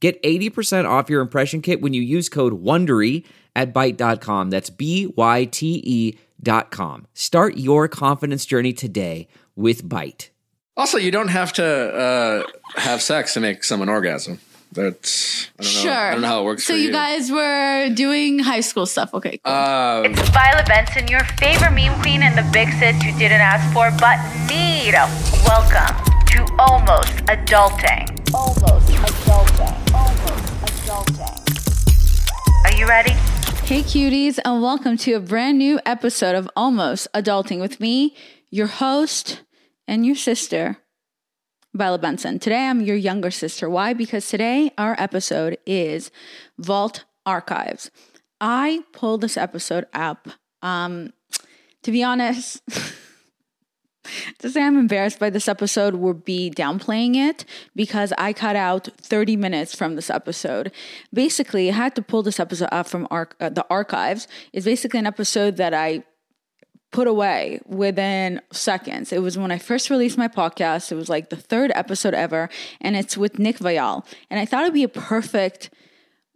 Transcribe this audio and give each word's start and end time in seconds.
Get 0.00 0.22
80% 0.22 0.88
off 0.88 1.10
your 1.10 1.20
impression 1.20 1.60
kit 1.60 1.80
when 1.80 1.92
you 1.92 2.02
use 2.02 2.28
code 2.28 2.62
WONDERY 2.62 3.24
at 3.56 3.74
Byte.com. 3.74 4.50
That's 4.50 4.70
B-Y-T-E 4.70 6.18
dot 6.40 6.70
com. 6.70 7.06
Start 7.14 7.56
your 7.56 7.88
confidence 7.88 8.46
journey 8.46 8.72
today 8.72 9.26
with 9.56 9.82
Byte. 9.84 10.28
Also, 10.76 10.96
you 10.98 11.10
don't 11.10 11.28
have 11.28 11.52
to 11.54 11.64
uh, 11.66 12.42
have 12.76 13.02
sex 13.02 13.34
to 13.34 13.40
make 13.40 13.64
someone 13.64 13.88
orgasm. 13.88 14.38
That's 14.70 15.48
I 15.58 15.62
don't 15.62 15.74
know. 15.74 15.80
Sure. 15.80 15.92
I 15.92 16.12
don't 16.12 16.20
know 16.20 16.28
how 16.28 16.40
it 16.42 16.44
works. 16.44 16.64
So 16.64 16.74
for 16.74 16.78
you 16.78 16.92
guys 16.92 17.32
were 17.32 17.88
doing 17.94 18.38
high 18.38 18.60
school 18.60 18.86
stuff. 18.86 19.12
Okay. 19.14 19.40
Cool. 19.42 19.52
Um, 19.52 20.04
It's 20.12 20.28
Violet 20.28 20.66
Benson, 20.66 21.08
your 21.08 21.24
favorite 21.40 21.72
meme 21.72 22.00
queen 22.02 22.22
and 22.22 22.36
the 22.38 22.48
big 22.52 22.68
sis 22.74 23.02
you 23.02 23.12
didn't 23.18 23.40
ask 23.40 23.66
for 23.72 23.90
but 23.98 24.18
need. 24.48 24.92
Welcome 25.44 25.96
to 26.26 26.46
Almost 26.60 27.14
Adulting. 27.26 28.32
Almost 28.34 28.88
Adulting. 28.90 29.87
You 32.78 32.86
ready? 32.86 33.10
Hey, 33.64 33.82
cuties, 33.82 34.38
and 34.44 34.62
welcome 34.62 34.96
to 34.98 35.14
a 35.14 35.18
brand 35.18 35.58
new 35.58 35.80
episode 35.84 36.36
of 36.36 36.48
Almost 36.54 37.08
Adulting 37.12 37.58
with 37.58 37.80
me, 37.80 38.14
your 38.50 38.68
host, 38.68 39.42
and 39.88 40.06
your 40.06 40.14
sister, 40.14 40.76
Violet 41.74 42.00
Benson. 42.00 42.38
Today, 42.38 42.68
I'm 42.68 42.80
your 42.80 42.94
younger 42.94 43.32
sister. 43.32 43.68
Why? 43.68 43.94
Because 43.94 44.28
today, 44.28 44.70
our 44.78 44.94
episode 44.96 45.58
is 45.66 46.12
Vault 46.56 47.04
Archives. 47.26 47.90
I 48.40 48.84
pulled 48.92 49.22
this 49.22 49.36
episode 49.36 49.86
up. 49.92 50.28
Um, 50.62 51.12
to 51.82 51.90
be 51.90 52.04
honest, 52.04 52.62
to 54.38 54.50
say 54.50 54.62
I'm 54.62 54.78
embarrassed 54.78 55.18
by 55.18 55.30
this 55.30 55.48
episode 55.48 55.96
would 55.96 56.24
be 56.24 56.50
downplaying 56.50 57.16
it 57.16 57.44
because 57.74 58.12
I 58.18 58.32
cut 58.32 58.56
out 58.56 58.88
30 59.00 59.36
minutes 59.36 59.74
from 59.74 59.96
this 59.96 60.10
episode. 60.10 60.70
Basically, 61.12 61.70
I 61.70 61.74
had 61.74 61.94
to 61.96 62.02
pull 62.02 62.22
this 62.22 62.38
episode 62.38 62.68
up 62.70 62.86
from 62.86 63.08
uh, 63.10 63.26
the 63.40 63.66
archives. 63.68 64.28
It's 64.52 64.64
basically 64.64 65.00
an 65.00 65.06
episode 65.06 65.56
that 65.56 65.74
I 65.74 66.04
put 66.90 67.06
away 67.06 67.60
within 67.66 68.40
seconds. 68.52 69.12
It 69.12 69.22
was 69.22 69.36
when 69.36 69.50
I 69.50 69.58
first 69.58 69.90
released 69.90 70.16
my 70.16 70.28
podcast. 70.28 70.90
It 70.90 70.94
was 70.94 71.08
like 71.08 71.30
the 71.30 71.36
third 71.36 71.70
episode 71.74 72.14
ever, 72.14 72.48
and 72.80 72.96
it's 72.96 73.16
with 73.16 73.38
Nick 73.38 73.58
Viall. 73.58 74.06
And 74.30 74.40
I 74.40 74.46
thought 74.46 74.62
it'd 74.62 74.74
be 74.74 74.84
a 74.84 74.88
perfect 74.88 75.70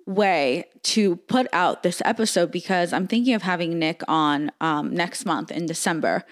way 0.07 0.65
to 0.83 1.17
put 1.17 1.47
out 1.53 1.83
this 1.83 2.03
episode 2.05 2.51
because 2.51 2.93
I'm 2.93 3.07
thinking 3.07 3.35
of 3.35 3.43
having 3.43 3.79
Nick 3.79 4.03
on 4.09 4.51
um, 4.61 4.95
next 4.95 5.25
month 5.25 5.51
in 5.51 5.67
December. 5.67 6.25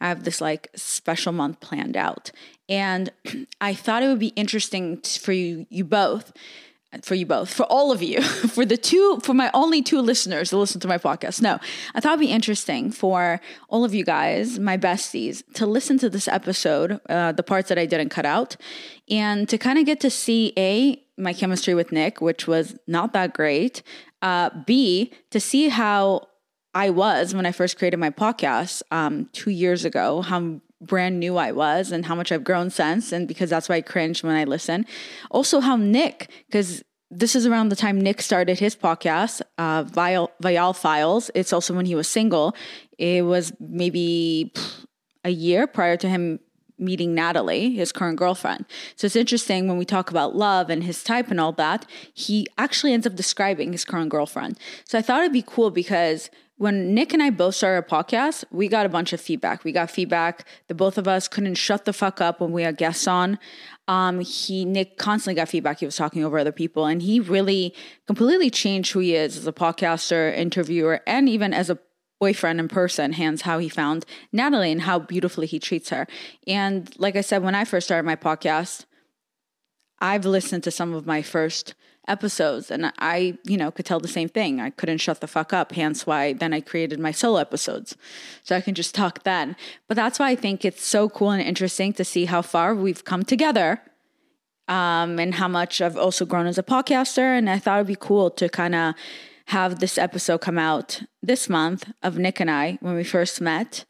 I 0.00 0.08
have 0.08 0.24
this 0.24 0.40
like 0.40 0.68
special 0.74 1.32
month 1.32 1.60
planned 1.60 1.96
out, 1.96 2.32
and 2.68 3.10
I 3.60 3.74
thought 3.74 4.02
it 4.02 4.08
would 4.08 4.18
be 4.18 4.28
interesting 4.28 5.00
for 5.00 5.32
you, 5.32 5.66
you 5.70 5.84
both, 5.84 6.32
for 7.02 7.14
you 7.14 7.24
both, 7.24 7.52
for 7.52 7.64
all 7.64 7.90
of 7.90 8.02
you, 8.02 8.20
for 8.22 8.66
the 8.66 8.76
two, 8.76 9.20
for 9.22 9.32
my 9.32 9.50
only 9.54 9.80
two 9.80 10.00
listeners 10.00 10.50
that 10.50 10.56
listen 10.56 10.80
to 10.80 10.88
my 10.88 10.98
podcast. 10.98 11.40
No, 11.40 11.58
I 11.94 12.00
thought 12.00 12.14
it'd 12.14 12.20
be 12.20 12.32
interesting 12.32 12.90
for 12.90 13.40
all 13.68 13.84
of 13.84 13.94
you 13.94 14.04
guys, 14.04 14.58
my 14.58 14.76
besties, 14.76 15.42
to 15.54 15.66
listen 15.66 15.98
to 15.98 16.10
this 16.10 16.28
episode, 16.28 17.00
uh, 17.08 17.32
the 17.32 17.42
parts 17.42 17.70
that 17.70 17.78
I 17.78 17.86
didn't 17.86 18.10
cut 18.10 18.26
out, 18.26 18.56
and 19.08 19.48
to 19.48 19.56
kind 19.56 19.78
of 19.78 19.86
get 19.86 20.00
to 20.00 20.10
see 20.10 20.52
a 20.58 21.01
my 21.18 21.32
chemistry 21.32 21.74
with 21.74 21.92
Nick, 21.92 22.20
which 22.20 22.46
was 22.46 22.76
not 22.86 23.12
that 23.12 23.34
great. 23.34 23.82
Uh, 24.20 24.50
B 24.66 25.12
to 25.30 25.40
see 25.40 25.68
how 25.68 26.28
I 26.74 26.90
was 26.90 27.34
when 27.34 27.44
I 27.44 27.52
first 27.52 27.78
created 27.78 27.98
my 27.98 28.10
podcast 28.10 28.82
um, 28.90 29.28
two 29.32 29.50
years 29.50 29.84
ago, 29.84 30.22
how 30.22 30.60
brand 30.80 31.20
new 31.20 31.36
I 31.36 31.52
was 31.52 31.92
and 31.92 32.06
how 32.06 32.14
much 32.14 32.32
I've 32.32 32.44
grown 32.44 32.70
since. 32.70 33.12
And 33.12 33.28
because 33.28 33.50
that's 33.50 33.68
why 33.68 33.76
I 33.76 33.80
cringe 33.82 34.22
when 34.22 34.34
I 34.34 34.44
listen. 34.44 34.86
Also, 35.30 35.60
how 35.60 35.76
Nick, 35.76 36.30
because 36.46 36.82
this 37.10 37.36
is 37.36 37.46
around 37.46 37.68
the 37.68 37.76
time 37.76 38.00
Nick 38.00 38.22
started 38.22 38.58
his 38.58 38.74
podcast, 38.74 39.42
uh, 39.58 39.84
Viall, 39.84 40.30
Viall 40.42 40.74
Files. 40.74 41.30
It's 41.34 41.52
also 41.52 41.74
when 41.74 41.86
he 41.86 41.94
was 41.94 42.08
single. 42.08 42.56
It 42.98 43.24
was 43.24 43.52
maybe 43.60 44.52
a 45.24 45.30
year 45.30 45.66
prior 45.66 45.96
to 45.98 46.08
him 46.08 46.40
meeting 46.78 47.14
Natalie, 47.14 47.74
his 47.74 47.92
current 47.92 48.18
girlfriend. 48.18 48.64
So 48.96 49.06
it's 49.06 49.16
interesting 49.16 49.68
when 49.68 49.78
we 49.78 49.84
talk 49.84 50.10
about 50.10 50.34
love 50.34 50.70
and 50.70 50.84
his 50.84 51.02
type 51.02 51.30
and 51.30 51.40
all 51.40 51.52
that, 51.52 51.86
he 52.12 52.46
actually 52.58 52.92
ends 52.92 53.06
up 53.06 53.14
describing 53.14 53.72
his 53.72 53.84
current 53.84 54.10
girlfriend. 54.10 54.58
So 54.84 54.98
I 54.98 55.02
thought 55.02 55.20
it'd 55.20 55.32
be 55.32 55.44
cool 55.46 55.70
because 55.70 56.30
when 56.62 56.94
Nick 56.94 57.12
and 57.12 57.22
I 57.22 57.30
both 57.30 57.56
started 57.56 57.86
a 57.86 57.90
podcast, 57.90 58.44
we 58.52 58.68
got 58.68 58.86
a 58.86 58.88
bunch 58.88 59.12
of 59.12 59.20
feedback. 59.20 59.64
We 59.64 59.72
got 59.72 59.90
feedback. 59.90 60.46
The 60.68 60.74
both 60.74 60.96
of 60.96 61.08
us 61.08 61.26
couldn't 61.26 61.56
shut 61.56 61.86
the 61.86 61.92
fuck 61.92 62.20
up 62.20 62.40
when 62.40 62.52
we 62.52 62.62
had 62.62 62.76
guests 62.76 63.08
on. 63.08 63.38
Um, 63.88 64.20
he 64.20 64.64
Nick 64.64 64.96
constantly 64.96 65.34
got 65.34 65.48
feedback. 65.48 65.80
He 65.80 65.86
was 65.86 65.96
talking 65.96 66.24
over 66.24 66.38
other 66.38 66.52
people, 66.52 66.86
and 66.86 67.02
he 67.02 67.18
really 67.18 67.74
completely 68.06 68.48
changed 68.48 68.92
who 68.92 69.00
he 69.00 69.16
is 69.16 69.36
as 69.36 69.46
a 69.46 69.52
podcaster, 69.52 70.32
interviewer, 70.36 71.00
and 71.04 71.28
even 71.28 71.52
as 71.52 71.68
a 71.68 71.78
boyfriend 72.22 72.60
in 72.60 72.68
person. 72.68 73.14
Hands 73.14 73.42
how 73.42 73.58
he 73.58 73.68
found 73.68 74.06
Natalie 74.30 74.70
and 74.70 74.82
how 74.82 75.00
beautifully 75.00 75.48
he 75.48 75.58
treats 75.58 75.90
her. 75.90 76.06
And 76.46 76.88
like 76.96 77.16
I 77.16 77.20
said, 77.20 77.42
when 77.42 77.56
I 77.56 77.64
first 77.64 77.88
started 77.88 78.06
my 78.06 78.14
podcast, 78.14 78.84
I've 79.98 80.24
listened 80.24 80.62
to 80.62 80.70
some 80.70 80.94
of 80.94 81.04
my 81.04 81.20
first 81.22 81.74
episodes 82.06 82.70
and 82.70 82.92
I, 83.00 83.38
you 83.42 83.56
know, 83.56 83.72
could 83.72 83.86
tell 83.86 83.98
the 83.98 84.16
same 84.18 84.28
thing. 84.28 84.60
I 84.60 84.70
couldn't 84.70 84.98
shut 84.98 85.20
the 85.20 85.26
fuck 85.26 85.52
up, 85.52 85.72
hence 85.72 86.06
why 86.06 86.32
then 86.32 86.52
I 86.52 86.60
created 86.60 87.00
my 87.00 87.10
solo 87.10 87.38
episodes. 87.40 87.96
So 88.44 88.54
I 88.54 88.60
can 88.60 88.76
just 88.76 88.94
talk 88.94 89.24
then. 89.24 89.56
But 89.88 89.96
that's 89.96 90.20
why 90.20 90.30
I 90.30 90.36
think 90.36 90.64
it's 90.64 90.86
so 90.86 91.08
cool 91.08 91.32
and 91.32 91.42
interesting 91.42 91.92
to 91.94 92.04
see 92.04 92.26
how 92.26 92.42
far 92.42 92.72
we've 92.72 93.04
come 93.04 93.24
together. 93.24 93.82
Um, 94.68 95.18
and 95.18 95.34
how 95.34 95.48
much 95.48 95.80
I've 95.80 95.98
also 95.98 96.24
grown 96.24 96.46
as 96.46 96.56
a 96.56 96.62
podcaster. 96.62 97.36
And 97.36 97.50
I 97.50 97.58
thought 97.58 97.78
it'd 97.78 97.88
be 97.88 97.96
cool 98.08 98.30
to 98.30 98.48
kind 98.48 98.76
of 98.76 98.94
have 99.46 99.80
this 99.80 99.98
episode 99.98 100.38
come 100.38 100.58
out 100.58 101.02
this 101.22 101.48
month 101.48 101.90
of 102.02 102.18
Nick 102.18 102.40
and 102.40 102.50
I 102.50 102.78
when 102.80 102.94
we 102.94 103.04
first 103.04 103.40
met. 103.40 103.84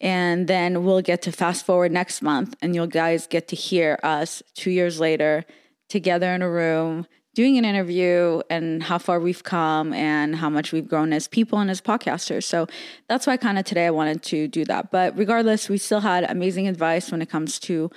And 0.00 0.48
then 0.48 0.84
we'll 0.84 1.02
get 1.02 1.22
to 1.22 1.32
fast 1.32 1.64
forward 1.64 1.92
next 1.92 2.20
month, 2.20 2.56
and 2.60 2.74
you'll 2.74 2.86
guys 2.86 3.26
get 3.26 3.48
to 3.48 3.56
hear 3.56 3.98
us 4.02 4.42
two 4.54 4.70
years 4.70 5.00
later 5.00 5.44
together 5.88 6.34
in 6.34 6.42
a 6.42 6.50
room 6.50 7.06
doing 7.34 7.58
an 7.58 7.64
interview 7.64 8.40
and 8.48 8.82
how 8.82 8.96
far 8.96 9.18
we've 9.18 9.42
come 9.42 9.92
and 9.92 10.36
how 10.36 10.48
much 10.48 10.72
we've 10.72 10.88
grown 10.88 11.12
as 11.12 11.26
people 11.26 11.58
and 11.58 11.70
as 11.70 11.80
podcasters. 11.80 12.44
So 12.44 12.66
that's 13.08 13.26
why 13.26 13.36
kind 13.36 13.58
of 13.58 13.64
today 13.64 13.86
I 13.86 13.90
wanted 13.90 14.22
to 14.24 14.48
do 14.48 14.64
that. 14.66 14.90
But 14.90 15.16
regardless, 15.18 15.68
we 15.68 15.78
still 15.78 16.00
had 16.00 16.24
amazing 16.30 16.68
advice 16.68 17.10
when 17.10 17.20
it 17.20 17.28
comes 17.28 17.58
to 17.60 17.90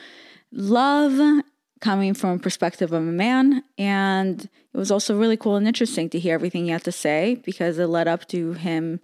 love 0.51 1.43
coming 1.79 2.13
from 2.13 2.31
a 2.31 2.39
perspective 2.39 2.91
of 2.91 3.01
a 3.01 3.11
man. 3.11 3.63
And 3.77 4.41
it 4.41 4.77
was 4.77 4.91
also 4.91 5.17
really 5.17 5.37
cool 5.37 5.55
and 5.55 5.67
interesting 5.67 6.09
to 6.09 6.19
hear 6.19 6.33
everything 6.33 6.65
he 6.65 6.71
had 6.71 6.83
to 6.85 6.91
say 6.91 7.41
because 7.45 7.77
it 7.77 7.87
led 7.87 8.07
up 8.07 8.27
to 8.29 8.53
him, 8.53 8.99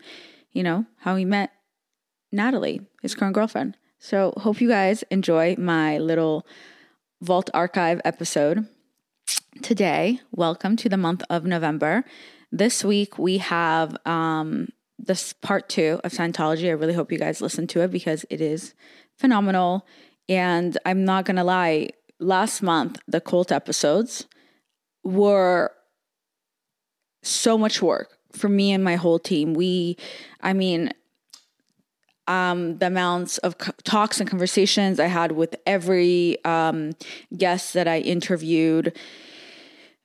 you 0.52 0.64
know, 0.64 0.86
how 1.00 1.16
he 1.16 1.26
met 1.26 1.52
Natalie, 2.32 2.82
his 3.02 3.16
current 3.16 3.36
girlfriend. 3.36 3.78
So 4.00 4.34
hope 4.38 4.60
you 4.60 4.68
guys 4.68 5.04
enjoy 5.12 5.56
my 5.58 5.98
little 5.98 6.46
Vault 7.22 7.50
Archive 7.54 8.02
episode 8.04 8.68
today. 9.62 10.20
Welcome 10.32 10.76
to 10.78 10.90
the 10.90 10.98
month 10.98 11.24
of 11.30 11.46
November. 11.46 12.04
This 12.52 12.84
week 12.84 13.18
we 13.18 13.38
have 13.38 13.96
um, 14.06 14.68
this 15.00 15.34
part 15.34 15.70
two 15.70 16.02
of 16.04 16.12
Scientology. 16.12 16.68
I 16.68 16.72
really 16.72 16.94
hope 16.94 17.12
you 17.12 17.18
guys 17.18 17.42
listen 17.42 17.66
to 17.68 17.82
it 17.82 17.92
because 17.92 18.26
it 18.30 18.42
is 18.42 18.74
phenomenal. 19.18 19.86
And 20.28 20.78
I'm 20.86 21.06
not 21.06 21.26
gonna 21.26 21.44
lie, 21.44 21.90
last 22.24 22.62
month 22.62 23.00
the 23.08 23.22
cult 23.22 23.52
episodes 23.52 24.26
were 25.04 25.72
so 27.22 27.58
much 27.58 27.82
work 27.82 28.18
for 28.32 28.50
me 28.50 28.72
and 28.72 28.84
my 28.84 28.96
whole 28.96 29.20
team. 29.20 29.54
We, 29.54 29.98
I 30.42 30.54
mean, 30.54 30.92
um, 32.28 32.78
the 32.78 32.88
amounts 32.88 33.38
of 33.40 33.58
co- 33.58 33.74
talks 33.84 34.20
and 34.20 34.30
conversations 34.30 35.00
I 35.00 35.08
had 35.08 35.34
with 35.34 35.56
every 35.66 36.44
um, 36.46 36.94
guest 37.36 37.74
that 37.74 37.88
I 37.88 38.00
interviewed, 38.00 38.98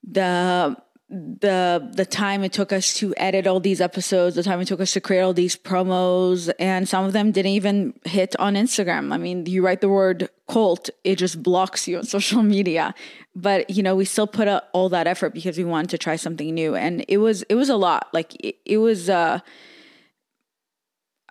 the 0.02 0.76
the 1.10 1.88
the 1.94 2.04
time 2.04 2.44
it 2.44 2.52
took 2.52 2.70
us 2.70 2.92
to 2.94 3.14
edit 3.16 3.46
all 3.46 3.60
these 3.60 3.80
episodes, 3.80 4.36
the 4.36 4.42
time 4.42 4.60
it 4.60 4.68
took 4.68 4.80
us 4.80 4.92
to 4.92 5.00
create 5.00 5.22
all 5.22 5.32
these 5.32 5.56
promos, 5.56 6.50
and 6.58 6.86
some 6.86 7.04
of 7.04 7.14
them 7.14 7.32
didn't 7.32 7.52
even 7.52 7.94
hit 8.04 8.36
on 8.38 8.54
Instagram. 8.54 9.12
I 9.12 9.16
mean, 9.16 9.46
you 9.46 9.64
write 9.64 9.80
the 9.80 9.88
word 9.88 10.28
cult, 10.48 10.90
it 11.04 11.16
just 11.16 11.42
blocks 11.42 11.88
you 11.88 11.96
on 11.98 12.04
social 12.16 12.42
media. 12.42 12.94
But 13.34 13.70
you 13.70 13.82
know, 13.82 13.96
we 13.96 14.04
still 14.04 14.26
put 14.26 14.48
out 14.48 14.64
all 14.72 14.90
that 14.90 15.06
effort 15.06 15.32
because 15.32 15.56
we 15.56 15.64
wanted 15.64 15.90
to 15.90 15.98
try 15.98 16.16
something 16.16 16.54
new, 16.54 16.74
and 16.74 17.04
it 17.08 17.18
was 17.18 17.42
it 17.44 17.54
was 17.54 17.70
a 17.70 17.76
lot. 17.76 18.08
Like 18.12 18.34
it, 18.44 18.56
it 18.66 18.78
was, 18.78 19.08
uh, 19.08 19.40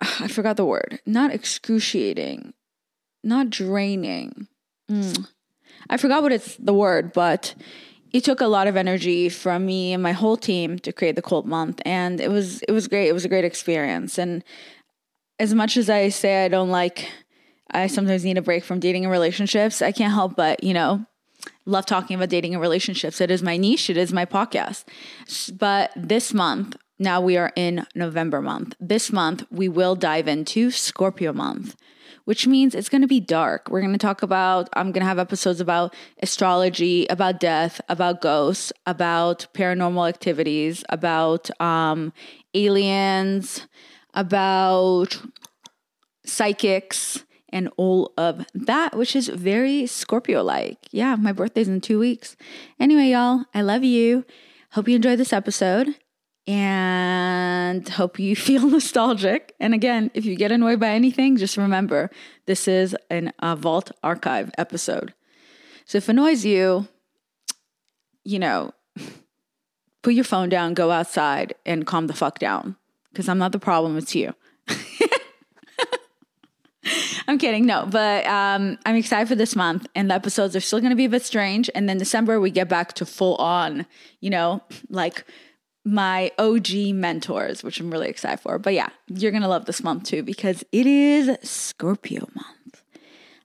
I 0.00 0.26
forgot 0.26 0.56
the 0.56 0.64
word. 0.64 1.00
Not 1.06 1.32
excruciating, 1.32 2.52
not 3.22 3.48
draining. 3.48 4.48
Mm. 4.90 5.28
I 5.88 5.96
forgot 5.98 6.22
what 6.22 6.32
it's 6.32 6.56
the 6.56 6.74
word, 6.74 7.12
but 7.12 7.54
it 8.12 8.24
took 8.24 8.40
a 8.40 8.46
lot 8.46 8.66
of 8.66 8.76
energy 8.76 9.28
from 9.28 9.66
me 9.66 9.92
and 9.92 10.02
my 10.02 10.12
whole 10.12 10.36
team 10.36 10.78
to 10.80 10.92
create 10.92 11.16
the 11.16 11.22
cult 11.22 11.46
month 11.46 11.80
and 11.84 12.20
it 12.20 12.30
was 12.30 12.62
it 12.62 12.72
was 12.72 12.88
great. 12.88 13.08
It 13.08 13.12
was 13.12 13.24
a 13.24 13.28
great 13.28 13.44
experience. 13.44 14.18
And 14.18 14.42
as 15.40 15.54
much 15.54 15.76
as 15.76 15.88
i 15.88 16.08
say 16.08 16.44
i 16.44 16.48
don't 16.48 16.68
like 16.68 17.08
i 17.70 17.86
sometimes 17.86 18.24
need 18.24 18.36
a 18.36 18.42
break 18.42 18.64
from 18.64 18.80
dating 18.80 19.04
and 19.04 19.12
relationships 19.12 19.80
i 19.80 19.92
can't 19.92 20.12
help 20.12 20.34
but 20.34 20.64
you 20.64 20.74
know 20.74 21.06
love 21.66 21.86
talking 21.86 22.16
about 22.16 22.28
dating 22.28 22.54
and 22.54 22.60
relationships. 22.60 23.20
It 23.20 23.30
is 23.30 23.42
my 23.42 23.56
niche. 23.56 23.90
It 23.90 23.96
is 23.96 24.12
my 24.12 24.24
podcast. 24.24 24.84
But 25.56 25.92
this 25.96 26.34
month 26.34 26.76
now 26.98 27.20
we 27.20 27.36
are 27.36 27.52
in 27.54 27.86
november 27.94 28.40
month. 28.40 28.74
This 28.80 29.12
month 29.12 29.44
we 29.50 29.68
will 29.68 29.94
dive 29.94 30.26
into 30.26 30.70
scorpio 30.70 31.32
month 31.32 31.76
which 32.28 32.46
means 32.46 32.74
it's 32.74 32.90
going 32.90 33.00
to 33.00 33.08
be 33.08 33.20
dark. 33.20 33.70
We're 33.70 33.80
going 33.80 33.94
to 33.94 33.98
talk 33.98 34.22
about, 34.22 34.68
I'm 34.74 34.92
going 34.92 35.00
to 35.00 35.06
have 35.06 35.18
episodes 35.18 35.62
about 35.62 35.94
astrology, 36.22 37.06
about 37.08 37.40
death, 37.40 37.80
about 37.88 38.20
ghosts, 38.20 38.70
about 38.84 39.46
paranormal 39.54 40.06
activities, 40.06 40.84
about 40.90 41.48
um, 41.58 42.12
aliens, 42.52 43.66
about 44.12 45.22
psychics, 46.26 47.24
and 47.48 47.70
all 47.78 48.12
of 48.18 48.44
that, 48.52 48.94
which 48.94 49.16
is 49.16 49.28
very 49.28 49.86
Scorpio 49.86 50.42
like. 50.42 50.76
Yeah, 50.90 51.16
my 51.16 51.32
birthday's 51.32 51.66
in 51.66 51.80
two 51.80 51.98
weeks. 51.98 52.36
Anyway, 52.78 53.08
y'all, 53.08 53.46
I 53.54 53.62
love 53.62 53.84
you. 53.84 54.26
Hope 54.72 54.86
you 54.86 54.96
enjoyed 54.96 55.18
this 55.18 55.32
episode 55.32 55.96
and 56.48 57.86
hope 57.86 58.18
you 58.18 58.34
feel 58.48 58.66
nostalgic. 58.68 59.54
And 59.60 59.74
again, 59.74 60.10
if 60.14 60.24
you 60.24 60.34
get 60.34 60.50
annoyed 60.50 60.80
by 60.80 60.88
anything, 60.88 61.36
just 61.36 61.56
remember 61.56 62.10
this 62.46 62.66
is 62.66 62.96
an 63.10 63.32
a 63.38 63.54
Vault 63.54 63.92
Archive 64.02 64.50
episode. 64.58 65.14
So 65.84 65.98
if 65.98 66.08
it 66.08 66.12
annoys 66.12 66.44
you, 66.44 66.88
you 68.24 68.38
know, 68.38 68.72
put 70.02 70.14
your 70.14 70.24
phone 70.24 70.48
down, 70.48 70.74
go 70.74 70.90
outside, 70.90 71.54
and 71.64 71.86
calm 71.86 72.08
the 72.08 72.14
fuck 72.14 72.38
down. 72.38 72.76
Because 73.12 73.28
I'm 73.28 73.38
not 73.38 73.52
the 73.52 73.58
problem, 73.58 73.96
it's 73.96 74.14
you. 74.14 74.34
I'm 77.26 77.38
kidding. 77.38 77.66
No, 77.66 77.86
but 77.86 78.24
um, 78.26 78.78
I'm 78.86 78.96
excited 78.96 79.28
for 79.28 79.34
this 79.34 79.56
month, 79.56 79.86
and 79.94 80.10
the 80.10 80.14
episodes 80.14 80.56
are 80.56 80.60
still 80.60 80.80
going 80.80 80.90
to 80.90 80.96
be 80.96 81.04
a 81.04 81.10
bit 81.10 81.22
strange. 81.22 81.68
And 81.74 81.88
then 81.88 81.98
December, 81.98 82.40
we 82.40 82.50
get 82.50 82.68
back 82.68 82.92
to 82.94 83.06
full 83.06 83.36
on, 83.36 83.86
you 84.20 84.30
know, 84.30 84.62
like 84.88 85.24
my 85.84 86.30
OG 86.38 86.94
mentors, 86.94 87.62
which 87.62 87.80
I'm 87.80 87.90
really 87.90 88.08
excited 88.08 88.40
for. 88.40 88.58
But 88.58 88.74
yeah, 88.74 88.88
you're 89.06 89.30
going 89.30 89.42
to 89.42 89.48
love 89.48 89.64
this 89.64 89.82
month 89.82 90.04
too 90.04 90.22
because 90.22 90.64
it 90.72 90.86
is 90.86 91.36
Scorpio 91.42 92.28
month. 92.34 92.82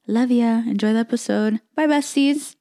Love 0.07 0.31
ya. 0.31 0.63
Enjoy 0.67 0.91
the 0.91 0.99
episode. 0.99 1.61
Bye, 1.75 1.87
besties. 1.87 2.55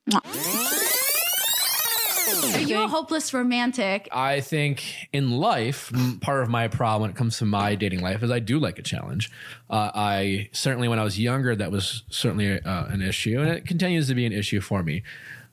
Are 2.54 2.60
you 2.60 2.82
a 2.82 2.88
hopeless 2.88 3.34
romantic? 3.34 4.08
I 4.12 4.40
think 4.40 5.08
in 5.12 5.32
life, 5.32 5.92
part 6.20 6.42
of 6.42 6.48
my 6.48 6.68
problem 6.68 7.02
when 7.02 7.10
it 7.10 7.16
comes 7.16 7.38
to 7.38 7.44
my 7.44 7.74
dating 7.74 8.00
life 8.00 8.22
is 8.22 8.30
I 8.30 8.38
do 8.38 8.58
like 8.58 8.78
a 8.78 8.82
challenge. 8.82 9.30
Uh, 9.68 9.90
I 9.94 10.48
certainly, 10.52 10.86
when 10.88 10.98
I 10.98 11.04
was 11.04 11.18
younger, 11.18 11.56
that 11.56 11.70
was 11.72 12.04
certainly 12.10 12.60
uh, 12.60 12.86
an 12.86 13.02
issue, 13.02 13.40
and 13.40 13.50
it 13.50 13.66
continues 13.66 14.06
to 14.08 14.14
be 14.14 14.24
an 14.26 14.32
issue 14.32 14.60
for 14.60 14.82
me. 14.82 15.02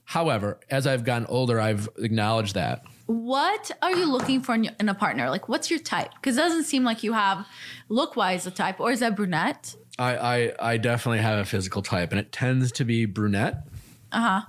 However, 0.05 0.59
as 0.69 0.87
I've 0.87 1.03
gotten 1.03 1.27
older, 1.27 1.59
I've 1.59 1.89
acknowledged 1.97 2.55
that. 2.55 2.83
What 3.09 3.71
are 3.81 3.91
you 3.91 4.05
looking 4.05 4.39
for 4.39 4.53
in, 4.53 4.87
a 4.87 4.93
partner? 4.93 5.31
Like, 5.31 5.49
what's 5.49 5.71
your 5.71 5.79
type? 5.79 6.11
Because 6.13 6.37
it 6.37 6.41
doesn't 6.41 6.65
seem 6.65 6.83
like 6.83 7.01
you 7.01 7.13
have 7.13 7.43
look 7.87 8.15
wise 8.15 8.45
a 8.45 8.51
type, 8.51 8.79
or 8.79 8.91
is 8.91 8.99
that 8.99 9.15
brunette? 9.15 9.75
I, 9.97 10.15
I, 10.15 10.73
I 10.73 10.77
definitely 10.77 11.17
have 11.17 11.39
a 11.39 11.45
physical 11.45 11.81
type, 11.81 12.11
and 12.11 12.19
it 12.19 12.31
tends 12.31 12.71
to 12.73 12.85
be 12.85 13.05
brunette. 13.05 13.67
Uh 14.11 14.43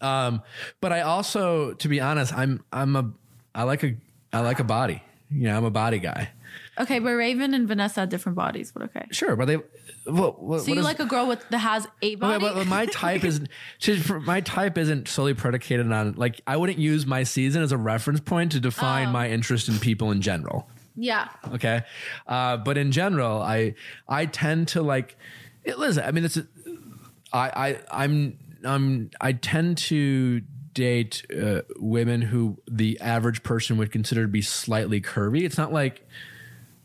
huh. 0.00 0.06
Um, 0.06 0.42
but 0.80 0.92
I 0.92 1.00
also, 1.00 1.72
to 1.72 1.88
be 1.88 2.00
honest, 2.00 2.32
I'm 2.32 2.62
I'm 2.72 2.94
a 2.94 3.10
I 3.56 3.64
like 3.64 3.82
a 3.82 3.96
I 4.32 4.38
like 4.38 4.60
a 4.60 4.64
body. 4.64 5.02
You 5.28 5.48
know, 5.48 5.56
I'm 5.56 5.64
a 5.64 5.72
body 5.72 5.98
guy. 5.98 6.30
Okay, 6.78 7.00
but 7.00 7.10
Raven 7.10 7.54
and 7.54 7.66
Vanessa 7.66 8.00
have 8.00 8.08
different 8.08 8.36
bodies, 8.36 8.70
but 8.70 8.84
okay. 8.84 9.06
Sure, 9.10 9.34
but 9.34 9.46
they. 9.46 9.58
What, 10.06 10.42
what, 10.42 10.60
So 10.62 10.72
you 10.72 10.82
like 10.82 11.00
a 11.00 11.04
girl 11.04 11.26
with 11.26 11.48
that 11.48 11.58
has 11.58 11.86
a 12.00 12.14
body? 12.14 12.44
Okay, 12.44 12.54
but, 12.54 12.66
my 12.66 12.86
type 12.86 13.24
isn't 13.24 13.48
my 14.24 14.40
type 14.40 14.78
isn't 14.78 15.08
solely 15.08 15.34
predicated 15.34 15.90
on 15.90 16.14
like 16.16 16.40
I 16.46 16.56
wouldn't 16.56 16.78
use 16.78 17.06
my 17.06 17.24
season 17.24 17.62
as 17.62 17.72
a 17.72 17.76
reference 17.76 18.20
point 18.20 18.52
to 18.52 18.60
define 18.60 19.10
my 19.10 19.28
interest 19.30 19.68
in 19.68 19.78
people 19.78 20.10
in 20.12 20.20
general. 20.22 20.68
yeah. 20.94 21.28
Okay, 21.52 21.82
uh, 22.26 22.56
but 22.58 22.78
in 22.78 22.92
general, 22.92 23.42
I 23.42 23.74
I 24.08 24.26
tend 24.26 24.68
to 24.68 24.82
like. 24.82 25.16
It, 25.64 25.78
listen, 25.78 26.04
I 26.04 26.12
mean, 26.12 26.24
it's 26.24 26.36
a- 26.36 26.46
I 27.32 27.50
I 27.90 28.04
I'm 28.04 28.38
I'm 28.64 29.10
I 29.20 29.32
tend 29.32 29.78
to 29.78 30.40
date 30.72 31.24
uh, 31.36 31.62
women 31.78 32.20
who 32.22 32.58
the 32.70 33.00
average 33.00 33.42
person 33.42 33.76
would 33.78 33.90
consider 33.90 34.22
to 34.22 34.28
be 34.28 34.42
slightly 34.42 35.00
curvy. 35.00 35.42
It's 35.42 35.56
not 35.58 35.72
like 35.72 36.06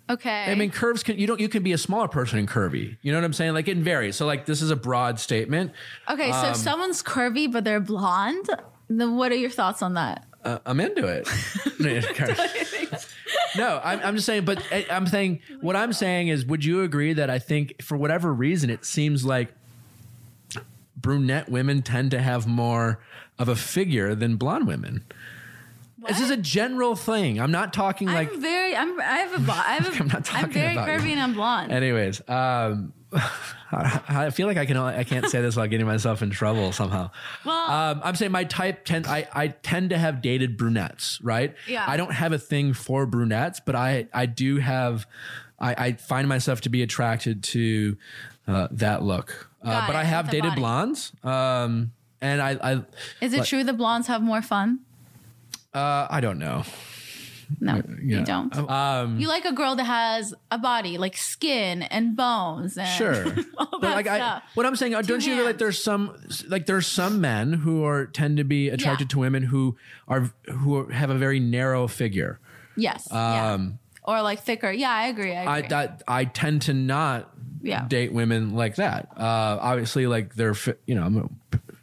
Okay. 0.09 0.51
I 0.51 0.56
mean, 0.56 0.71
curves 0.71 1.03
can 1.03 1.18
you 1.18 1.27
don't 1.27 1.39
you 1.39 1.50
can 1.50 1.63
be 1.63 1.71
a 1.71 1.77
smaller 1.77 2.07
person 2.07 2.39
and 2.39 2.48
curvy. 2.48 2.98
You 3.01 3.12
know 3.12 3.18
what 3.18 3.25
I'm 3.25 3.33
saying? 3.33 3.53
Like 3.53 3.68
it 3.68 3.77
varies. 3.77 4.15
So 4.15 4.25
like 4.25 4.45
this 4.45 4.62
is 4.62 4.71
a 4.71 4.75
broad 4.75 5.19
statement. 5.19 5.71
okay, 6.09 6.31
so 6.31 6.38
um, 6.38 6.45
if 6.48 6.57
someone's 6.57 7.01
curvy 7.01 7.51
but 7.51 7.63
they're 7.63 7.80
blonde, 7.80 8.50
then 8.89 9.15
what 9.15 9.31
are 9.31 9.36
your 9.36 9.50
thoughts 9.50 9.81
on 9.81 9.94
that? 9.94 10.25
Uh, 10.44 10.57
I'm 10.65 10.80
into 10.80 11.06
it. 11.06 11.27
no, 13.56 13.80
I'm, 13.83 14.00
I'm 14.00 14.15
just 14.15 14.25
saying. 14.25 14.44
But 14.44 14.63
I, 14.71 14.86
I'm 14.89 15.06
saying 15.06 15.39
what 15.62 15.75
I'm 15.75 15.94
saying 15.94 16.30
is, 16.30 16.45
would 16.45 16.65
you 16.65 16.81
agree 16.81 17.13
that 17.13 17.30
I 17.30 17.39
think 17.39 17.81
for 17.81 17.95
whatever 17.95 18.33
reason 18.33 18.69
it 18.69 18.83
seems 18.83 19.24
like 19.24 19.50
brunette 21.01 21.50
women 21.50 21.81
tend 21.81 22.12
to 22.12 22.21
have 22.21 22.48
more 22.48 23.00
of 23.39 23.50
a 23.50 23.56
figure 23.56 24.13
than 24.15 24.36
blonde 24.36 24.68
women. 24.68 25.03
This 26.07 26.19
is 26.19 26.30
a 26.30 26.38
general 26.38 26.95
thing. 26.95 27.39
I'm 27.39 27.51
not 27.51 27.74
talking 27.74 28.07
like. 28.07 28.31
I'm 28.33 28.42
very. 28.42 28.75
I'm. 28.75 29.00
I 29.00 29.18
have 29.19 29.33
a. 29.33 29.39
bo- 29.39 29.51
I 29.53 29.74
have 29.75 29.88
a. 29.94 29.98
I'm 30.01 30.07
not 30.07 30.33
I'm 30.33 30.51
very 30.51 30.74
about 30.74 30.88
you. 30.88 30.94
curvy 31.00 31.12
and 31.12 31.19
I'm 31.21 31.33
blonde. 31.33 31.71
Anyways, 31.71 32.21
um, 32.27 32.94
I, 33.71 34.30
feel 34.31 34.48
like 34.48 34.57
I 34.57 34.65
can. 34.65 34.77
I 34.77 35.03
can't 35.03 35.27
say 35.27 35.42
this 35.42 35.56
without 35.56 35.69
getting 35.69 35.86
myself 35.86 36.21
in 36.21 36.30
trouble 36.30 36.71
somehow. 36.71 37.12
Well- 37.45 37.71
um, 37.71 38.01
I'm 38.03 38.15
saying 38.15 38.31
my 38.31 38.44
type 38.44 38.86
tend 38.86 39.06
I, 39.07 39.27
I 39.33 39.50
tend 39.50 39.92
to 39.92 39.98
have 39.98 40.21
dated 40.21 40.57
brunettes, 40.57 41.19
right? 41.21 41.56
Yeah. 41.68 41.86
I 41.88 41.98
don't 41.98 42.13
have 42.13 42.34
a 42.34 42.39
thing 42.39 42.74
for 42.74 43.05
brunettes, 43.05 43.60
but 43.65 43.75
I 43.75 44.08
I 44.13 44.25
do 44.25 44.58
have 44.58 45.05
I, 45.60 45.75
I 45.86 45.91
find 45.93 46.27
myself 46.27 46.62
to 46.62 46.70
be 46.70 46.81
attracted 46.81 47.43
to 47.43 47.98
uh, 48.48 48.67
that 48.72 49.03
look. 49.03 49.50
Uh, 49.63 49.86
but 49.86 49.96
it, 49.96 50.00
I 50.00 50.03
have 50.03 50.31
dated 50.31 50.51
body. 50.51 50.62
blondes, 50.62 51.12
um, 51.24 51.91
and 52.20 52.41
I 52.41 52.58
I 52.62 52.74
Is 53.22 53.34
it 53.34 53.39
like- 53.39 53.48
true 53.48 53.63
that 53.63 53.77
blondes 53.77 54.08
have 54.08 54.22
more 54.24 54.41
fun? 54.41 54.79
Uh, 55.73 56.07
I 56.09 56.19
don't 56.21 56.39
know. 56.39 56.63
No, 57.59 57.75
Yeah. 58.01 58.19
you 58.19 58.23
don't. 58.23 58.55
Um, 58.57 59.19
you 59.19 59.27
like 59.27 59.43
a 59.43 59.51
girl 59.51 59.75
that 59.75 59.83
has 59.83 60.33
a 60.51 60.57
body, 60.57 60.97
like 60.97 61.17
skin 61.17 61.81
and 61.81 62.15
bones. 62.15 62.77
And 62.77 62.87
Sure, 62.87 63.25
all 63.57 63.67
but 63.71 63.81
that 63.81 63.95
like 63.95 64.07
I, 64.07 64.17
stuff. 64.17 64.43
what 64.53 64.65
I'm 64.65 64.75
saying, 64.77 64.95
uh, 64.95 65.01
don't 65.01 65.25
you 65.25 65.35
feel 65.35 65.43
like 65.45 65.57
there's 65.57 65.83
some 65.83 66.15
like 66.47 66.65
there's 66.65 66.87
some 66.87 67.19
men 67.19 67.51
who 67.51 67.83
are 67.83 68.05
tend 68.05 68.37
to 68.37 68.45
be 68.45 68.69
attracted 68.69 69.05
Yeah. 69.09 69.15
to 69.15 69.19
women 69.19 69.43
who 69.43 69.75
are 70.07 70.31
who 70.49 70.85
have 70.87 71.09
a 71.09 71.15
very 71.15 71.41
narrow 71.41 71.87
figure. 71.89 72.39
yes, 72.77 73.09
yeah. 73.11 73.51
Um, 73.53 73.79
or 74.03 74.21
like 74.21 74.43
thicker. 74.43 74.71
Yeah, 74.71 74.89
I 74.91 75.07
agree. 75.07 75.35
I 75.35 75.57
I 75.57 75.61
that 75.63 76.03
I 76.07 76.23
tend 76.25 76.61
to 76.63 76.73
not 76.73 77.29
Yeah. 77.61 77.85
date 77.85 78.13
women 78.13 78.55
like 78.55 78.75
that. 78.75 79.09
Uh, 79.17 79.57
obviously, 79.61 80.07
like 80.07 80.35
they're, 80.35 80.55
you 80.87 80.95
know 80.95 81.03
I'm 81.03 81.17
a, 81.17 81.29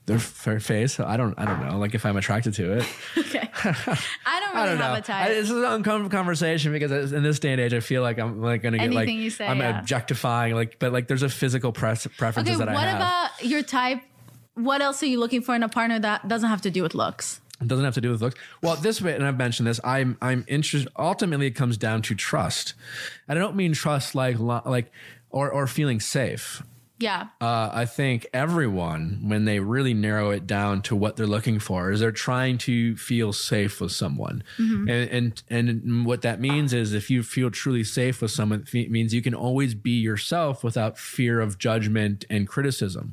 their 0.09 0.19
fair 0.19 0.59
face. 0.59 0.99
I 0.99 1.17
don't 1.17 1.39
I 1.39 1.45
don't 1.45 1.65
know 1.65 1.79
like 1.79 1.95
if 1.95 2.05
I'm 2.05 2.17
attracted 2.17 2.55
to 2.55 2.79
it. 2.79 2.87
okay. 3.17 3.49
I 3.55 3.73
don't 3.73 3.75
really 3.75 4.17
I 4.25 4.67
don't 4.67 4.79
have 4.79 4.93
know. 4.93 4.95
a 4.95 5.01
type. 5.01 5.27
I, 5.27 5.29
this 5.29 5.51
is 5.51 5.57
an 5.57 5.65
uncomfortable 5.65 6.11
conversation 6.11 6.73
because 6.73 7.13
in 7.13 7.23
this 7.23 7.39
day 7.39 7.53
and 7.53 7.61
age, 7.61 7.75
I 7.75 7.81
feel 7.81 8.03
like 8.03 8.19
I'm 8.19 8.41
like 8.41 8.63
gonna 8.63 8.79
get 8.79 8.93
like 8.93 9.09
you 9.09 9.31
say, 9.31 9.47
I'm 9.47 9.61
yeah. 9.61 9.79
objectifying 9.79 10.55
like, 10.55 10.79
but 10.79 10.93
like 10.93 11.07
there's 11.07 11.23
a 11.23 11.29
physical 11.29 11.73
press, 11.73 12.07
preferences 12.17 12.57
okay, 12.57 12.65
that 12.65 12.69
I 12.69 12.81
have. 12.81 12.99
What 12.99 13.07
about 13.07 13.45
your 13.45 13.63
type? 13.63 14.01
What 14.55 14.81
else 14.81 15.03
are 15.03 15.07
you 15.07 15.21
looking 15.21 15.43
for 15.43 15.55
in 15.55 15.63
a 15.63 15.69
partner 15.69 16.01
that 16.01 16.27
doesn't 16.27 16.49
have 16.49 16.63
to 16.63 16.71
do 16.71 16.83
with 16.83 16.95
looks? 16.95 17.41
It 17.61 17.69
doesn't 17.69 17.85
have 17.85 17.95
to 17.95 18.01
do 18.01 18.11
with 18.11 18.23
looks. 18.23 18.41
Well, 18.63 18.77
this 18.77 19.03
way, 19.03 19.15
and 19.15 19.25
I've 19.25 19.37
mentioned 19.37 19.69
this. 19.69 19.81
I'm 19.85 20.17
I'm 20.23 20.45
interested. 20.49 20.91
Ultimately, 20.99 21.47
it 21.47 21.53
comes 21.53 21.77
down 21.77 22.03
to 22.03 22.15
trust, 22.15 22.75
and 23.29 23.39
I 23.39 23.43
don't 23.43 23.57
mean 23.57 23.73
trust 23.73 24.15
like 24.15 24.39
like 24.39 24.91
or 25.31 25.51
or 25.51 25.67
feeling 25.67 26.01
safe. 26.01 26.63
Yeah. 26.99 27.29
uh, 27.41 27.71
I 27.73 27.85
think 27.85 28.27
everyone, 28.33 29.21
when 29.23 29.45
they 29.45 29.61
really 29.61 29.95
narrow 29.95 30.31
it 30.31 30.47
down 30.47 30.83
to 30.83 30.97
what 30.97 31.17
they're 31.17 31.27
looking 31.27 31.61
for, 31.61 31.91
is 31.93 32.01
they're 32.01 32.11
trying 32.11 32.59
to 32.59 32.97
feel 32.97 33.33
safe 33.33 33.81
with 33.81 33.93
someone, 33.93 34.43
and, 34.59 34.91
and 34.91 35.43
and 35.49 36.05
what 36.07 36.23
that 36.23 36.41
means 36.41 36.73
is 36.73 36.93
if 36.95 37.09
you 37.09 37.23
feel 37.23 37.51
truly 37.51 37.85
safe 37.85 38.21
with 38.21 38.31
someone, 38.33 38.65
it 38.73 38.91
means 38.91 39.15
you 39.15 39.23
can 39.23 39.35
always 39.35 39.75
be 39.75 39.93
yourself 39.93 40.65
without 40.65 40.99
fear 40.99 41.41
of 41.41 41.59
judgment 41.59 42.25
and 42.29 42.49
criticism. 42.49 43.13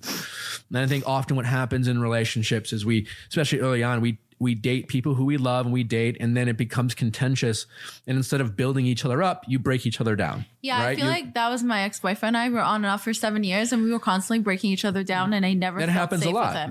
And 0.70 0.80
I 0.80 0.88
think 0.88 1.08
often 1.08 1.36
what 1.36 1.46
happens 1.46 1.88
in 1.88 2.01
relationships 2.01 2.74
is 2.74 2.86
we, 2.86 3.08
especially 3.30 3.60
early 3.60 3.84
on, 3.84 4.01
we 4.01 4.18
we 4.39 4.54
date 4.56 4.88
people 4.88 5.15
who 5.15 5.25
we 5.25 5.38
love 5.38 5.65
and 5.65 5.74
we 5.74 5.84
date, 5.84 6.18
and 6.20 6.36
then 6.36 6.48
it 6.48 6.58
becomes 6.58 6.94
contentious. 6.94 7.65
And 8.06 8.18
instead 8.18 8.42
of 8.42 8.56
building 8.56 8.86
each 8.86 9.06
other 9.06 9.24
up, 9.24 9.44
you 9.48 9.60
break 9.60 9.86
each 9.86 10.01
other 10.01 10.15
down. 10.15 10.46
Yeah, 10.62 10.80
I 10.82 10.96
feel 10.96 11.06
You- 11.06 11.10
like 11.12 11.34
that 11.36 11.50
was 11.50 11.63
my 11.63 11.82
ex 11.84 12.00
boyfriend. 12.00 12.36
and 12.36 12.44
I 12.44 12.50
were 12.50 12.62
on 12.62 12.77
and 12.84 12.88
off 12.88 13.04
for 13.04 13.13
seven 13.13 13.44
years, 13.44 13.72
and 13.72 13.84
we 13.84 13.92
were 13.92 14.00
constantly 14.00 14.44
breaking 14.44 14.72
each 14.72 14.84
other 14.86 15.04
down, 15.04 15.32
and 15.34 15.46
I 15.46 15.54
never 15.54 15.80
That 15.80 15.89
happens 15.89 16.25
a 16.25 16.30
lot. 16.32 16.70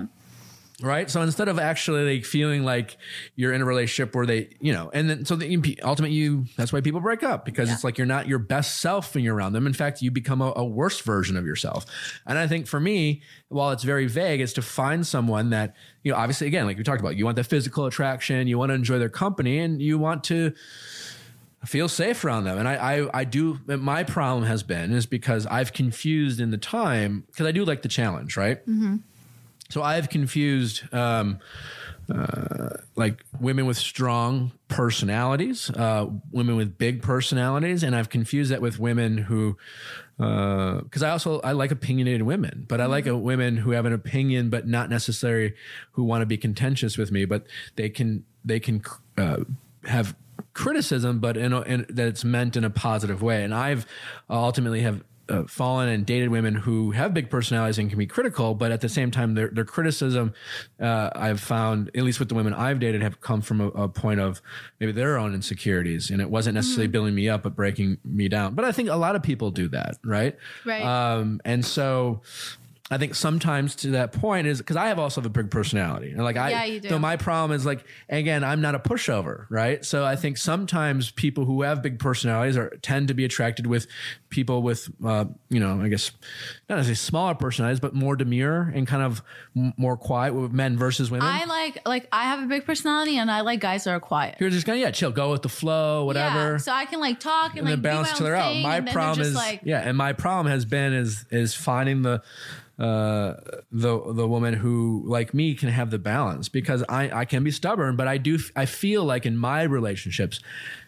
Right? 0.81 1.09
So 1.09 1.21
instead 1.21 1.47
of 1.47 1.57
actually 1.57 2.15
like 2.15 2.25
feeling 2.25 2.63
like 2.63 2.97
you're 3.35 3.53
in 3.53 3.61
a 3.61 3.65
relationship 3.65 4.13
where 4.13 4.25
they 4.25 4.49
you 4.59 4.73
know 4.73 4.89
and 4.93 5.09
then 5.09 5.25
so 5.25 5.35
the 5.35 5.79
ultimate 5.83 6.11
you 6.11 6.45
that's 6.57 6.73
why 6.73 6.81
people 6.81 6.99
break 6.99 7.23
up 7.23 7.45
because 7.45 7.71
it's 7.71 7.83
like 7.83 7.97
you're 7.97 8.07
not 8.07 8.27
your 8.27 8.39
best 8.39 8.79
self 8.81 9.15
when 9.15 9.23
you're 9.23 9.35
around 9.35 9.53
them. 9.53 9.67
In 9.67 9.73
fact 9.73 10.01
you 10.01 10.11
become 10.11 10.41
a, 10.41 10.51
a 10.55 10.65
worse 10.65 10.99
version 10.99 11.37
of 11.37 11.45
yourself. 11.45 11.85
And 12.25 12.37
i 12.37 12.47
think 12.47 12.67
for 12.67 12.79
me 12.79 13.21
while 13.47 13.71
it's 13.71 13.83
very 13.83 14.07
vague 14.07 14.41
is 14.41 14.53
to 14.53 14.61
find 14.61 15.07
someone 15.07 15.49
that 15.51 15.75
you 16.03 16.11
know 16.11 16.17
obviously 16.17 16.47
again 16.47 16.65
like 16.65 16.77
we 16.77 16.83
talked 16.83 16.99
about 16.99 17.15
you 17.15 17.25
want 17.25 17.37
the 17.37 17.43
physical 17.43 17.85
attraction 17.85 18.47
you 18.47 18.57
want 18.57 18.69
to 18.69 18.73
enjoy 18.73 18.99
their 18.99 19.09
company 19.09 19.59
and 19.59 19.81
you 19.81 19.97
want 19.97 20.23
to 20.25 20.53
feel 21.65 21.89
safe 21.89 22.23
around 22.23 22.43
them. 22.43 22.57
And 22.59 22.67
I, 22.67 22.75
I, 22.75 23.21
I 23.21 23.23
do, 23.23 23.59
my 23.65 24.03
problem 24.03 24.43
has 24.43 24.61
been 24.61 24.91
is 24.91 25.07
because 25.07 25.47
I've 25.47 25.73
confused 25.73 26.39
in 26.39 26.51
the 26.51 26.57
time, 26.57 27.23
because 27.27 27.47
I 27.47 27.51
do 27.51 27.65
like 27.65 27.81
the 27.81 27.87
challenge, 27.87 28.37
right? 28.37 28.65
Mm-hmm. 28.67 28.97
So 29.69 29.81
I've 29.81 30.09
confused, 30.09 30.83
um, 30.93 31.39
uh, 32.13 32.77
like 32.95 33.25
women 33.39 33.65
with 33.65 33.77
strong 33.77 34.51
personalities, 34.67 35.71
uh, 35.71 36.07
women 36.31 36.55
with 36.55 36.77
big 36.77 37.01
personalities, 37.01 37.81
and 37.81 37.95
I've 37.95 38.09
confused 38.09 38.51
that 38.51 38.61
with 38.61 38.79
women 38.79 39.17
who, 39.17 39.57
because 40.17 41.01
I 41.01 41.09
also 41.09 41.39
I 41.41 41.53
like 41.53 41.71
opinionated 41.71 42.21
women, 42.21 42.65
but 42.67 42.79
I 42.79 42.85
like 42.85 43.07
a 43.07 43.17
women 43.17 43.57
who 43.57 43.71
have 43.71 43.85
an 43.85 43.93
opinion, 43.93 44.49
but 44.49 44.67
not 44.67 44.89
necessarily 44.89 45.55
who 45.93 46.03
want 46.03 46.21
to 46.21 46.25
be 46.27 46.37
contentious 46.37 46.97
with 46.97 47.11
me, 47.11 47.25
but 47.25 47.47
they 47.75 47.89
can 47.89 48.23
they 48.45 48.59
can 48.59 48.83
uh, 49.17 49.37
have 49.85 50.15
criticism, 50.53 51.19
but 51.19 51.37
in, 51.37 51.53
a, 51.53 51.61
in 51.61 51.85
that 51.89 52.07
it's 52.07 52.23
meant 52.23 52.55
in 52.55 52.63
a 52.63 52.69
positive 52.69 53.21
way. 53.21 53.43
And 53.43 53.53
I've 53.53 53.85
ultimately 54.29 54.81
have 54.81 55.03
uh, 55.29 55.43
fallen 55.47 55.89
and 55.89 56.05
dated 56.05 56.29
women 56.29 56.55
who 56.55 56.91
have 56.91 57.13
big 57.13 57.29
personalities 57.29 57.77
and 57.77 57.89
can 57.89 57.99
be 57.99 58.05
critical, 58.05 58.53
but 58.53 58.71
at 58.71 58.81
the 58.81 58.89
same 58.89 59.11
time, 59.11 59.33
their 59.33 59.49
their 59.49 59.65
criticism, 59.65 60.33
uh, 60.79 61.09
I've 61.15 61.39
found, 61.39 61.89
at 61.95 62.03
least 62.03 62.19
with 62.19 62.29
the 62.29 62.35
women 62.35 62.53
I've 62.53 62.79
dated, 62.79 63.01
have 63.01 63.21
come 63.21 63.41
from 63.41 63.61
a, 63.61 63.67
a 63.69 63.87
point 63.87 64.19
of 64.19 64.41
maybe 64.79 64.91
their 64.91 65.17
own 65.17 65.33
insecurities, 65.33 66.09
and 66.09 66.21
it 66.21 66.29
wasn't 66.29 66.55
necessarily 66.55 66.87
building 66.87 67.15
me 67.15 67.29
up, 67.29 67.43
but 67.43 67.55
breaking 67.55 67.97
me 68.03 68.27
down. 68.27 68.55
But 68.55 68.65
I 68.65 68.71
think 68.71 68.89
a 68.89 68.95
lot 68.95 69.15
of 69.15 69.23
people 69.23 69.51
do 69.51 69.67
that, 69.69 69.97
right? 70.03 70.37
Right. 70.65 70.83
Um, 70.83 71.41
and 71.45 71.65
so. 71.65 72.21
I 72.91 72.99
think 72.99 73.15
sometimes 73.15 73.75
to 73.77 73.91
that 73.91 74.11
point 74.11 74.45
is 74.45 74.59
because 74.59 74.75
I 74.75 74.89
have 74.89 74.99
also 74.99 75.19
have 75.19 75.25
a 75.25 75.29
big 75.29 75.49
personality. 75.49 76.11
And 76.11 76.23
like 76.23 76.37
I, 76.37 76.51
Yeah, 76.51 76.63
you 76.65 76.79
do. 76.79 76.89
so 76.89 76.99
my 76.99 77.17
problem 77.17 77.55
is 77.55 77.65
like 77.65 77.83
again, 78.09 78.43
I'm 78.43 78.61
not 78.61 78.75
a 78.75 78.79
pushover, 78.79 79.47
right? 79.49 79.83
So 79.83 80.05
I 80.05 80.15
think 80.15 80.37
sometimes 80.37 81.09
people 81.09 81.45
who 81.45 81.63
have 81.63 81.81
big 81.81 81.97
personalities 81.97 82.55
are 82.57 82.69
tend 82.83 83.07
to 83.07 83.15
be 83.15 83.25
attracted 83.25 83.65
with 83.65 83.87
people 84.29 84.61
with, 84.61 84.87
uh, 85.03 85.25
you 85.49 85.59
know, 85.59 85.81
I 85.81 85.87
guess 85.87 86.11
not 86.69 86.75
necessarily 86.75 86.95
smaller 86.95 87.33
personalities, 87.33 87.79
but 87.79 87.95
more 87.95 88.15
demure 88.15 88.71
and 88.75 88.85
kind 88.85 89.01
of 89.01 89.23
m- 89.55 89.73
more 89.77 89.97
quiet 89.97 90.35
with 90.35 90.51
men 90.51 90.77
versus 90.77 91.09
women. 91.09 91.27
I 91.27 91.45
like 91.45 91.79
like 91.87 92.07
I 92.11 92.25
have 92.25 92.43
a 92.43 92.45
big 92.45 92.65
personality, 92.65 93.17
and 93.17 93.31
I 93.31 93.41
like 93.41 93.61
guys 93.61 93.85
that 93.85 93.91
are 93.91 93.99
quiet. 93.99 94.35
You're 94.39 94.51
just 94.51 94.67
gonna 94.67 94.77
yeah, 94.77 94.91
chill, 94.91 95.11
go 95.11 95.31
with 95.31 95.41
the 95.41 95.49
flow, 95.49 96.05
whatever. 96.05 96.51
Yeah, 96.51 96.57
so 96.57 96.71
I 96.71 96.85
can 96.85 96.99
like 96.99 97.19
talk 97.19 97.51
and, 97.51 97.61
and 97.61 97.69
like 97.69 97.81
balance 97.81 98.11
each 98.11 98.19
my 98.19 98.25
other 98.27 98.35
out. 98.35 98.41
My 98.43 98.53
and 98.53 98.63
then 98.63 98.85
they're 98.85 98.93
problem 98.93 99.25
is 99.25 99.33
like 99.33 99.61
yeah, 99.63 99.79
and 99.79 99.97
my 99.97 100.13
problem 100.13 100.51
has 100.51 100.65
been 100.65 100.93
is 100.93 101.25
is 101.31 101.55
finding 101.55 102.03
the 102.03 102.21
uh 102.77 103.35
the 103.71 104.13
the 104.13 104.27
woman 104.27 104.53
who 104.53 105.01
like 105.05 105.33
me 105.33 105.55
can 105.55 105.69
have 105.69 105.91
the 105.91 105.99
balance 105.99 106.49
because 106.49 106.83
I 106.89 107.21
I 107.21 107.25
can 107.25 107.43
be 107.43 107.51
stubborn, 107.51 107.95
but 107.95 108.07
I 108.07 108.17
do 108.17 108.37
I 108.55 108.65
feel 108.65 109.03
like 109.05 109.25
in 109.25 109.37
my 109.37 109.63
relationships, 109.63 110.41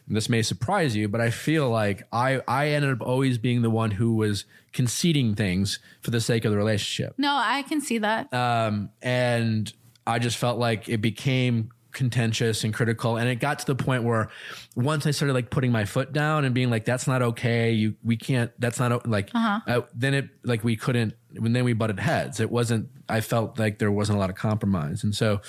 this 0.07 0.27
may 0.27 0.41
surprise 0.41 0.95
you, 0.95 1.07
but 1.07 1.21
I 1.21 1.29
feel 1.29 1.69
like 1.69 2.03
I 2.11 2.41
I 2.47 2.69
ended 2.69 2.91
up 2.91 3.01
always 3.01 3.37
being 3.37 3.61
the 3.61 3.69
one 3.69 3.91
who 3.91 4.15
was 4.15 4.43
conceding 4.73 5.33
things 5.33 5.79
for 6.01 6.11
the 6.11 6.19
sake 6.21 6.45
of 6.45 6.51
the 6.51 6.57
relationship 6.57 7.15
no, 7.17 7.33
I 7.35 7.63
can 7.63 7.79
see 7.81 7.99
that. 7.99 8.31
um, 8.33 8.89
and 9.01 9.71
I 10.05 10.19
just 10.19 10.37
felt 10.37 10.59
like 10.59 10.87
it 10.87 11.01
became 11.01 11.71
contentious 11.97 12.63
and 12.63 12.75
critical 12.75 13.17
and 13.17 13.27
it 13.27 13.37
got 13.39 13.57
to 13.57 13.65
the 13.65 13.75
point 13.75 14.03
where 14.03 14.29
once 14.75 15.07
i 15.07 15.11
started 15.11 15.33
like 15.33 15.49
putting 15.49 15.71
my 15.71 15.83
foot 15.83 16.13
down 16.13 16.45
and 16.45 16.53
being 16.53 16.69
like 16.69 16.85
that's 16.85 17.07
not 17.07 17.23
okay 17.23 17.71
you 17.71 17.95
we 18.03 18.15
can't 18.15 18.51
that's 18.59 18.79
not 18.79 19.07
like 19.09 19.31
uh, 19.33 19.81
then 19.95 20.13
it 20.13 20.29
like 20.43 20.63
we 20.63 20.75
couldn't 20.75 21.15
and 21.35 21.55
then 21.55 21.65
we 21.65 21.73
butted 21.73 21.99
heads 21.99 22.39
it 22.39 22.51
wasn't 22.51 22.87
i 23.09 23.19
felt 23.19 23.57
like 23.57 23.79
there 23.79 23.91
wasn't 23.91 24.15
a 24.15 24.19
lot 24.19 24.29
of 24.29 24.35
compromise 24.35 25.03
and 25.03 25.15
so 25.15 25.41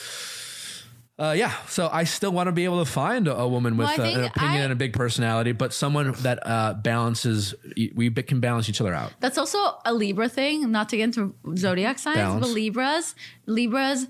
uh, 1.19 1.33
yeah, 1.37 1.53
so 1.67 1.89
I 1.93 2.05
still 2.05 2.31
want 2.31 2.47
to 2.47 2.53
be 2.53 2.65
able 2.65 2.79
to 2.85 2.89
find 2.89 3.27
a, 3.27 3.37
a 3.37 3.49
woman 3.49 3.77
with 3.77 3.89
Well, 3.99 4.07
uh, 4.07 4.19
an 4.21 4.25
opinion 4.27 4.61
I- 4.61 4.65
and 4.65 4.73
a 4.73 4.77
big 4.77 4.93
personality, 4.93 5.51
but 5.51 5.73
someone 5.73 6.13
that 6.21 6.39
uh, 6.47 6.75
balances. 6.75 7.57
We 7.77 8.09
can 8.11 8.39
balance 8.39 8.69
each 8.69 8.81
other 8.81 8.95
out. 8.95 9.13
That's 9.19 9.37
also 9.37 9.59
a 9.85 9.93
Libra 9.93 10.29
thing. 10.29 10.71
Not 10.71 10.89
to 10.91 10.97
get 10.97 11.05
into 11.05 11.35
zodiac 11.57 11.99
signs, 11.99 12.19
Balance. 12.19 12.47
but 12.47 12.55
Libras, 12.55 13.17
Libras, 13.47 14.07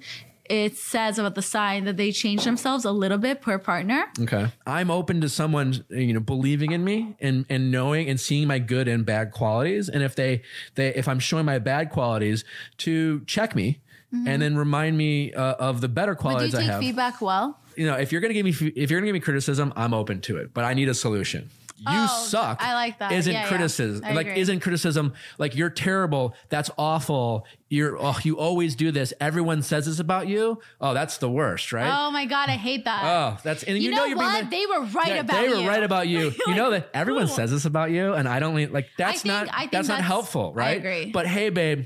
it 0.49 0.77
says 0.77 1.19
about 1.19 1.35
the 1.35 1.43
sign 1.43 1.85
that 1.85 1.97
they 1.97 2.13
change 2.13 2.45
themselves 2.45 2.85
a 2.85 2.93
little 2.93 3.19
bit 3.19 3.41
per 3.41 3.59
partner. 3.59 4.07
Okay. 4.21 4.49
I'm 4.67 4.91
open 4.91 5.21
to 5.21 5.29
someone, 5.29 5.85
you 5.91 6.13
know, 6.13 6.21
believing 6.21 6.73
in 6.73 6.85
me 6.85 7.17
and, 7.21 7.45
and 7.49 7.71
knowing 7.71 8.09
and 8.09 8.19
seeing 8.19 8.49
my 8.49 8.59
good 8.59 8.89
and 8.89 9.05
bad 9.05 9.33
qualities. 9.33 9.89
And 9.89 10.03
if 10.03 10.15
they, 10.15 10.43
they, 10.75 10.95
if 10.95 11.09
I'm 11.09 11.19
showing 11.19 11.45
my 11.45 11.59
bad 11.59 11.91
qualities 11.91 12.45
to 12.79 13.21
check 13.27 13.55
me 13.55 13.81
and 14.11 14.41
then 14.41 14.57
remind 14.57 14.97
me 14.97 15.33
uh, 15.35 15.55
of 15.55 15.81
the 15.81 15.89
better 15.89 16.15
Mm-hmm. 16.15 16.23
But 16.23 16.39
do 16.39 16.45
you 16.47 16.51
qualities 16.51 16.55
I 16.55 16.73
have. 16.73 16.81
feedback 16.81 17.21
well? 17.21 17.59
You 17.77 17.87
know, 17.87 17.95
if 17.95 18.11
you're 18.11 18.21
going 18.21 18.35
to 18.35 18.35
give 18.35 18.45
me, 18.45 18.73
if 18.75 18.91
you're 18.91 19.01
going 19.01 19.05
to 19.05 19.09
give 19.09 19.15
me 19.15 19.21
criticism, 19.21 19.73
I'm 19.77 19.95
open 19.95 20.21
to 20.23 20.39
it, 20.39 20.53
but 20.55 20.65
I 20.65 20.75
need 20.75 20.89
a 20.89 20.95
solution. 20.95 21.51
You 21.81 21.85
Oh, 21.87 22.27
suck. 22.29 22.59
I 22.61 22.75
like 22.75 22.99
that. 22.99 23.13
Isn't 23.13 23.33
Yeah, 23.33 23.43
yeah. 23.43 23.49
criticism 23.49 24.05
I 24.05 24.13
like 24.13 24.27
agree. 24.27 24.41
isn't 24.41 24.61
criticism 24.61 25.13
like 25.39 25.55
you're 25.55 25.71
terrible? 25.71 26.35
That's 26.49 26.71
awful. 26.77 27.47
You're 27.69 27.97
oh, 28.01 28.17
you 28.25 28.37
always 28.39 28.75
do 28.75 28.91
this. 28.91 29.13
Everyone 29.21 29.63
says 29.63 29.87
this 29.87 30.01
about 30.01 30.27
you. 30.27 30.61
Oh, 30.81 30.93
that's 30.93 31.19
the 31.19 31.31
worst, 31.31 31.73
right? 31.73 31.89
Oh 31.89 32.11
my 32.11 32.25
god, 32.27 32.49
I 32.49 32.57
hate 32.57 32.85
that. 32.87 33.03
Oh, 33.05 33.39
that's 33.45 33.63
and 33.63 33.79
you, 33.79 33.85
You 33.85 33.91
know 33.97 34.07
you're 34.07 34.17
being 34.17 34.27
what? 34.27 34.43
like- 34.43 34.51
They 34.51 34.67
were 34.67 34.81
right 34.87 35.09
Yeah, 35.09 35.21
about 35.21 35.41
They 35.41 35.49
were 35.51 35.57
you. 35.57 35.69
right 35.69 35.83
about 35.85 36.09
you. 36.09 36.33
you 36.49 36.55
know 36.57 36.71
that 36.73 36.89
everyone 36.93 37.27
cool. 37.29 37.37
says 37.37 37.51
this 37.53 37.65
about 37.65 37.91
you, 37.93 38.13
and 38.15 38.29
I 38.29 38.41
don't 38.41 38.55
like 38.73 38.89
that's 38.99 39.23
think- 39.23 39.27
not 39.33 39.49
I 39.53 39.61
think 39.61 39.73
that's 39.73 39.87
not 39.89 39.95
that's- 39.99 40.07
helpful, 40.09 40.53
I 40.57 40.59
right? 40.59 40.77
agree. 40.79 41.11
But 41.13 41.27
hey, 41.29 41.51
babe. 41.51 41.85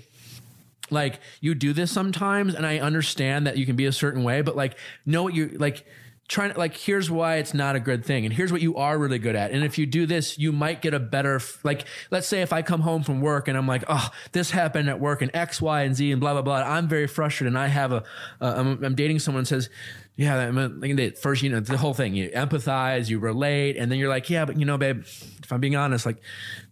Like 0.91 1.21
you 1.41 1.55
do 1.55 1.73
this 1.73 1.91
sometimes, 1.91 2.55
and 2.55 2.67
I 2.67 2.79
understand 2.79 3.47
that 3.47 3.57
you 3.57 3.65
can 3.67 3.77
be 3.77 3.87
a 3.87 3.93
certain 3.93 4.25
way, 4.25 4.43
but 4.43 4.57
like 4.57 4.77
know 5.07 5.23
what 5.23 5.35
you 5.35 5.49
like. 5.59 5.87
Trying 6.29 6.53
to 6.53 6.59
like, 6.59 6.75
here's 6.77 7.11
why 7.11 7.37
it's 7.37 7.53
not 7.53 7.77
a 7.77 7.81
good 7.81 8.07
thing, 8.07 8.25
and 8.25 8.33
here's 8.33 8.51
what 8.51 8.63
you 8.63 8.77
are 8.77 8.97
really 8.97 9.19
good 9.19 9.37
at. 9.37 9.51
And 9.51 9.65
if 9.65 9.77
you 9.77 9.85
do 9.85 10.07
this, 10.07 10.39
you 10.39 10.51
might 10.51 10.81
get 10.81 10.95
a 10.95 11.01
better. 11.01 11.41
Like, 11.63 11.85
let's 12.11 12.27
say 12.27 12.41
if 12.41 12.55
I 12.55 12.63
come 12.63 12.81
home 12.81 13.03
from 13.03 13.21
work 13.21 13.49
and 13.49 13.59
I'm 13.59 13.67
like, 13.67 13.85
oh, 13.87 14.09
this 14.31 14.51
happened 14.51 14.89
at 14.89 14.99
work, 14.99 15.21
and 15.21 15.31
X, 15.35 15.61
Y, 15.61 15.83
and 15.83 15.95
Z, 15.95 16.11
and 16.11 16.21
blah 16.21 16.33
blah 16.33 16.41
blah. 16.41 16.63
I'm 16.63 16.89
very 16.89 17.07
frustrated, 17.07 17.49
and 17.49 17.59
I 17.59 17.67
have 17.67 17.93
a, 17.93 18.05
I'm, 18.41 18.83
I'm 18.83 18.95
dating 18.95 19.19
someone 19.19 19.45
says, 19.45 19.69
yeah, 20.17 20.39
I'm 20.39 20.57
a, 20.57 21.11
first, 21.11 21.43
you 21.43 21.51
know, 21.51 21.61
the 21.61 21.77
whole 21.77 21.93
thing. 21.93 22.15
You 22.15 22.31
empathize, 22.31 23.11
you 23.11 23.19
relate, 23.19 23.77
and 23.77 23.93
then 23.93 23.99
you're 23.99 24.09
like, 24.09 24.31
yeah, 24.31 24.47
but 24.47 24.59
you 24.59 24.65
know, 24.65 24.79
babe, 24.79 25.03
if 25.03 25.53
I'm 25.53 25.61
being 25.61 25.77
honest, 25.77 26.07
like 26.07 26.23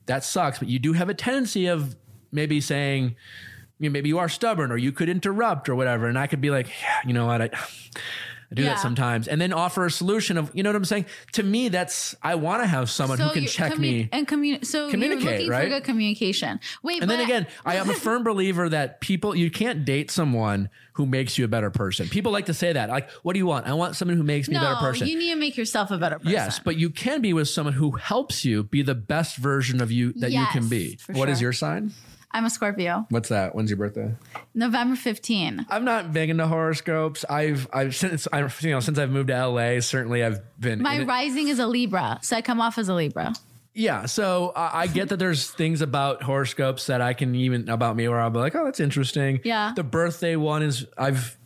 that 0.07 0.25
sucks. 0.25 0.59
But 0.59 0.69
you 0.69 0.79
do 0.79 0.95
have 0.95 1.11
a 1.11 1.15
tendency 1.15 1.67
of 1.67 1.97
maybe 2.33 2.63
saying, 2.63 3.17
you 3.79 3.91
know, 3.91 3.93
maybe 3.93 4.09
you 4.09 4.19
are 4.19 4.29
stubborn, 4.29 4.73
or 4.73 4.79
you 4.79 4.93
could 4.93 5.11
interrupt, 5.11 5.69
or 5.69 5.75
whatever. 5.75 6.07
And 6.07 6.19
I 6.19 6.29
could 6.29 6.41
be 6.41 6.51
like, 6.51 6.69
yeah, 6.81 7.01
you 7.05 7.13
know 7.13 7.27
what, 7.27 7.43
I. 7.43 7.51
I 8.51 8.55
do 8.57 8.63
Yeah. 8.63 8.71
that 8.71 8.81
sometimes, 8.81 9.29
and 9.29 9.41
then 9.41 9.53
offer 9.53 9.87
a 9.87 9.91
solution 9.93 10.37
of, 10.37 10.51
you 10.55 10.63
know 10.65 10.71
what 10.71 10.77
I'm 10.77 10.85
saying. 10.85 11.07
To 11.35 11.43
me, 11.45 11.69
that's 11.69 12.17
I 12.23 12.35
want 12.35 12.63
to 12.63 12.67
have 12.67 12.91
someone 12.91 13.19
who 13.19 13.31
can 13.31 13.47
check 13.47 13.75
commu- 13.75 13.79
me. 13.79 14.09
and 14.11 14.27
communicate. 14.27 14.67
So 14.67 14.91
Communicate, 14.91 15.49
right? 15.49 15.65
for 15.65 15.69
good 15.69 15.85
communication. 15.85 16.59
Wait, 16.83 17.01
And 17.01 17.09
then 17.11 17.21
again, 17.21 17.47
I 17.65 17.77
am 17.77 17.89
a 17.89 17.95
firm 18.07 18.25
believer 18.25 18.69
that 18.69 19.01
people 19.01 19.37
you 19.37 19.51
can't 19.53 19.85
date 19.85 20.11
someone 20.11 20.69
who 20.95 21.07
makes 21.07 21.39
you 21.39 21.45
a 21.45 21.49
better 21.49 21.71
person. 21.71 22.09
People 22.09 22.33
like 22.33 22.47
to 22.47 22.55
say 22.55 22.73
that. 22.73 22.89
Like, 22.91 23.09
what 23.23 23.35
do 23.35 23.39
you 23.39 23.47
want? 23.47 23.67
I 23.69 23.73
want 23.75 23.95
someone 23.95 24.17
who 24.17 24.25
makes 24.25 24.49
me 24.49 24.57
a 24.57 24.61
better 24.61 24.75
person. 24.77 25.07
you 25.07 25.17
need 25.17 25.31
to 25.31 25.37
make 25.39 25.57
yourself 25.57 25.91
a 25.93 25.97
better 25.99 26.17
person. 26.17 26.33
Yes, 26.33 26.59
but 26.59 26.77
you 26.77 26.91
can 26.91 27.23
be 27.23 27.33
with 27.33 27.49
someone 27.49 27.75
who 27.75 27.93
helps 27.93 28.45
you 28.45 28.65
be 28.65 28.83
the 28.83 28.97
best 28.97 29.37
version 29.37 29.81
of 29.81 29.93
you 29.93 30.13
that 30.15 30.33
you 30.33 30.45
can 30.47 30.69
be. 30.69 30.99
What 31.13 31.29
is 31.29 31.39
sure. 31.39 31.47
your 31.47 31.53
sign? 31.53 31.93
I'm 32.33 32.45
a 32.45 32.51
Scorpio. 32.51 33.07
What's 33.11 33.29
that? 33.31 33.55
When's 33.55 33.71
your 33.71 33.77
birthday? 33.77 34.15
November 34.55 34.95
15. 34.97 35.67
I'm 35.69 35.85
not 35.85 36.13
big 36.13 36.31
into 36.31 36.47
horoscopes. 36.47 37.25
I've 37.29 37.69
I've 37.73 37.95
since 37.95 38.29
I 38.33 38.41
you 38.61 38.71
know 38.71 38.81
since 38.81 38.99
I've 38.99 39.11
moved 39.11 39.29
to 39.29 39.47
LA, 39.47 39.81
certainly 39.81 40.25
I've 40.25 40.41
been 40.61 40.81
My 40.83 41.03
rising 41.03 41.49
is 41.49 41.59
a 41.59 41.67
Libra, 41.67 42.19
so 42.23 42.37
I 42.37 42.43
come 42.43 42.61
off 42.61 42.79
as 42.79 42.89
a 42.89 42.95
Libra. 42.95 43.33
Yeah, 43.75 44.07
so 44.07 44.53
I 44.55 44.83
I 44.83 44.87
get 44.87 45.09
that 45.09 45.19
there's 45.19 45.51
things 45.63 45.81
about 45.81 46.23
horoscopes 46.23 46.87
that 46.87 47.01
I 47.01 47.15
can 47.15 47.35
even 47.35 47.69
about 47.69 47.97
me 47.97 48.07
where 48.09 48.21
I'll 48.21 48.31
be 48.31 48.39
like, 48.39 48.55
oh, 48.55 48.65
that's 48.65 48.81
interesting. 48.81 49.41
Yeah. 49.45 49.73
The 49.75 49.85
birthday 49.85 50.37
one 50.37 50.63
is 50.63 50.87
I've 50.97 51.37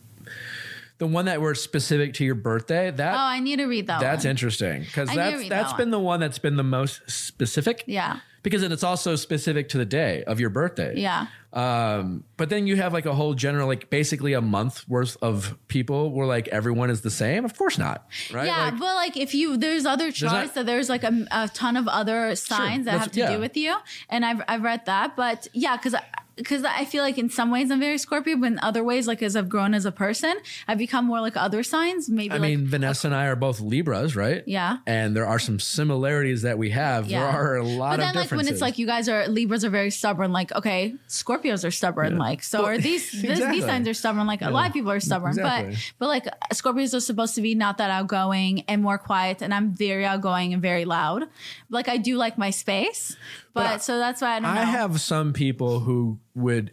the 0.97 1.07
one 1.07 1.25
that 1.25 1.41
were 1.41 1.55
specific 1.55 2.13
to 2.15 2.23
your 2.25 2.35
birthday. 2.35 2.89
That 2.91 3.13
Oh, 3.15 3.17
I 3.17 3.39
need 3.39 3.57
to 3.57 3.65
read 3.65 3.87
that 3.87 3.99
that's 4.01 4.23
one. 4.23 4.29
interesting 4.31 4.83
because 4.83 5.09
I 5.09 5.13
need 5.13 5.17
to 5.17 5.23
that's 5.23 5.39
read 5.41 5.51
that's 5.51 5.71
that 5.71 5.77
been 5.77 5.91
the 5.91 5.99
one 5.99 6.19
that's 6.19 6.39
been 6.39 6.55
the 6.57 6.63
most 6.63 7.01
specific. 7.09 7.83
Yeah. 7.87 8.19
Because 8.45 8.61
it's 8.61 8.83
also 8.83 9.15
specific 9.15 9.69
to 9.69 9.79
the 9.79 9.85
day 9.85 10.23
of 10.25 10.39
your 10.39 10.51
birthday. 10.51 10.93
Yeah. 10.95 11.25
Um, 11.51 12.23
but 12.37 12.49
then 12.49 12.67
you 12.67 12.75
have 12.75 12.93
like 12.93 13.07
a 13.07 13.13
whole 13.15 13.33
general, 13.33 13.67
like 13.67 13.89
basically 13.89 14.33
a 14.33 14.41
month 14.41 14.87
worth 14.87 15.17
of 15.19 15.57
people 15.67 16.11
where 16.11 16.27
like 16.27 16.47
everyone 16.49 16.91
is 16.91 17.01
the 17.01 17.09
same. 17.09 17.43
Of 17.43 17.57
course 17.57 17.79
not, 17.79 18.07
right? 18.31 18.45
Yeah, 18.45 18.65
Like, 18.65 18.79
but 18.79 18.95
like 18.95 19.17
if 19.17 19.33
you 19.33 19.57
there's 19.57 19.85
other 19.87 20.11
charts 20.11 20.49
not- 20.49 20.53
that 20.53 20.65
there's 20.67 20.89
like 20.89 21.03
a, 21.03 21.25
a 21.31 21.49
ton 21.49 21.75
of 21.75 21.87
other 21.87 22.35
signs 22.35 22.85
that 22.85 22.99
have 22.99 23.11
to 23.13 23.19
yeah. 23.21 23.33
do 23.33 23.39
with 23.39 23.57
you, 23.57 23.75
and 24.09 24.23
I've 24.23 24.43
I've 24.47 24.61
read 24.61 24.85
that, 24.85 25.15
but 25.15 25.47
yeah, 25.53 25.75
because. 25.75 25.95
Because 26.35 26.63
I 26.65 26.83
feel 26.83 27.01
like 27.01 27.17
in 27.17 27.29
some 27.29 27.49
ways 27.49 27.71
I'm 27.71 27.79
very 27.79 27.97
Scorpio, 27.97 28.35
but 28.35 28.47
in 28.47 28.59
other 28.59 28.83
ways, 28.83 29.07
like 29.07 29.23
as 29.23 29.35
I've 29.37 29.47
grown 29.47 29.73
as 29.73 29.85
a 29.85 29.91
person, 29.91 30.35
I've 30.67 30.77
become 30.77 31.05
more 31.05 31.21
like 31.21 31.37
other 31.37 31.63
signs. 31.63 32.09
Maybe 32.09 32.31
I 32.31 32.37
like, 32.37 32.41
mean, 32.41 32.67
Vanessa 32.67 33.07
and 33.07 33.15
I 33.15 33.27
are 33.27 33.37
both 33.37 33.61
Libras, 33.61 34.17
right? 34.17 34.43
Yeah. 34.45 34.77
And 34.85 35.15
there 35.15 35.25
are 35.25 35.39
some 35.39 35.59
similarities 35.61 36.41
that 36.41 36.57
we 36.57 36.71
have. 36.71 37.07
Yeah. 37.09 37.19
There 37.21 37.29
are 37.41 37.55
a 37.55 37.63
lot 37.63 37.91
but 37.91 37.97
then 38.03 38.09
of 38.09 38.15
like 38.15 38.31
when 38.31 38.47
it's 38.49 38.59
like 38.59 38.77
you 38.77 38.85
guys 38.85 39.07
are 39.07 39.27
Libras 39.29 39.63
are 39.63 39.69
very 39.69 39.91
stubborn, 39.91 40.33
like 40.33 40.51
okay, 40.53 40.95
Scorpios 41.07 41.63
are 41.65 41.71
stubborn, 41.71 42.17
like 42.17 42.43
so 42.43 42.59
Well, 42.63 42.71
are 42.71 42.77
these 42.77 43.11
this, 43.11 43.23
exactly. 43.23 43.59
these 43.59 43.65
signs 43.65 43.87
are 43.87 43.93
stubborn, 43.93 44.27
like 44.27 44.41
a 44.41 44.49
lot 44.49 44.67
of 44.67 44.73
people 44.73 44.91
are 44.91 44.99
stubborn, 44.99 45.29
Exactly. 45.31 45.75
but 45.99 46.05
but 46.05 46.07
like 46.09 46.25
Scorpios 46.53 46.93
are 46.93 46.99
supposed 46.99 47.35
to 47.35 47.41
be 47.41 47.55
not 47.55 47.77
that 47.77 47.91
outgoing 47.91 48.61
and 48.67 48.81
more 48.81 48.97
quiet, 48.97 49.41
and 49.41 49.53
I'm 49.53 49.73
very 49.73 50.05
outgoing 50.05 50.51
and 50.53 50.61
very 50.61 50.83
loud. 50.83 51.23
Like 51.69 51.87
I 51.87 51.95
do 51.97 52.17
like 52.17 52.37
my 52.37 52.49
space, 52.49 53.15
but, 53.53 53.65
I- 53.65 53.77
so 53.77 53.97
that's 53.97 54.21
why 54.21 54.35
I 54.35 54.39
don't 54.41 54.53
know. 54.53 54.61
I 54.61 54.65
have 54.65 54.99
some 54.99 55.31
people 55.31 55.79
who 55.79 56.19
would 56.35 56.71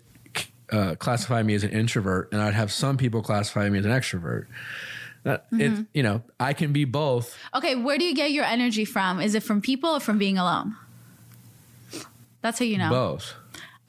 uh, 0.71 0.95
classify 0.97 1.42
me 1.42 1.54
as 1.54 1.64
an 1.64 1.71
introvert, 1.71 2.31
and 2.33 2.40
I'd 2.42 2.54
have 2.54 2.73
some 2.73 2.97
people 2.97 3.23
classify 3.23 3.69
me 3.69 3.78
as 3.78 3.85
an 3.85 3.92
extrovert. 3.92 4.47
That 5.25 5.50
Mm-hmm. 5.52 5.61
it, 5.83 5.87
you 5.95 6.02
know, 6.02 6.23
I 6.40 6.52
can 6.52 6.73
be 6.73 6.85
both. 6.85 7.37
okay, 7.54 7.76
where 7.76 7.97
do 7.99 8.04
you 8.04 8.14
get 8.14 8.33
your 8.33 8.45
energy 8.45 8.85
from? 8.85 9.21
Is 9.21 9.35
it 9.35 9.42
from 9.42 9.61
people 9.61 9.90
or 9.90 10.00
from 10.00 10.19
being 10.19 10.37
alone? 10.38 10.75
That's 12.40 12.59
how 12.59 12.64
you 12.64 12.76
know. 12.78 12.90
Both. 12.90 13.35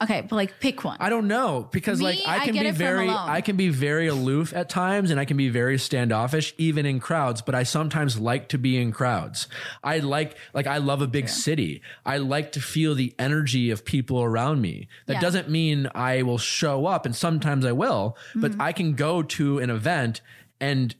Okay, 0.02 0.22
but 0.22 0.32
like 0.34 0.58
pick 0.60 0.82
one. 0.84 0.96
I 1.00 1.08
don't 1.08 1.28
know 1.28 1.68
because 1.70 2.00
Me, 2.00 2.04
like 2.06 2.18
I 2.26 2.38
I 2.40 2.44
can 2.44 2.54
get 2.54 2.64
be 2.64 2.70
very. 2.72 3.08
I 3.08 3.40
can 3.40 3.56
be 3.56 3.68
very 3.68 4.08
aloof 4.08 4.52
at 4.52 4.68
times 4.68 5.10
and 5.10 5.20
I 5.20 5.24
can 5.24 5.36
be 5.36 5.48
very 5.48 5.78
standoffish 5.78 6.52
even 6.58 6.84
in 6.84 6.98
crowds, 7.00 7.40
but 7.42 7.54
I 7.54 7.62
sometimes 7.62 8.18
like 8.18 8.48
to 8.48 8.58
be 8.58 8.76
in 8.76 8.90
crowds. 8.92 9.46
I 9.84 10.00
like 10.00 10.36
like 10.52 10.66
I 10.66 10.78
love 10.78 11.00
a 11.00 11.06
big 11.06 11.28
city. 11.28 11.80
I 12.04 12.16
like 12.18 12.52
to 12.52 12.60
feel 12.60 12.94
the 12.96 13.14
energy 13.20 13.70
of 13.70 13.84
people 13.84 14.20
around 14.22 14.60
me. 14.60 14.88
That 15.06 15.14
Yeah. 15.14 15.20
doesn't 15.20 15.48
mean 15.48 15.88
I 15.94 16.22
will 16.22 16.38
show 16.38 16.86
up 16.86 17.06
and 17.06 17.14
sometimes 17.14 17.64
I 17.64 17.72
will, 17.72 18.16
but 18.34 18.50
Mm-hmm. 18.52 18.60
I 18.62 18.72
can 18.72 18.94
go 18.94 19.22
to 19.22 19.58
an 19.60 19.70
event 19.70 20.20
and 20.60 20.94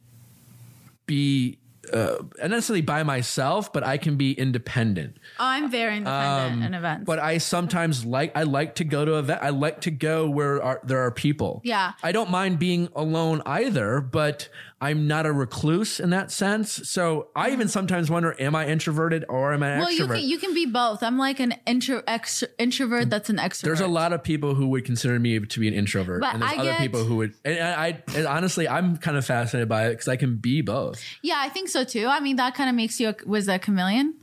be 1.06 1.58
uh, 1.92 2.16
not 2.40 2.50
necessarily 2.50 2.80
by 2.82 3.02
myself, 3.02 3.72
but 3.72 3.84
I 3.84 3.96
can 3.98 4.16
be 4.16 4.32
independent. 4.32 5.16
oh, 5.38 5.44
I'm 5.44 5.70
very 5.70 5.96
independent 5.96 6.64
in 6.64 6.74
events. 6.74 7.00
Um, 7.00 7.04
But 7.04 7.18
I 7.18 7.38
sometimes 7.38 8.04
like 8.04 8.36
I 8.36 8.42
like 8.44 8.74
to 8.76 8.84
go 8.84 9.04
to 9.04 9.14
event. 9.18 9.40
I 9.42 9.50
like 9.50 9.80
to 9.82 9.90
go 9.90 10.28
where 10.28 10.62
are, 10.62 10.80
there 10.84 11.00
are 11.00 11.10
people. 11.10 11.60
Yeah. 11.64 11.92
I 12.02 12.12
don't 12.12 12.30
mind 12.30 12.58
being 12.58 12.88
alone 12.94 13.42
either, 13.46 14.00
but 14.00 14.48
I'm 14.80 15.06
not 15.08 15.24
a 15.24 15.32
recluse 15.32 15.98
in 16.00 16.10
that 16.10 16.30
sense. 16.30 16.70
So 16.90 17.28
I 17.34 17.50
even 17.52 17.68
sometimes 17.68 18.10
wonder: 18.10 18.36
Am 18.38 18.54
I 18.54 18.66
introverted 18.66 19.24
or 19.28 19.52
am 19.54 19.62
I 19.62 19.66
Mm-hmm. 19.68 19.80
well, 19.80 19.92
you 19.92 20.06
can 20.06 20.22
you 20.28 20.38
can 20.38 20.52
be 20.54 20.66
both. 20.66 21.02
I'm 21.02 21.16
like 21.18 21.40
an 21.40 21.54
intro 21.66 22.02
ex, 22.06 22.44
introvert 22.58 23.08
that's 23.08 23.30
an 23.30 23.36
extrovert. 23.38 23.62
there's 23.62 23.80
a 23.80 23.86
lot 23.86 24.12
of 24.12 24.22
people 24.22 24.54
who 24.54 24.68
would 24.68 24.84
consider 24.84 25.18
me 25.18 25.38
to 25.40 25.60
be 25.60 25.68
an 25.68 25.74
introvert, 25.74 26.20
But 26.20 26.34
and 26.34 26.42
there's 26.42 26.52
I 26.52 26.56
other 26.56 26.70
get- 26.72 26.80
people 26.80 27.04
who 27.04 27.16
would. 27.16 27.34
And 27.44 27.58
I, 27.60 27.86
I 27.86 28.02
and 28.14 28.26
honestly, 28.26 28.68
I'm 28.68 28.96
kind 28.98 29.16
of 29.16 29.24
fascinated 29.24 29.68
by 29.68 29.86
it 29.86 29.90
because 29.90 30.08
I 30.08 30.16
can 30.16 30.36
be 30.36 30.60
both. 30.60 31.02
Yeah, 31.22 31.36
I 31.38 31.48
think 31.48 31.68
so 31.70 31.84
too. 31.84 32.06
I 32.06 32.20
mean, 32.20 32.36
that 32.36 32.54
kind 32.54 32.68
of 32.68 32.76
makes 32.76 33.00
you 33.00 33.08
a, 33.10 33.16
was 33.26 33.48
a 33.48 33.58
chameleon. 33.58 34.14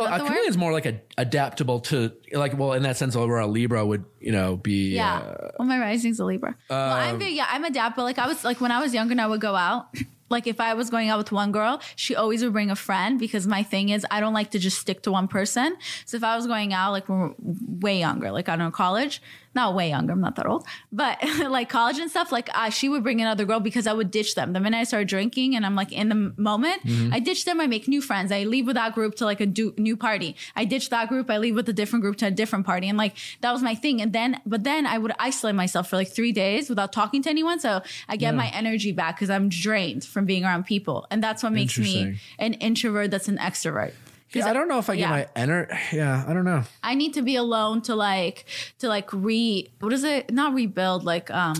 Well, 0.00 0.08
a 0.14 0.18
the 0.18 0.24
chameleon 0.24 0.44
word? 0.44 0.48
is 0.50 0.56
more 0.56 0.72
like 0.72 0.86
a 0.86 1.00
adaptable 1.18 1.80
to 1.80 2.12
like 2.32 2.56
well 2.58 2.72
in 2.72 2.82
that 2.84 2.96
sense 2.96 3.14
where 3.16 3.38
a 3.38 3.46
Libra 3.46 3.84
would 3.84 4.04
you 4.20 4.32
know 4.32 4.56
be 4.56 4.94
Yeah. 4.94 5.18
uh, 5.18 5.50
well, 5.58 5.68
my 5.68 5.78
rising's 5.78 6.18
a 6.20 6.24
Libra. 6.24 6.56
well, 6.68 6.92
I'm 6.92 7.18
very, 7.18 7.32
yeah, 7.34 7.46
I'm 7.48 7.64
adaptable. 7.64 8.04
Like 8.04 8.18
I 8.18 8.26
was 8.26 8.44
like 8.44 8.60
when 8.60 8.72
I 8.72 8.80
was 8.80 8.92
younger 8.94 9.12
and 9.12 9.20
I 9.20 9.26
would 9.26 9.40
go 9.40 9.54
out. 9.54 9.86
Like 10.30 10.46
if 10.46 10.60
I 10.60 10.74
was 10.74 10.90
going 10.90 11.08
out 11.08 11.18
with 11.18 11.32
one 11.32 11.50
girl, 11.50 11.80
she 11.96 12.14
always 12.14 12.44
would 12.44 12.52
bring 12.52 12.70
a 12.70 12.76
friend 12.76 13.18
because 13.18 13.48
my 13.48 13.64
thing 13.64 13.88
is 13.88 14.06
I 14.12 14.20
don't 14.20 14.32
like 14.32 14.52
to 14.52 14.60
just 14.60 14.78
stick 14.78 15.02
to 15.02 15.10
one 15.10 15.26
person. 15.26 15.76
So 16.06 16.16
if 16.16 16.22
I 16.22 16.36
was 16.36 16.46
going 16.46 16.72
out 16.72 16.92
like 16.92 17.08
when 17.08 17.18
we're 17.18 17.34
way 17.80 17.98
younger, 17.98 18.30
like 18.30 18.48
I 18.48 18.52
don't 18.54 18.66
know 18.66 18.70
college, 18.70 19.20
not 19.54 19.74
way 19.74 19.88
younger, 19.88 20.12
I'm 20.12 20.20
not 20.20 20.36
that 20.36 20.46
old, 20.46 20.64
but 20.92 21.18
like 21.48 21.68
college 21.68 21.98
and 21.98 22.10
stuff, 22.10 22.30
like 22.30 22.48
uh, 22.54 22.70
she 22.70 22.88
would 22.88 23.02
bring 23.02 23.20
another 23.20 23.44
girl 23.44 23.60
because 23.60 23.86
I 23.86 23.92
would 23.92 24.10
ditch 24.10 24.34
them. 24.34 24.52
The 24.52 24.60
minute 24.60 24.78
I 24.78 24.84
started 24.84 25.08
drinking 25.08 25.56
and 25.56 25.66
I'm 25.66 25.74
like 25.74 25.92
in 25.92 26.08
the 26.08 26.32
moment, 26.36 26.82
I 27.12 27.20
ditch 27.20 27.44
them. 27.44 27.60
I 27.60 27.66
make 27.66 27.88
new 27.88 28.00
friends. 28.00 28.30
I 28.32 28.44
leave 28.44 28.66
with 28.66 28.76
that 28.76 28.94
group 28.94 29.16
to 29.16 29.24
like 29.24 29.40
a 29.40 29.46
do- 29.46 29.74
new 29.76 29.96
party. 29.96 30.36
I 30.54 30.64
ditch 30.64 30.90
that 30.90 31.08
group. 31.08 31.30
I 31.30 31.38
leave 31.38 31.54
with 31.54 31.68
a 31.68 31.72
different 31.72 32.02
group 32.02 32.16
to 32.18 32.26
a 32.26 32.30
different 32.30 32.66
party. 32.66 32.88
And 32.88 32.96
like 32.96 33.16
that 33.40 33.52
was 33.52 33.62
my 33.62 33.74
thing. 33.74 34.00
And 34.00 34.12
then, 34.12 34.40
but 34.46 34.64
then 34.64 34.86
I 34.86 34.98
would 34.98 35.12
isolate 35.18 35.54
myself 35.56 35.88
for 35.88 35.96
like 35.96 36.08
three 36.08 36.32
days 36.32 36.68
without 36.68 36.92
talking 36.92 37.22
to 37.22 37.30
anyone. 37.30 37.58
So 37.58 37.82
I 38.08 38.16
get 38.16 38.34
my 38.34 38.48
energy 38.54 38.92
back 38.92 39.16
because 39.16 39.30
I'm 39.30 39.48
drained 39.48 40.04
from 40.04 40.26
being 40.26 40.44
around 40.44 40.64
people. 40.64 41.06
And 41.10 41.22
that's 41.22 41.42
what 41.42 41.52
makes 41.52 41.78
me 41.78 42.18
an 42.38 42.54
introvert 42.54 43.10
that's 43.10 43.28
an 43.28 43.38
extrovert. 43.38 43.92
Yeah, 44.32 44.48
I 44.48 44.52
don't 44.52 44.68
know 44.68 44.78
if 44.78 44.88
I 44.88 44.96
get 44.96 45.02
yeah. 45.02 45.10
my 45.10 45.28
ener. 45.36 45.78
Yeah, 45.92 46.24
I 46.26 46.32
don't 46.32 46.44
know. 46.44 46.62
I 46.82 46.94
need 46.94 47.14
to 47.14 47.22
be 47.22 47.36
alone 47.36 47.82
to 47.82 47.94
like 47.94 48.44
to 48.78 48.88
like 48.88 49.12
re 49.12 49.70
what 49.80 49.92
is 49.92 50.04
it? 50.04 50.32
Not 50.32 50.54
rebuild, 50.54 51.04
like 51.04 51.30
um 51.30 51.56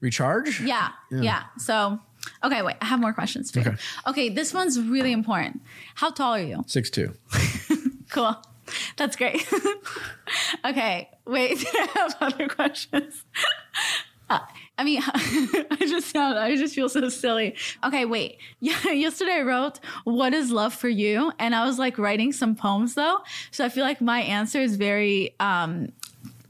Recharge. 0.00 0.60
yeah, 0.60 0.90
yeah. 1.10 1.44
So 1.58 1.98
okay, 2.44 2.62
wait, 2.62 2.76
I 2.80 2.86
have 2.86 3.00
more 3.00 3.12
questions 3.12 3.50
for 3.50 3.60
you. 3.60 3.66
Okay. 3.66 3.76
Okay, 4.06 4.28
this 4.28 4.54
one's 4.54 4.80
really 4.80 5.12
important. 5.12 5.62
How 5.96 6.10
tall 6.10 6.32
are 6.34 6.40
you? 6.40 6.64
Six 6.66 6.90
two. 6.90 7.14
Cool. 8.10 8.36
That's 8.96 9.16
great. 9.16 9.48
okay, 10.64 11.08
wait, 11.26 11.64
I 11.74 11.88
have 11.94 12.16
other 12.20 12.48
questions. 12.48 13.24
Uh, 14.28 14.40
I 14.80 14.84
mean, 14.84 15.02
I 15.04 15.76
just 15.80 16.08
sound, 16.08 16.38
I 16.38 16.56
just 16.56 16.74
feel 16.74 16.88
so 16.88 17.06
silly. 17.10 17.54
Okay, 17.84 18.06
wait. 18.06 18.38
Yeah, 18.60 18.92
yesterday 18.92 19.34
I 19.34 19.42
wrote, 19.42 19.78
What 20.04 20.32
is 20.32 20.50
love 20.50 20.72
for 20.72 20.88
you? 20.88 21.32
And 21.38 21.54
I 21.54 21.66
was 21.66 21.78
like 21.78 21.98
writing 21.98 22.32
some 22.32 22.54
poems 22.54 22.94
though. 22.94 23.18
So 23.50 23.64
I 23.64 23.68
feel 23.68 23.84
like 23.84 24.00
my 24.00 24.20
answer 24.20 24.60
is 24.60 24.76
very 24.76 25.34
um, 25.38 25.92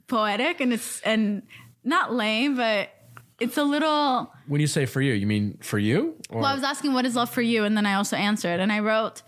poetic 0.06 0.60
and 0.60 0.72
it's, 0.72 1.00
and 1.00 1.42
not 1.82 2.12
lame, 2.12 2.56
but 2.56 2.90
it's 3.40 3.56
a 3.56 3.64
little, 3.64 4.32
When 4.46 4.60
you 4.60 4.68
say 4.68 4.86
for 4.86 5.00
you, 5.00 5.12
you 5.14 5.26
mean 5.26 5.58
for 5.60 5.78
you? 5.78 6.14
Or 6.30 6.40
well, 6.40 6.50
I 6.50 6.54
was 6.54 6.62
asking 6.62 6.92
what 6.92 7.04
is 7.04 7.16
love 7.16 7.30
for 7.30 7.42
you, 7.42 7.64
and 7.64 7.76
then 7.76 7.86
I 7.86 7.94
also 7.94 8.16
answered, 8.16 8.60
and 8.60 8.70
I 8.70 8.78
wrote, 8.80 9.22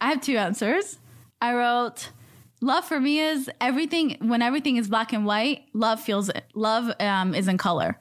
I 0.00 0.08
have 0.08 0.20
two 0.20 0.36
answers. 0.36 0.98
I 1.40 1.54
wrote, 1.54 2.10
love 2.60 2.84
for 2.84 3.00
me 3.00 3.20
is 3.20 3.50
everything. 3.60 4.16
When 4.20 4.42
everything 4.42 4.76
is 4.76 4.88
black 4.88 5.12
and 5.12 5.24
white, 5.24 5.64
love 5.72 6.00
feels 6.00 6.30
love 6.54 6.92
um, 7.00 7.34
is 7.34 7.48
in 7.48 7.56
color. 7.56 7.98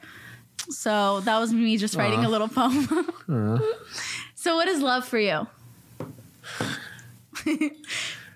So 0.71 1.19
that 1.21 1.37
was 1.39 1.53
me 1.53 1.77
just 1.77 1.95
writing 1.95 2.23
a 2.25 2.29
little 2.29 2.47
poem. 2.47 2.87
so 4.35 4.55
what 4.55 4.67
is 4.67 4.81
love 4.81 5.05
for 5.07 5.19
you? 5.19 5.47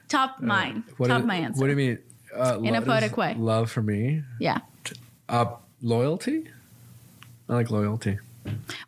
Top 0.08 0.40
mine. 0.42 0.84
what 0.98 1.08
Top 1.08 1.22
do- 1.22 1.28
my 1.28 1.36
answer. 1.36 1.60
What 1.60 1.68
do 1.68 1.72
you 1.72 1.78
mean? 1.78 2.00
Uh, 2.36 2.60
In 2.64 2.76
a 2.76 2.80
lo- 2.80 2.86
poetic 2.86 3.18
way. 3.18 3.34
Love 3.38 3.72
for 3.72 3.82
me. 3.82 4.22
yeah. 4.40 4.60
Uh, 5.28 5.46
loyalty. 5.82 6.48
I 7.50 7.54
like 7.54 7.72
loyalty. 7.72 8.20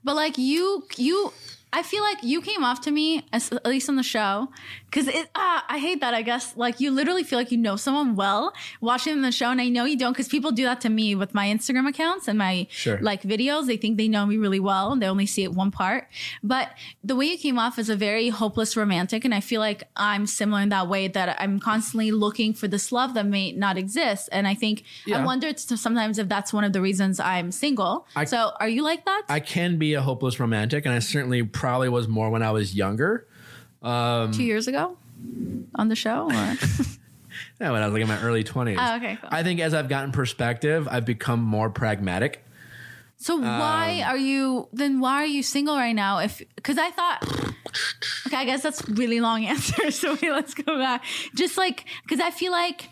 But 0.04 0.16
like 0.16 0.38
you, 0.38 0.86
you, 0.98 1.34
I 1.74 1.84
feel 1.84 2.02
like 2.02 2.24
you 2.24 2.42
came 2.42 2.64
off 2.64 2.82
to 2.82 2.92
me, 2.92 3.26
as, 3.34 3.52
at 3.52 3.66
least 3.68 3.90
on 3.90 3.98
the 3.98 4.04
show, 4.04 4.48
because 4.86 5.08
it. 5.08 5.30
Ah, 5.36 5.66
I 5.68 5.80
hate 5.80 6.00
that. 6.00 6.14
I 6.14 6.22
guess 6.22 6.56
like 6.56 6.80
you 6.80 6.92
literally 6.92 7.24
feel 7.24 7.38
like 7.38 7.52
you 7.52 7.58
know 7.58 7.76
someone 7.76 8.16
well 8.16 8.54
watching 8.80 9.14
them 9.14 9.22
the 9.22 9.32
show, 9.34 9.50
and 9.52 9.60
I 9.60 9.68
know 9.68 9.84
you 9.84 9.98
don't 9.98 10.14
because 10.14 10.28
people 10.30 10.52
do 10.52 10.64
that 10.64 10.80
to 10.82 10.90
me 10.90 11.14
with 11.14 11.34
my 11.34 11.48
Instagram 11.48 11.88
accounts 11.88 12.28
and 12.28 12.38
my 12.38 12.68
Sure. 12.70 12.98
like 13.02 13.22
videos. 13.24 13.68
They 13.68 13.76
think 13.78 13.98
they 13.98 14.08
know 14.08 14.26
me 14.26 14.38
really 14.38 14.62
well, 14.62 14.94
and 14.94 15.02
they 15.02 15.08
only 15.08 15.26
see 15.26 15.44
it 15.44 15.52
one 15.54 15.70
part. 15.72 16.08
But 16.42 16.72
the 17.04 17.16
way 17.18 17.26
you 17.26 17.38
came 17.38 17.60
off 17.60 17.78
is 17.78 17.90
a 17.90 17.96
very 17.98 18.30
hopeless 18.30 18.78
romantic, 18.78 19.26
and 19.26 19.36
I 19.36 19.42
feel 19.42 19.60
like 19.60 19.84
I'm 19.98 20.26
similar 20.26 20.62
in 20.62 20.70
that 20.70 20.88
way 20.88 21.10
that 21.10 21.36
I'm 21.40 21.60
constantly 21.60 22.12
looking 22.12 22.54
for 22.54 22.68
this 22.70 22.92
love 22.94 23.14
that 23.16 23.26
may 23.26 23.52
not 23.52 23.78
exist, 23.78 24.30
and 24.32 24.48
I 24.48 24.54
think 24.56 24.84
I 25.14 25.24
wonder 25.24 25.52
sometimes 25.58 26.18
if 26.18 26.30
that's 26.30 26.54
one 26.54 26.64
of 26.64 26.72
the 26.72 26.82
reasons 26.82 27.20
I'm 27.20 27.52
single. 27.52 28.08
I- 28.16 28.24
so 28.24 28.54
are 28.60 28.70
you 28.70 28.84
like 28.84 29.04
that? 29.06 29.24
I 29.28 29.42
can 29.42 29.78
be 29.78 29.94
a 29.96 30.02
hopeless 30.02 30.40
romantic, 30.40 30.86
and 30.86 30.96
I 30.96 31.00
certainly 31.00 31.44
probably 31.58 31.90
was 31.90 32.08
more 32.08 32.30
when 32.30 32.44
I 32.44 32.52
was 32.52 32.76
younger. 32.76 33.28
two 33.84 34.44
years 34.44 34.68
ago 34.68 34.98
on 35.76 35.88
the 35.90 35.96
show? 35.96 36.30
Yeah, 37.60 37.72
when 37.72 37.82
I 37.82 37.86
was 37.86 37.94
like 37.94 38.02
in 38.04 38.08
my 38.08 38.22
early 38.22 38.44
twenties. 38.44 38.78
Oh, 38.80 38.96
okay, 38.98 39.18
cool. 39.20 39.30
I 39.32 39.42
think 39.44 39.60
as 39.60 39.74
I've 39.74 39.90
gotten 39.90 40.12
perspective, 40.12 40.88
I've 40.90 41.06
become 41.06 41.42
more 41.42 41.70
pragmatic. 41.70 42.44
So 43.18 43.36
why 43.38 44.02
Um, 44.06 44.10
are 44.12 44.18
you 44.18 44.68
then? 44.74 45.00
Why 45.00 45.24
are 45.24 45.26
you 45.26 45.42
single 45.42 45.76
right 45.76 45.96
now? 45.96 46.20
If 46.20 46.42
because 46.56 46.78
I 46.78 46.92
thought. 46.92 47.24
Okay, 48.28 48.38
I 48.38 48.46
guess 48.46 48.62
that's 48.62 48.88
really 48.90 49.20
long 49.20 49.46
answer. 49.54 49.90
So 49.92 50.14
wait, 50.14 50.32
let's 50.40 50.54
go 50.54 50.78
back. 50.78 51.04
Just 51.36 51.58
like 51.58 51.86
because 52.04 52.20
I 52.20 52.30
feel 52.32 52.52
like 52.52 52.90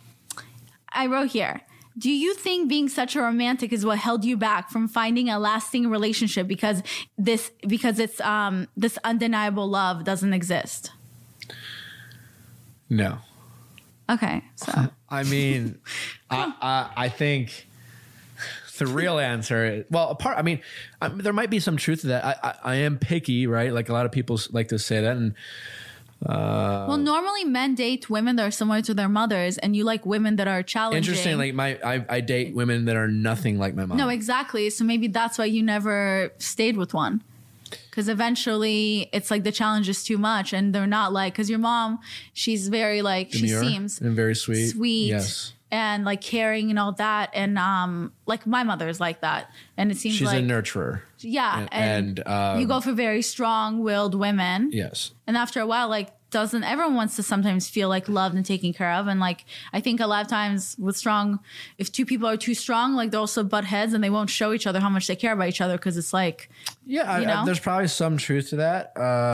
I 0.91 1.08
wrote 1.08 1.30
here. 1.30 1.62
Do 1.97 2.12
you 2.12 2.34
think 2.34 2.67
being 2.67 2.89
such 2.89 3.15
a 3.15 3.21
romantic 3.21 3.71
is 3.71 3.86
what 3.86 3.99
held 3.99 4.25
you 4.25 4.36
back 4.36 4.69
from 4.69 4.88
finding 4.88 5.29
a 5.29 5.39
lasting 5.39 5.89
relationship 5.89 6.47
because 6.47 6.84
this 7.17 7.51
because 7.65 7.99
it's 7.99 8.19
um 8.21 8.67
this 8.75 8.97
undeniable 9.03 9.67
love 9.67 10.03
doesn't 10.03 10.34
exist? 10.34 10.91
No. 12.89 13.19
Okay, 14.10 14.43
so 14.55 14.71
I 15.10 15.23
mean, 15.23 15.79
I, 16.29 16.53
I 16.62 17.05
I 17.05 17.10
think 17.10 17.67
the 18.77 18.88
real 18.88 19.19
answer. 19.19 19.65
Is, 19.65 19.86
well, 19.89 20.10
apart. 20.10 20.38
I 20.38 20.41
mean, 20.41 20.62
I, 21.01 21.08
there 21.08 21.34
might 21.34 21.49
be 21.49 21.60
some 21.60 21.77
truth 21.77 22.01
to 22.01 22.08
that. 22.08 22.25
I, 22.25 22.36
I 22.43 22.55
I 22.63 22.75
am 22.75 22.97
picky, 22.97 23.47
right? 23.47 23.73
Like 23.73 23.89
a 23.89 23.93
lot 23.93 24.05
of 24.05 24.12
people 24.12 24.39
like 24.51 24.69
to 24.69 24.79
say 24.79 25.01
that, 25.01 25.15
and 25.17 25.34
Uh, 26.23 26.86
well, 26.88 26.97
normally 26.97 27.43
men 27.43 27.75
date 27.75 28.10
women 28.10 28.36
that 28.36 28.47
are 28.47 28.51
similar 28.51 28.82
to 28.82 28.93
their 28.93 29.10
mothers, 29.10 29.58
and 29.58 29.75
you 29.75 29.84
like 29.84 30.06
women 30.06 30.38
that 30.38 30.47
are 30.47 30.63
challenging. 30.63 30.97
interesting. 30.97 31.38
Like 31.38 31.54
my, 31.54 31.80
I, 31.84 32.06
I 32.10 32.21
date 32.21 32.56
women 32.56 32.86
that 32.86 32.95
are 32.95 33.08
nothing 33.08 33.60
like 33.60 33.75
my 33.75 33.86
mom. 33.86 33.97
No, 33.97 34.10
exactly. 34.10 34.69
So 34.69 34.84
maybe 34.84 35.08
that's 35.08 35.38
why 35.38 35.45
you 35.45 35.62
never 35.62 36.32
stayed 36.38 36.78
with 36.78 36.93
one. 36.93 37.23
Because 37.89 38.10
eventually 38.10 39.10
it's 39.12 39.32
like 39.32 39.43
the 39.43 39.51
challenge 39.51 39.89
is 39.89 40.04
too 40.04 40.17
much 40.17 40.54
and 40.54 40.73
they're 40.73 40.88
not 40.88 41.13
like, 41.13 41.34
because 41.34 41.49
your 41.49 41.60
mom, 41.60 41.99
she's 42.34 42.67
very 42.67 43.01
like, 43.01 43.32
she 43.32 43.47
seems 43.47 43.99
and 43.99 44.15
very 44.15 44.36
sweet. 44.36 44.67
sweet 44.67 45.08
Yes, 45.08 45.54
and 45.75 46.05
like 46.05 46.21
caring 46.21 46.69
and 46.69 46.79
all 46.79 46.93
that. 46.93 47.29
And 47.33 47.57
um, 47.59 48.13
like 48.25 48.47
my 48.47 48.63
mother 48.63 48.88
is 48.88 48.99
like 48.99 49.21
that. 49.21 49.51
And 49.77 49.91
it 49.91 49.97
seems 49.97 50.15
she's 50.15 50.27
like, 50.27 50.39
a 50.41 50.45
nurturer. 50.45 51.01
yeah. 51.19 51.67
and, 51.71 52.19
And, 52.19 52.27
um, 52.27 52.59
you 52.59 52.67
go 52.67 52.79
for 52.81 52.93
very 52.93 53.21
strong 53.21 53.83
willed 53.83 54.15
women. 54.15 54.69
Yes. 54.71 55.11
And 55.27 55.35
after 55.38 55.59
a 55.59 55.67
while, 55.67 55.89
like, 55.89 56.11
doesn't 56.31 56.63
everyone 56.65 56.95
wants 56.95 57.15
to 57.15 57.23
sometimes 57.23 57.69
feel 57.69 57.88
like 57.88 58.09
loved 58.09 58.35
and 58.35 58.45
taken 58.45 58.73
care 58.73 58.91
of? 58.93 59.07
And 59.07 59.19
like, 59.19 59.45
I 59.71 59.79
think 59.79 59.99
a 60.01 60.07
lot 60.07 60.21
of 60.23 60.27
times 60.29 60.75
with 60.77 60.97
strong, 60.97 61.39
if 61.77 61.91
two 61.91 62.05
people 62.05 62.27
are 62.27 62.35
too 62.38 62.53
strong, 62.55 62.93
like 62.95 63.11
they're 63.11 63.19
also 63.19 63.43
butt 63.43 63.63
heads 63.65 63.93
and 63.93 64.03
they 64.03 64.09
won't 64.09 64.29
show 64.29 64.51
each 64.53 64.67
other 64.67 64.79
how 64.81 64.89
much 64.89 65.07
they 65.07 65.15
care 65.15 65.33
about 65.33 65.47
each 65.49 65.61
other 65.61 65.77
because 65.77 65.95
it's 65.97 66.11
like, 66.13 66.49
Yeah, 66.85 67.09
I, 67.09 67.17
I- 67.19 67.25
know? 67.25 67.45
there's 67.45 67.59
probably 67.59 67.88
some 67.88 68.17
truth 68.17 68.49
to 68.49 68.57
that. 68.57 68.91
Uh, 68.97 69.33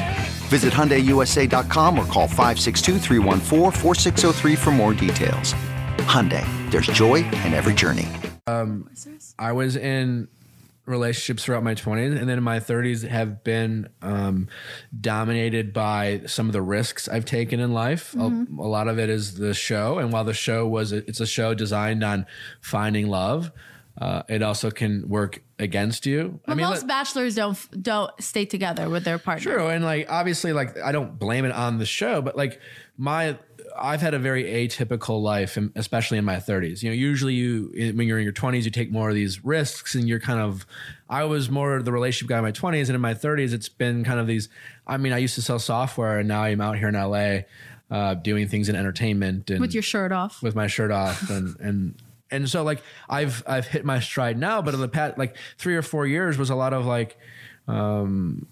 Visit 0.51 0.73
HyundaiUSA.com 0.73 1.97
or 1.97 2.05
call 2.07 2.27
562-314-4603 2.27 4.57
for 4.57 4.71
more 4.71 4.93
details. 4.93 5.53
Hyundai, 5.99 6.45
there's 6.69 6.87
joy 6.87 7.23
in 7.45 7.53
every 7.53 7.73
journey. 7.73 8.09
I 9.39 9.53
was 9.53 9.77
in 9.77 10.27
relationships 10.85 11.45
throughout 11.45 11.63
my 11.63 11.73
20s 11.73 12.19
and 12.19 12.27
then 12.27 12.37
in 12.37 12.43
my 12.43 12.59
30s 12.59 13.07
have 13.07 13.45
been 13.45 13.87
um, 14.01 14.49
dominated 14.99 15.71
by 15.71 16.23
some 16.25 16.47
of 16.47 16.53
the 16.53 16.61
risks 16.61 17.07
I've 17.07 17.23
taken 17.23 17.61
in 17.61 17.71
life. 17.71 18.13
A, 18.15 18.27
a 18.59 18.67
lot 18.67 18.89
of 18.89 18.99
it 18.99 19.09
is 19.09 19.35
the 19.35 19.53
show, 19.53 19.99
and 19.99 20.11
while 20.11 20.25
the 20.25 20.33
show 20.33 20.67
was 20.67 20.91
it's 20.91 21.21
a 21.21 21.25
show 21.25 21.53
designed 21.53 22.03
on 22.03 22.25
finding 22.59 23.07
love, 23.07 23.53
uh, 23.99 24.23
it 24.29 24.41
also 24.41 24.71
can 24.71 25.07
work 25.09 25.41
against 25.59 26.05
you. 26.05 26.39
But 26.45 26.57
most 26.57 26.79
let- 26.79 26.87
bachelors 26.87 27.35
don't 27.35 27.83
don't 27.83 28.11
stay 28.21 28.45
together 28.45 28.89
with 28.89 29.03
their 29.03 29.17
partner. 29.19 29.53
True, 29.53 29.67
and 29.67 29.83
like 29.83 30.07
obviously, 30.09 30.53
like 30.53 30.77
I 30.79 30.91
don't 30.91 31.17
blame 31.19 31.45
it 31.45 31.51
on 31.51 31.77
the 31.77 31.85
show, 31.85 32.21
but 32.21 32.35
like 32.37 32.59
my, 32.97 33.37
I've 33.79 34.01
had 34.01 34.13
a 34.13 34.19
very 34.19 34.43
atypical 34.45 35.21
life, 35.21 35.57
and 35.57 35.71
especially 35.75 36.17
in 36.17 36.25
my 36.25 36.37
30s. 36.37 36.83
You 36.83 36.89
know, 36.89 36.95
usually 36.95 37.33
you 37.33 37.71
when 37.95 38.07
you're 38.07 38.17
in 38.19 38.23
your 38.23 38.33
20s, 38.33 38.63
you 38.63 38.71
take 38.71 38.91
more 38.91 39.09
of 39.09 39.15
these 39.15 39.43
risks, 39.43 39.95
and 39.95 40.07
you're 40.07 40.19
kind 40.19 40.39
of. 40.39 40.65
I 41.09 41.25
was 41.25 41.49
more 41.49 41.81
the 41.81 41.91
relationship 41.91 42.29
guy 42.29 42.37
in 42.37 42.43
my 42.43 42.51
20s, 42.53 42.87
and 42.87 42.95
in 42.95 43.01
my 43.01 43.13
30s, 43.13 43.51
it's 43.53 43.69
been 43.69 44.03
kind 44.03 44.19
of 44.19 44.27
these. 44.27 44.47
I 44.87 44.97
mean, 44.97 45.11
I 45.13 45.17
used 45.17 45.35
to 45.35 45.41
sell 45.41 45.59
software, 45.59 46.19
and 46.19 46.27
now 46.27 46.43
I'm 46.43 46.61
out 46.61 46.77
here 46.77 46.87
in 46.87 46.95
LA, 46.95 47.41
uh, 47.89 48.13
doing 48.15 48.47
things 48.47 48.69
in 48.69 48.75
entertainment 48.75 49.49
and 49.49 49.59
With 49.59 49.73
your 49.73 49.83
shirt 49.83 50.11
off. 50.13 50.41
with 50.41 50.55
my 50.55 50.67
shirt 50.67 50.91
off 50.91 51.29
and 51.29 51.59
and 51.59 51.95
and 52.31 52.49
so 52.49 52.63
like 52.63 52.81
I've 53.09 53.43
I've 53.45 53.67
hit 53.67 53.85
my 53.85 53.99
stride 53.99 54.37
now, 54.37 54.61
but 54.61 54.73
in 54.73 54.79
the 54.79 54.87
past 54.87 55.17
like 55.17 55.35
three 55.57 55.75
or 55.75 55.81
four 55.81 56.07
years 56.07 56.37
was 56.37 56.49
a 56.49 56.55
lot 56.55 56.73
of 56.73 56.85
like 56.85 57.17
um 57.67 58.47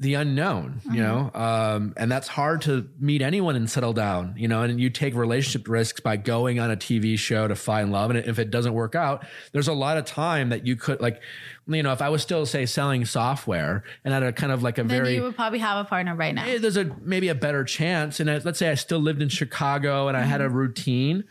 the 0.00 0.14
unknown, 0.14 0.80
you 0.92 1.02
know, 1.02 1.28
um, 1.34 1.92
and 1.96 2.10
that's 2.10 2.28
hard 2.28 2.62
to 2.62 2.88
meet 3.00 3.20
anyone 3.20 3.56
and 3.56 3.68
settle 3.68 3.92
down, 3.92 4.34
you 4.36 4.46
know. 4.46 4.62
And 4.62 4.80
you 4.80 4.90
take 4.90 5.16
relationship 5.16 5.68
risks 5.68 5.98
by 5.98 6.16
going 6.16 6.60
on 6.60 6.70
a 6.70 6.76
TV 6.76 7.18
show 7.18 7.48
to 7.48 7.56
find 7.56 7.90
love, 7.90 8.10
and 8.10 8.18
if 8.20 8.38
it 8.38 8.50
doesn't 8.50 8.74
work 8.74 8.94
out, 8.94 9.26
there's 9.50 9.66
a 9.66 9.72
lot 9.72 9.96
of 9.98 10.04
time 10.04 10.50
that 10.50 10.64
you 10.64 10.76
could 10.76 11.00
like, 11.00 11.20
you 11.66 11.82
know, 11.82 11.92
if 11.92 12.00
I 12.00 12.10
was 12.10 12.22
still 12.22 12.46
say 12.46 12.64
selling 12.64 13.06
software 13.06 13.82
and 14.04 14.14
had 14.14 14.22
a 14.22 14.32
kind 14.32 14.52
of 14.52 14.62
like 14.62 14.78
a 14.78 14.84
Then 14.84 15.02
very 15.02 15.16
you 15.16 15.22
would 15.22 15.34
probably 15.34 15.58
have 15.58 15.84
a 15.84 15.88
partner 15.88 16.14
right 16.14 16.34
now. 16.34 16.44
There's 16.44 16.76
a 16.76 16.84
maybe 17.02 17.28
a 17.28 17.34
better 17.34 17.64
chance. 17.64 18.20
And 18.20 18.30
I, 18.30 18.38
let's 18.38 18.60
say 18.60 18.70
I 18.70 18.74
still 18.74 19.00
lived 19.00 19.20
in 19.20 19.28
Chicago 19.28 20.06
and 20.06 20.16
I 20.16 20.22
had 20.22 20.40
a 20.40 20.48
routine, 20.48 21.24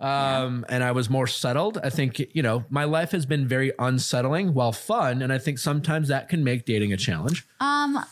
um, 0.00 0.64
and 0.68 0.82
I 0.82 0.92
was 0.92 1.08
more 1.08 1.26
settled. 1.26 1.78
I 1.82 1.90
think 1.90 2.18
you 2.34 2.42
know 2.42 2.64
my 2.70 2.84
life 2.84 3.12
has 3.12 3.26
been 3.26 3.46
very 3.46 3.72
unsettling 3.78 4.54
while 4.54 4.72
fun, 4.72 5.22
and 5.22 5.32
I 5.32 5.38
think 5.38 5.58
sometimes 5.58 6.08
that 6.08 6.28
can 6.28 6.44
make 6.44 6.64
dating 6.64 6.92
a 6.92 6.96
challenge. 6.96 7.46
Um, 7.60 8.04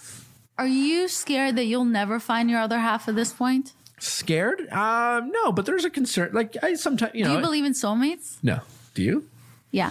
are 0.59 0.67
you 0.67 1.09
scared 1.09 1.57
that 1.57 1.65
you'll 1.65 1.85
never 1.85 2.21
find 2.21 2.51
your 2.51 2.61
other 2.61 2.79
half 2.79 3.09
at 3.09 3.17
this 3.17 3.33
point? 3.33 3.73
Scared? 3.99 4.69
Um, 4.71 5.31
no, 5.31 5.53
but 5.53 5.65
there's 5.67 5.85
a 5.85 5.91
concern. 5.91 6.31
Like 6.33 6.57
I 6.63 6.75
sometimes 6.75 7.15
you 7.15 7.25
know. 7.25 7.31
Do 7.31 7.37
you 7.37 7.43
believe 7.43 7.65
in 7.65 7.73
soulmates? 7.73 8.37
no, 8.43 8.61
do 8.95 9.03
you? 9.03 9.29
Yeah. 9.71 9.91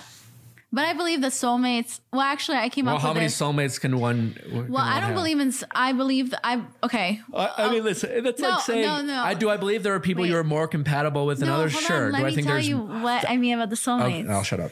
But 0.74 0.86
I 0.86 0.94
believe 0.94 1.20
that 1.22 1.34
soulmates. 1.34 2.00
Well, 2.14 2.22
actually, 2.22 2.58
I 2.58 2.70
came 2.70 2.86
Well, 2.86 2.96
up 2.96 3.00
Well, 3.00 3.08
how 3.08 3.10
with 3.10 3.18
many 3.18 3.28
this. 3.28 3.38
soulmates 3.42 3.80
can 3.80 4.00
one? 4.00 4.68
well, 4.70 4.82
I 4.82 5.02
don't 5.02 5.14
believe 5.14 5.40
in. 5.42 5.52
I 5.76 5.92
believe 5.92 6.30
that 6.32 6.40
I. 6.46 6.62
Okay. 6.82 7.20
I, 7.36 7.52
I 7.58 7.70
mean, 7.72 7.82
oh. 7.82 7.84
listen, 7.84 8.24
that's 8.24 8.40
No, 8.42 8.50
like 8.52 8.62
saying. 8.62 8.84
no, 8.84 9.02
no. 9.02 9.22
I 9.22 9.34
do. 9.34 9.50
I 9.50 9.58
believe 9.58 9.84
there 9.84 9.94
are 9.96 10.00
people 10.00 10.26
you 10.26 10.38
are 10.38 10.46
more 10.46 10.70
compatible 10.70 11.26
with 11.26 11.40
than 11.40 11.50
No, 11.50 11.56
others. 11.56 11.74
Sure. 11.74 12.06
on. 12.06 12.12
Let 12.14 12.20
do 12.20 12.26
I 12.26 12.30
me 12.30 12.36
think 12.36 12.48
tell 12.48 12.56
there's? 12.56 12.70
you 12.70 12.78
what 12.78 13.30
I 13.30 13.36
mean 13.36 13.56
about 13.56 13.70
the 13.70 13.76
soulmates. 13.76 14.30
Oh, 14.30 14.34
I'll 14.34 14.44
shut 14.44 14.62
up. 14.62 14.72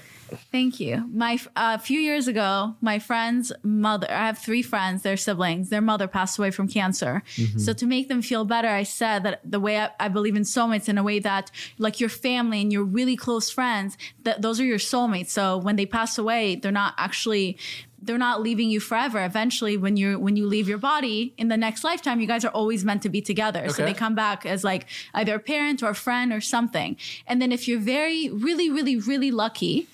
Thank 0.52 0.80
you. 0.80 1.10
My 1.14 1.34
f- 1.34 1.48
a 1.56 1.80
few 1.80 2.00
years 2.00 2.28
ago, 2.28 2.76
my 2.82 3.00
friend's 3.00 3.52
mother. 3.64 4.08
I 4.10 4.26
have 4.28 4.38
three 4.38 4.62
friends. 4.62 5.02
They're 5.02 5.18
siblings. 5.18 5.70
Their 5.70 5.82
mother 5.82 6.08
passed 6.08 6.38
away 6.38 6.52
from 6.52 6.68
cancer. 6.68 7.24
Mhm. 7.36 7.60
So 7.60 7.74
to 7.74 7.86
make 7.86 8.08
them 8.08 8.22
feel 8.22 8.46
better, 8.46 8.68
I 8.70 8.84
said 8.84 9.24
that 9.24 9.42
the 9.44 9.60
way 9.60 9.80
I, 9.80 9.90
I 10.00 10.08
believe 10.08 10.36
in 10.36 10.44
soulmates 10.44 10.88
in 10.90 10.98
a 10.98 11.04
way 11.04 11.20
that 11.20 11.52
like 11.78 12.00
your 12.00 12.10
family 12.10 12.62
and 12.62 12.72
your 12.72 12.84
really 12.84 13.16
close 13.16 13.50
friends, 13.50 13.98
that 14.24 14.42
those 14.42 14.60
are 14.60 14.66
your 14.66 14.80
soulmates. 14.80 15.30
So 15.30 15.58
when 15.58 15.76
they 15.76 15.86
pass 15.86 16.18
away, 16.18 16.56
they're 16.56 16.72
not 16.72 16.94
actually 16.98 17.58
they're 18.02 18.18
not 18.18 18.42
leaving 18.42 18.70
you 18.70 18.80
forever. 18.80 19.22
Eventually, 19.26 19.76
when 19.76 19.98
you 19.98 20.18
when 20.18 20.38
you 20.38 20.46
leave 20.48 20.70
your 20.70 20.78
body 20.78 21.34
in 21.38 21.50
the 21.50 21.58
next 21.58 21.84
lifetime, 21.84 22.22
you 22.22 22.28
guys 22.28 22.46
are 22.46 22.52
always 22.52 22.86
meant 22.86 23.02
to 23.02 23.10
be 23.10 23.22
together. 23.22 23.68
So 23.68 23.84
they 23.84 23.94
come 23.94 24.16
back 24.16 24.46
as 24.46 24.64
like 24.64 24.86
either 25.14 25.36
a 25.36 25.40
parent 25.40 25.84
or 25.84 25.90
a 25.90 25.94
friend 25.96 26.32
or 26.32 26.40
something. 26.40 26.96
And 27.28 27.42
then 27.42 27.52
if 27.52 27.68
you're 27.68 27.82
very 27.82 28.30
really 28.30 28.70
really 28.70 28.96
really 28.96 29.32
lucky, 29.32 29.88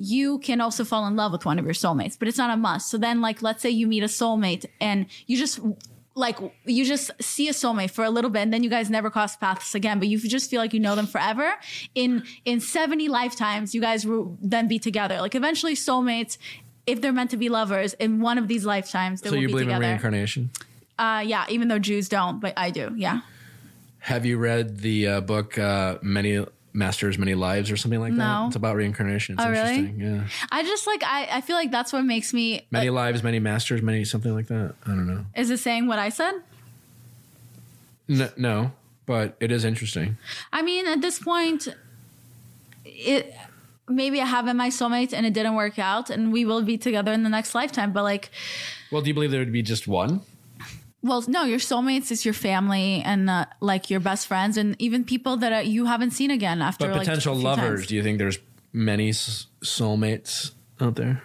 you 0.00 0.38
can 0.38 0.60
also 0.60 0.84
fall 0.84 1.06
in 1.08 1.16
love 1.16 1.32
with 1.32 1.44
one 1.44 1.58
of 1.58 1.64
your 1.64 1.74
soulmates, 1.74 2.16
but 2.16 2.28
it's 2.28 2.38
not 2.38 2.50
a 2.50 2.56
must. 2.56 2.88
So 2.88 2.98
then, 2.98 3.20
like, 3.20 3.42
let's 3.42 3.60
say 3.62 3.70
you 3.70 3.86
meet 3.88 4.04
a 4.04 4.06
soulmate 4.06 4.64
and 4.80 5.06
you 5.26 5.36
just 5.36 5.58
like 6.14 6.38
you 6.64 6.84
just 6.84 7.10
see 7.20 7.48
a 7.48 7.52
soulmate 7.52 7.90
for 7.90 8.04
a 8.04 8.10
little 8.10 8.30
bit 8.30 8.40
and 8.42 8.52
then 8.52 8.62
you 8.64 8.70
guys 8.70 8.90
never 8.90 9.08
cross 9.08 9.36
paths 9.36 9.72
again 9.76 10.00
but 10.00 10.08
you 10.08 10.18
just 10.18 10.50
feel 10.50 10.60
like 10.60 10.72
you 10.74 10.80
know 10.80 10.96
them 10.96 11.06
forever 11.06 11.52
in 11.94 12.24
in 12.44 12.58
70 12.58 13.06
lifetimes 13.08 13.72
you 13.72 13.80
guys 13.80 14.04
will 14.04 14.36
then 14.42 14.66
be 14.66 14.80
together 14.80 15.20
like 15.20 15.36
eventually 15.36 15.74
soulmates 15.76 16.36
if 16.88 17.00
they're 17.00 17.12
meant 17.12 17.30
to 17.30 17.36
be 17.36 17.48
lovers 17.48 17.94
in 17.94 18.20
one 18.20 18.36
of 18.36 18.48
these 18.48 18.64
lifetimes 18.66 19.20
they 19.20 19.28
So 19.30 19.36
will 19.36 19.42
you 19.42 19.46
be 19.46 19.52
believe 19.52 19.68
in 19.68 19.74
together 19.74 19.86
reincarnation? 19.92 20.50
uh 20.98 21.22
yeah 21.24 21.44
even 21.48 21.68
though 21.68 21.78
jews 21.78 22.08
don't 22.08 22.40
but 22.40 22.52
i 22.56 22.70
do 22.70 22.92
yeah 22.96 23.20
Have 24.00 24.26
you 24.26 24.38
read 24.38 24.78
the 24.78 25.06
uh, 25.06 25.20
book 25.20 25.56
uh, 25.56 25.98
"Many 26.02 26.44
Masters, 26.78 27.18
Many 27.18 27.34
Lives" 27.34 27.70
or 27.70 27.76
something 27.76 28.00
like 28.00 28.14
that? 28.16 28.46
It's 28.46 28.56
about 28.56 28.76
reincarnation. 28.76 29.34
It's 29.34 29.44
Oh, 29.44 29.50
really? 29.50 29.76
interesting. 29.76 30.00
Yeah. 30.00 30.28
i 30.52 30.62
just 30.62 30.86
like 30.86 31.02
i 31.04 31.28
i 31.38 31.40
feel 31.40 31.56
like 31.56 31.70
that's 31.70 31.92
what 31.92 32.04
makes 32.04 32.32
me 32.32 32.46
uh, 32.60 32.62
Many 32.70 32.90
lives, 32.90 33.22
many 33.22 33.40
masters, 33.40 33.82
many 33.82 34.04
something 34.04 34.32
like 34.34 34.46
that. 34.46 34.74
I 34.86 34.88
don't 34.96 35.06
know. 35.06 35.26
is 35.36 35.50
it 35.50 35.58
saying 35.58 35.86
what 35.88 35.98
i 35.98 36.08
said 36.08 36.34
No, 38.06 38.28
no 38.36 38.72
but 39.06 39.36
it 39.40 39.50
is 39.50 39.64
interesting. 39.64 40.18
I 40.52 40.60
mean, 40.60 40.86
at 40.86 41.00
this 41.00 41.18
point, 41.18 41.66
it 42.84 43.34
maybe 43.88 44.20
I 44.20 44.26
have 44.26 44.44
been 44.44 44.58
my 44.58 44.68
soulmate 44.68 45.14
and 45.14 45.24
it 45.24 45.32
didn't 45.32 45.54
work 45.54 45.78
out, 45.78 46.10
and 46.10 46.30
we 46.30 46.44
will 46.44 46.60
be 46.62 46.76
together 46.76 47.10
in 47.12 47.22
the 47.22 47.30
next 47.30 47.54
lifetime. 47.54 47.92
But 47.94 48.02
like, 48.02 48.30
Well, 48.92 49.00
do 49.00 49.08
you 49.08 49.14
believe 49.14 49.30
there 49.30 49.40
would 49.40 49.52
be 49.52 49.62
just 49.62 49.88
one? 49.88 50.20
Well, 51.02 51.24
no, 51.28 51.44
your 51.44 51.58
soulmates 51.58 52.10
is 52.10 52.24
your 52.24 52.34
family 52.34 53.02
and 53.04 53.30
uh, 53.30 53.46
like 53.60 53.90
your 53.90 54.00
best 54.00 54.26
friends, 54.26 54.56
and 54.56 54.74
even 54.78 55.04
people 55.04 55.36
that 55.38 55.52
uh, 55.52 55.58
you 55.58 55.86
haven't 55.86 56.10
seen 56.10 56.30
again 56.30 56.60
after. 56.62 56.86
But 56.86 56.96
like, 56.96 57.06
potential 57.06 57.34
lovers, 57.34 57.80
times. 57.80 57.86
do 57.86 57.96
you 57.96 58.02
think 58.02 58.18
there's 58.18 58.38
many 58.72 59.10
soulmates 59.10 60.52
out 60.80 60.96
there? 60.96 61.22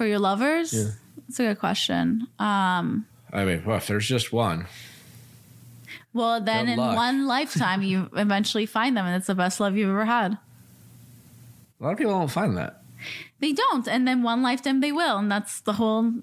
for 0.00 0.06
your 0.06 0.18
lovers. 0.18 0.72
Yeah. 0.72 0.92
That's 1.28 1.40
a 1.40 1.42
good 1.42 1.58
question. 1.58 2.26
Um, 2.38 3.04
I 3.30 3.44
mean, 3.44 3.62
well, 3.66 3.76
if 3.76 3.86
there's 3.86 4.08
just 4.08 4.32
one, 4.32 4.66
well, 6.14 6.40
then 6.40 6.68
in 6.70 6.78
luck. 6.78 6.96
one 6.96 7.26
lifetime, 7.36 7.82
you 7.82 8.08
eventually 8.16 8.64
find 8.64 8.96
them, 8.96 9.04
and 9.04 9.14
it's 9.16 9.26
the 9.26 9.34
best 9.34 9.60
love 9.60 9.76
you've 9.76 9.90
ever 9.90 10.06
had. 10.06 10.38
a 11.78 11.84
lot 11.84 11.92
of 11.92 11.98
people 11.98 12.12
don't 12.12 12.30
find 12.30 12.56
that. 12.56 12.82
They 13.40 13.52
don't, 13.52 13.86
and 13.86 14.08
then 14.08 14.22
one 14.22 14.40
lifetime 14.40 14.80
they 14.80 14.90
will, 14.90 15.18
and 15.18 15.30
that's 15.30 15.60
the 15.60 15.74
whole 15.74 16.14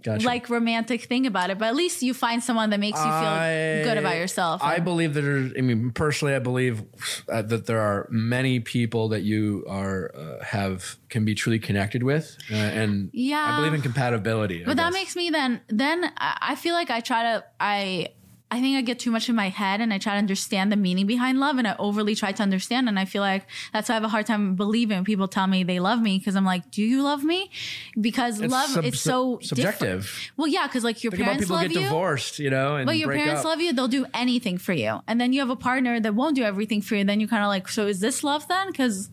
Gotcha. 0.00 0.24
like 0.26 0.48
romantic 0.48 1.02
thing 1.02 1.26
about 1.26 1.50
it. 1.50 1.58
But 1.58 1.68
at 1.68 1.76
least 1.76 2.02
you 2.02 2.14
find 2.14 2.42
someone 2.42 2.70
that 2.70 2.80
makes 2.80 2.98
you 2.98 3.04
feel 3.04 3.12
I- 3.12 3.82
good 3.84 3.98
about 3.98 4.16
yourself. 4.16 4.62
I 4.62 4.78
believe 4.78 5.14
that. 5.14 5.22
There, 5.22 5.50
I 5.56 5.60
mean, 5.60 5.90
personally, 5.90 6.34
I 6.34 6.38
believe 6.38 6.82
uh, 7.28 7.42
that 7.42 7.66
there 7.66 7.80
are 7.80 8.08
many 8.10 8.60
people 8.60 9.08
that 9.10 9.22
you 9.22 9.64
are 9.68 10.10
uh, 10.14 10.42
have 10.44 10.96
can 11.08 11.24
be 11.24 11.34
truly 11.34 11.58
connected 11.58 12.02
with, 12.02 12.36
uh, 12.50 12.54
and 12.54 13.10
Yeah. 13.12 13.44
I 13.44 13.56
believe 13.58 13.74
in 13.74 13.82
compatibility. 13.82 14.64
But 14.64 14.76
that 14.78 14.92
makes 14.92 15.14
me 15.16 15.30
then 15.30 15.60
then 15.68 16.10
I 16.16 16.54
feel 16.54 16.74
like 16.74 16.90
I 16.90 17.00
try 17.00 17.22
to 17.24 17.44
I 17.60 18.08
I 18.52 18.60
think 18.60 18.76
I 18.76 18.82
get 18.82 18.98
too 18.98 19.10
much 19.10 19.30
in 19.30 19.34
my 19.34 19.48
head 19.48 19.80
and 19.80 19.94
I 19.94 19.98
try 19.98 20.12
to 20.12 20.18
understand 20.18 20.70
the 20.70 20.76
meaning 20.76 21.06
behind 21.06 21.40
love 21.40 21.56
and 21.56 21.66
I 21.66 21.74
overly 21.78 22.14
try 22.14 22.32
to 22.32 22.42
understand 22.42 22.86
and 22.86 22.98
I 22.98 23.06
feel 23.06 23.22
like 23.22 23.46
that's 23.72 23.88
why 23.88 23.94
I 23.94 23.96
have 23.96 24.04
a 24.04 24.08
hard 24.08 24.26
time 24.26 24.56
believing 24.56 24.98
when 24.98 25.04
people 25.04 25.26
tell 25.26 25.46
me 25.46 25.64
they 25.64 25.80
love 25.80 26.02
me 26.02 26.18
because 26.18 26.36
I'm 26.36 26.44
like, 26.44 26.70
do 26.70 26.82
you 26.82 27.02
love 27.02 27.24
me? 27.24 27.50
Because 27.98 28.40
It's 28.42 28.52
love 28.52 28.68
sub- 28.68 28.84
it's 28.84 29.00
so 29.00 29.38
subjective. 29.40 30.02
different. 30.02 30.32
Well, 30.36 30.48
yeah, 30.48 30.66
because 30.66 30.84
like 30.84 31.02
your 31.02 31.12
Think 31.12 31.22
parents 31.24 31.44
people 31.44 31.56
love 31.56 31.68
get 31.68 31.74
you. 31.78 31.84
divorced, 31.84 32.38
you 32.38 32.50
know, 32.50 32.76
and 32.76 32.84
but 32.84 32.98
your 32.98 33.10
parents 33.10 33.40
up. 33.40 33.46
love 33.46 33.60
you, 33.62 33.72
they'll 33.72 33.88
do 33.88 34.04
anything 34.12 34.58
for 34.58 34.74
you. 34.74 35.00
And 35.08 35.18
then 35.18 35.32
you 35.32 35.40
have 35.40 35.48
a 35.50 35.56
partner 35.56 35.98
that 35.98 36.14
won't 36.14 36.36
do 36.36 36.42
everything 36.44 36.82
for 36.82 36.94
you. 36.94 37.04
Then 37.04 37.20
you 37.20 37.28
kind 37.28 37.42
of 37.42 37.48
like, 37.48 37.68
so 37.68 37.86
is 37.86 38.00
this 38.00 38.22
love 38.22 38.46
then? 38.48 38.66
Because 38.66 39.08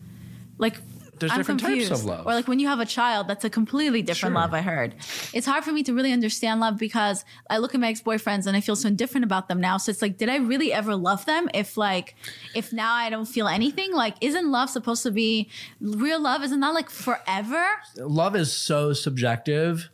like, 0.58 0.76
There's 1.20 1.32
I'm 1.32 1.38
different 1.38 1.60
types 1.60 1.70
confused. 1.70 1.92
of 1.92 2.04
love. 2.04 2.26
Or 2.26 2.34
like 2.34 2.48
when 2.48 2.58
you 2.58 2.66
have 2.68 2.80
a 2.80 2.86
child, 2.86 3.28
that's 3.28 3.44
a 3.44 3.50
completely 3.50 4.02
different 4.02 4.32
Sure. 4.34 4.40
love, 4.40 4.52
I 4.54 4.60
heard. 4.62 4.94
It's 5.32 5.46
hard 5.46 5.62
for 5.64 5.70
me 5.72 5.82
to 5.84 5.94
really 5.94 6.12
understand 6.12 6.60
love 6.60 6.76
because 6.78 7.24
I 7.48 7.58
look 7.58 7.74
at 7.74 7.80
my 7.80 7.88
ex 7.88 8.00
boyfriends 8.02 8.46
and 8.46 8.56
I 8.56 8.60
feel 8.60 8.74
so 8.76 8.88
indifferent 8.88 9.24
about 9.24 9.48
them 9.48 9.60
now. 9.60 9.76
So 9.76 9.90
it's 9.90 10.02
like, 10.02 10.16
did 10.16 10.28
I 10.28 10.36
really 10.38 10.72
ever 10.72 10.96
love 10.96 11.24
them 11.26 11.48
if 11.54 11.76
like, 11.76 12.16
if 12.54 12.72
now 12.72 12.92
I 12.94 13.10
don't 13.10 13.26
feel 13.26 13.46
anything? 13.46 13.92
Like, 13.92 14.16
isn't 14.20 14.50
love 14.50 14.70
supposed 14.70 15.02
to 15.04 15.10
be 15.10 15.48
real 15.80 16.20
love? 16.20 16.42
Isn't 16.42 16.60
that 16.60 16.74
like 16.74 16.90
forever? 16.90 17.64
love 17.96 18.34
is 18.34 18.52
so 18.52 18.92
subjective, 18.92 19.88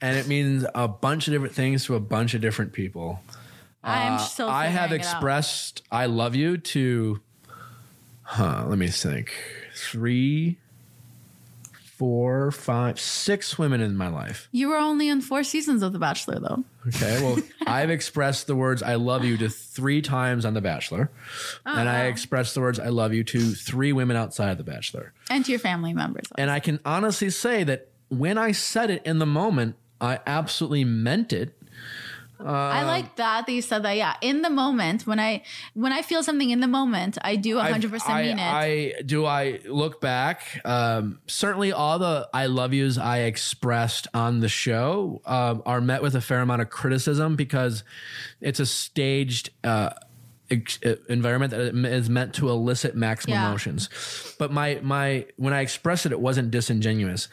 and 0.00 0.16
it 0.16 0.26
means 0.26 0.64
a 0.74 0.88
bunch 0.88 1.28
of 1.28 1.32
different 1.34 1.54
things 1.54 1.84
to 1.84 1.94
a 1.94 2.00
bunch 2.00 2.34
of 2.34 2.40
different 2.40 2.72
people. 2.72 3.20
I'm 3.84 4.14
Uh, 4.14 4.18
still 4.18 4.48
I 4.48 4.66
have 4.66 4.90
figuring 4.90 5.00
it 5.00 5.06
out. 5.06 5.12
expressed 5.12 5.82
I 5.92 6.06
love 6.06 6.34
you 6.34 6.56
to, 6.58 7.20
huh? 8.22 8.64
Let 8.68 8.78
me 8.78 8.88
think. 8.88 9.32
Three, 9.76 10.58
four, 11.96 12.50
five, 12.50 13.00
six 13.00 13.58
women 13.58 13.80
in 13.80 13.96
my 13.96 14.08
life. 14.08 14.48
You 14.52 14.68
were 14.68 14.76
only 14.76 15.08
in 15.08 15.20
four 15.20 15.42
seasons 15.42 15.82
of 15.82 15.92
The 15.92 15.98
Bachelor 15.98 16.38
though. 16.38 16.64
Okay, 16.88 17.22
well, 17.22 17.38
I've 17.66 17.90
expressed 17.90 18.46
the 18.46 18.54
words 18.54 18.82
"I 18.82 18.94
love 18.96 19.24
you" 19.24 19.36
to 19.38 19.48
three 19.48 20.02
times 20.02 20.44
on 20.44 20.54
The 20.54 20.60
Bachelor, 20.60 21.10
oh, 21.64 21.74
and 21.74 21.88
I 21.88 22.04
wow. 22.04 22.08
expressed 22.08 22.54
the 22.54 22.60
words 22.60 22.78
"I 22.78 22.88
love 22.88 23.14
you" 23.14 23.24
to 23.24 23.52
three 23.52 23.92
women 23.92 24.16
outside 24.16 24.50
of 24.50 24.58
The 24.58 24.64
Bachelor. 24.64 25.12
And 25.30 25.44
to 25.44 25.52
your 25.52 25.58
family 25.58 25.94
members. 25.94 26.26
And 26.36 26.50
I 26.50 26.60
can 26.60 26.80
honestly 26.84 27.30
say 27.30 27.64
that 27.64 27.88
when 28.08 28.38
I 28.38 28.52
said 28.52 28.90
it 28.90 29.04
in 29.04 29.18
the 29.18 29.26
moment, 29.26 29.76
I 30.00 30.20
absolutely 30.26 30.84
meant 30.84 31.32
it. 31.32 31.54
I 32.38 32.80
Um, 32.82 32.86
like 32.86 33.16
that 33.16 33.46
that 33.46 33.52
you 33.52 33.62
said 33.62 33.82
that. 33.84 33.96
Yeah, 33.96 34.14
in 34.20 34.42
the 34.42 34.50
moment 34.50 35.06
when 35.06 35.18
I 35.18 35.42
when 35.74 35.92
I 35.92 36.02
feel 36.02 36.22
something 36.22 36.50
in 36.50 36.60
the 36.60 36.66
moment, 36.68 37.16
I 37.22 37.36
do 37.36 37.56
100 37.56 37.90
percent 37.90 38.24
mean 38.26 38.38
it. 38.38 38.42
I 38.42 38.94
do. 39.04 39.24
I 39.24 39.60
look 39.66 40.00
back. 40.00 40.60
Um, 40.64 41.18
certainly, 41.26 41.72
all 41.72 41.98
the 41.98 42.28
"I 42.34 42.46
love 42.46 42.74
yous" 42.74 42.98
I 42.98 43.18
expressed 43.20 44.06
on 44.12 44.40
the 44.40 44.48
show 44.48 45.22
um, 45.24 45.62
are 45.64 45.80
met 45.80 46.02
with 46.02 46.14
a 46.14 46.20
fair 46.20 46.40
amount 46.40 46.62
of 46.62 46.68
criticism 46.70 47.36
because 47.36 47.84
it's 48.40 48.60
a 48.60 48.66
staged. 48.66 49.50
Uh, 49.64 49.90
uh, 50.48 50.94
environment 51.08 51.50
that 51.50 51.74
is 51.92 52.08
meant 52.08 52.32
to 52.32 52.48
elicit 52.48 52.94
maximum 52.94 53.34
Yeah. 53.34 53.48
emotions 53.48 53.88
but 54.38 54.52
my 54.52 54.78
my 54.80 55.26
when 55.34 55.52
i 55.52 55.60
expressed 55.60 56.06
it 56.06 56.12
it 56.12 56.20
wasn't 56.20 56.52
disingenuous 56.52 57.26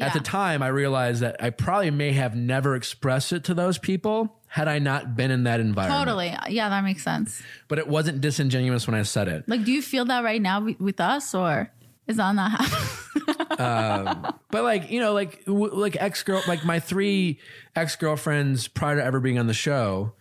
at 0.00 0.12
the 0.12 0.20
time 0.20 0.62
i 0.62 0.68
realized 0.68 1.20
that 1.22 1.36
i 1.42 1.48
probably 1.50 1.90
may 1.90 2.12
have 2.12 2.34
never 2.36 2.74
expressed 2.76 3.32
it 3.32 3.44
to 3.44 3.54
those 3.54 3.78
people 3.78 4.36
had 4.48 4.68
i 4.68 4.78
not 4.78 5.16
been 5.16 5.30
in 5.30 5.44
that 5.44 5.58
environment 5.60 6.04
totally. 6.06 6.34
Yeah, 6.54 6.68
that 6.68 6.84
makes 6.84 7.02
sense. 7.02 7.42
but 7.68 7.78
it 7.78 7.88
wasn't 7.88 8.20
disingenuous 8.20 8.86
when 8.86 8.94
i 8.94 9.02
said 9.02 9.28
it 9.28 9.48
Like, 9.48 9.64
do 9.64 9.72
you 9.72 9.82
feel 9.82 10.04
that 10.06 10.22
right 10.24 10.40
now 10.42 10.60
with- 10.60 10.80
with 10.80 11.00
us, 11.00 11.34
or 11.34 11.70
is 12.06 12.16
that 12.18 12.34
not 12.34 12.50
happening? 12.52 13.58
um, 13.58 14.34
but 14.50 14.62
like 14.62 14.90
you 14.90 15.00
know, 15.00 15.12
like 15.12 15.44
w- 15.46 15.74
like 15.74 15.96
ex 16.00 16.22
girl, 16.22 16.40
like 16.46 16.64
my 16.64 16.78
three 16.78 17.40
ex 17.74 17.96
girlfriends 17.96 18.68
prior 18.68 18.96
to 18.96 19.02
ever 19.04 19.18
being 19.18 19.38
on 19.38 19.46
the 19.48 19.54
show, 19.54 20.12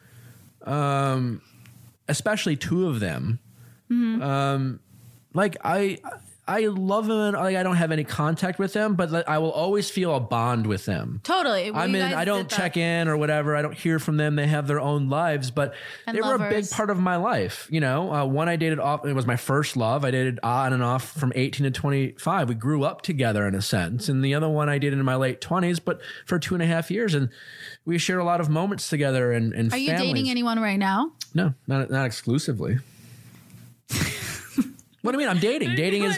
um, 0.64 1.42
especially 2.08 2.56
two 2.56 2.88
of 2.88 3.00
them, 3.00 3.40
Mm-hmm. 3.92 4.22
um, 4.24 4.80
like 5.34 5.58
I. 5.64 6.00
I 6.48 6.68
love 6.68 7.08
them. 7.08 7.20
and, 7.20 7.38
Like 7.38 7.56
I 7.56 7.64
don't 7.64 7.76
have 7.78 7.92
any 7.92 8.04
contact 8.04 8.60
with 8.60 8.74
them, 8.74 8.94
but 8.96 9.28
I 9.28 9.40
will 9.40 9.52
always 9.52 9.90
feel 9.90 10.16
a 10.16 10.20
bond 10.20 10.68
with 10.68 10.86
them. 10.86 11.22
totally. 11.24 11.72
Well, 11.72 11.82
I'm 11.82 11.96
you 11.96 12.02
in. 12.02 12.14
I 12.14 12.24
don't 12.24 12.48
check 12.50 12.78
in 12.78 13.08
or 13.08 13.18
whatever. 13.18 13.56
I 13.56 13.64
don't 13.64 13.74
hear 13.74 13.98
from 13.98 14.18
them. 14.18 14.36
They 14.36 14.46
have 14.46 14.68
their 14.68 14.80
own 14.80 15.10
lives, 15.10 15.50
but 15.50 15.74
And 16.06 16.16
they 16.16 16.22
were 16.22 16.36
a 16.36 16.50
big 16.50 16.70
part 16.70 16.92
of 16.92 17.00
my 17.00 17.16
life. 17.16 17.68
You 17.72 17.80
know, 17.80 18.14
uh, 18.14 18.26
one 18.26 18.48
I 18.48 18.58
dated 18.58 18.80
off. 18.80 19.06
It 19.06 19.14
was 19.14 19.26
my 19.26 19.38
first 19.38 19.76
love. 19.76 20.06
I 20.06 20.12
dated 20.12 20.40
on 20.44 20.72
and 20.72 20.84
off 20.84 21.12
from 21.12 21.34
18 21.36 21.64
to 21.64 21.72
25. 21.72 22.50
We 22.50 22.56
grew 22.56 22.84
up 22.84 23.02
together 23.02 23.48
in 23.48 23.56
a 23.56 23.62
sense, 23.62 24.08
and 24.08 24.24
the 24.24 24.36
other 24.36 24.50
one 24.50 24.70
I 24.70 24.78
dated 24.78 25.00
in 25.00 25.06
my 25.06 25.16
late 25.16 25.42
20s, 25.42 25.80
but 25.84 26.00
for 26.28 26.38
two 26.38 26.54
and 26.54 26.62
a 26.62 26.68
half 26.68 26.92
years, 26.92 27.16
and 27.16 27.30
we 27.86 27.98
shared 27.98 28.20
a 28.20 28.24
lot 28.24 28.40
of 28.40 28.50
moments 28.50 28.88
together. 28.90 29.32
And, 29.32 29.52
and 29.54 29.74
Are 29.74 29.78
you 29.78 29.96
dating 29.98 30.30
anyone 30.30 30.60
right 30.60 30.78
now? 30.78 31.12
No, 31.34 31.54
not 31.68 31.90
not 31.90 32.06
exclusively. 32.06 32.78
what 35.06 35.12
do 35.14 35.18
you 35.22 35.26
mean? 35.26 35.30
I'm 35.36 35.40
dating. 35.42 35.76
Dating 35.76 36.04
is 36.04 36.18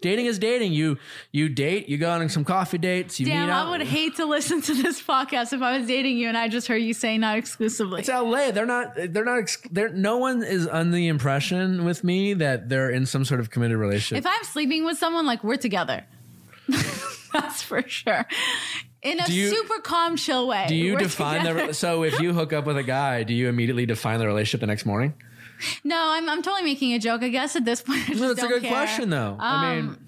dating 0.00 0.26
is 0.26 0.38
dating. 0.38 0.72
You 0.72 0.96
you 1.32 1.48
date, 1.48 1.88
you 1.88 1.98
go 1.98 2.10
on 2.10 2.28
some 2.28 2.44
coffee 2.44 2.78
dates, 2.78 3.18
you 3.20 3.26
Damn, 3.26 3.46
meet 3.46 3.52
out. 3.52 3.66
I 3.66 3.70
would 3.70 3.82
hate 3.82 4.16
to 4.16 4.24
listen 4.26 4.62
to 4.62 4.74
this 4.74 5.02
podcast 5.02 5.52
if 5.52 5.60
I 5.60 5.76
was 5.78 5.86
dating 5.86 6.16
you 6.18 6.28
and 6.28 6.36
I 6.36 6.48
just 6.48 6.66
heard 6.68 6.76
you 6.82 6.94
say 6.94 7.18
not 7.18 7.36
exclusively. 7.38 8.00
It's 8.00 8.08
LA. 8.08 8.50
They're 8.52 8.64
not. 8.66 8.94
They're 8.96 9.24
not. 9.24 9.38
ex- 9.40 9.58
They're 9.70 9.88
no 9.90 10.18
one 10.18 10.42
is 10.42 10.66
under 10.68 10.94
the 10.96 11.08
impression 11.08 11.84
with 11.84 12.04
me 12.04 12.34
that 12.34 12.68
they're 12.68 12.90
in 12.90 13.06
some 13.06 13.24
sort 13.24 13.40
of 13.40 13.50
committed 13.50 13.76
relationship. 13.76 14.24
If 14.24 14.30
I'm 14.30 14.44
sleeping 14.44 14.84
with 14.84 14.96
someone, 14.98 15.26
like 15.26 15.42
we're 15.44 15.56
together. 15.56 16.04
That's 17.32 17.62
for 17.62 17.82
sure. 17.86 18.26
In 19.02 19.20
a 19.20 19.30
you- 19.30 19.50
super 19.50 19.80
calm, 19.80 20.16
chill 20.16 20.48
way. 20.48 20.66
do 20.68 20.74
you 20.74 20.94
We're 20.94 20.98
define 21.00 21.40
together. 21.40 21.66
the? 21.68 21.74
So 21.74 22.02
if 22.04 22.18
you 22.20 22.32
hook 22.32 22.52
up 22.52 22.64
with 22.66 22.76
a 22.76 22.82
guy, 22.82 23.22
do 23.22 23.32
you 23.34 23.48
immediately 23.48 23.86
define 23.86 24.18
the 24.18 24.26
relationship 24.26 24.60
the 24.60 24.66
next 24.66 24.86
morning? 24.86 25.14
No, 25.84 25.96
I'm, 25.98 26.28
I'm 26.28 26.42
totally 26.42 26.62
making 26.64 26.92
a 26.94 26.98
joke. 26.98 27.22
I 27.22 27.28
guess 27.28 27.56
at 27.56 27.64
this 27.64 27.82
point, 27.82 28.08
I 28.10 28.14
No, 28.14 28.28
that's 28.34 28.42
a 28.42 28.48
good 28.48 28.62
care. 28.62 28.70
question, 28.70 29.10
though. 29.10 29.36
I 29.40 29.74
mean, 29.76 29.84
Um, 29.90 29.98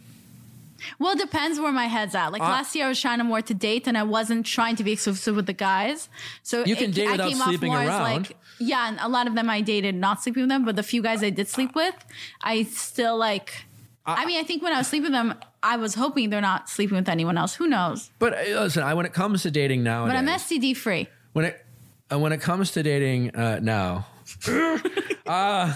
Well, 0.98 1.12
it 1.12 1.18
depends 1.18 1.60
where 1.60 1.72
my 1.72 1.86
head's 1.86 2.14
at. 2.14 2.32
Like 2.32 2.40
Uh, 2.42 2.46
last 2.46 2.74
year, 2.74 2.86
I 2.86 2.88
was 2.88 3.00
trying 3.00 3.18
to 3.18 3.24
more 3.24 3.42
to 3.42 3.52
date, 3.54 3.86
and 3.86 3.98
I 3.98 4.02
wasn't 4.02 4.46
trying 4.46 4.76
to 4.76 4.84
be 4.84 4.92
exclusive 4.92 5.36
with 5.36 5.46
the 5.46 5.52
guys. 5.52 6.08
So 6.42 6.64
You 6.64 6.74
can 6.76 6.90
it- 6.90 6.94
date 6.94 7.08
I 7.08 7.12
without 7.12 7.28
came 7.28 7.42
off 7.42 7.48
sleeping 7.48 7.74
around. 7.74 8.02
Like, 8.02 8.36
yeah, 8.58 8.88
and 8.88 8.98
a 9.00 9.08
lot 9.08 9.26
of 9.26 9.34
them 9.34 9.50
I 9.50 9.60
dated 9.60 9.94
not 9.94 10.22
sleeping 10.22 10.42
with 10.44 10.50
them, 10.50 10.64
but 10.64 10.76
the 10.76 10.82
few 10.82 11.02
guys 11.02 11.22
I 11.22 11.30
did 11.30 11.48
sleep 11.48 11.74
with, 11.74 11.94
I 12.42 12.62
still 12.64 13.16
like. 13.18 13.64
I 14.06 14.24
mean, 14.26 14.40
I 14.40 14.42
think 14.44 14.62
when 14.62 14.72
I 14.72 14.78
was 14.78 14.88
sleeping 14.88 15.12
with 15.12 15.12
them, 15.12 15.34
I 15.62 15.76
was 15.76 15.94
hoping 15.94 16.30
they're 16.30 16.40
not 16.40 16.68
sleeping 16.70 16.96
with 16.96 17.08
anyone 17.08 17.36
else. 17.38 17.54
Who 17.56 17.66
knows? 17.68 18.10
but 18.18 18.32
uh, 18.32 18.62
listen, 18.62 18.82
I, 18.82 18.94
when 18.94 19.04
it 19.06 19.12
comes 19.12 19.42
to 19.42 19.50
dating 19.50 19.82
now, 19.82 20.06
But 20.06 20.16
I'm 20.16 20.26
STD 20.26 20.74
free. 20.76 21.06
when 21.34 21.44
it 21.44 21.64
uh, 22.10 22.18
when 22.18 22.32
it 22.32 22.40
comes 22.40 22.72
to 22.72 22.82
dating 22.82 23.36
uh, 23.36 23.60
now, 23.62 24.06
uh, 25.26 25.74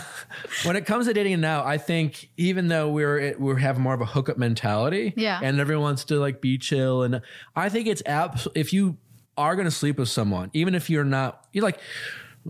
when 0.64 0.76
it 0.76 0.86
comes 0.86 1.06
to 1.06 1.12
dating 1.14 1.40
now, 1.40 1.64
I 1.64 1.78
think 1.78 2.28
even 2.36 2.68
though 2.68 2.90
we're 2.90 3.36
we 3.38 3.60
have 3.60 3.78
more 3.78 3.94
of 3.94 4.00
a 4.00 4.06
hookup 4.06 4.38
mentality, 4.38 5.12
Yeah. 5.16 5.40
and 5.42 5.60
everyone 5.60 5.82
wants 5.84 6.04
to 6.06 6.16
like 6.18 6.40
be 6.40 6.58
chill, 6.58 7.02
and 7.02 7.20
I 7.56 7.68
think 7.68 7.86
it's 7.88 8.02
abs- 8.06 8.48
if 8.54 8.72
you 8.72 8.96
are 9.36 9.54
going 9.56 9.66
to 9.66 9.70
sleep 9.70 9.98
with 9.98 10.08
someone, 10.08 10.50
even 10.52 10.74
if 10.74 10.88
you're 10.88 11.04
not, 11.04 11.46
you're 11.52 11.64
like 11.64 11.78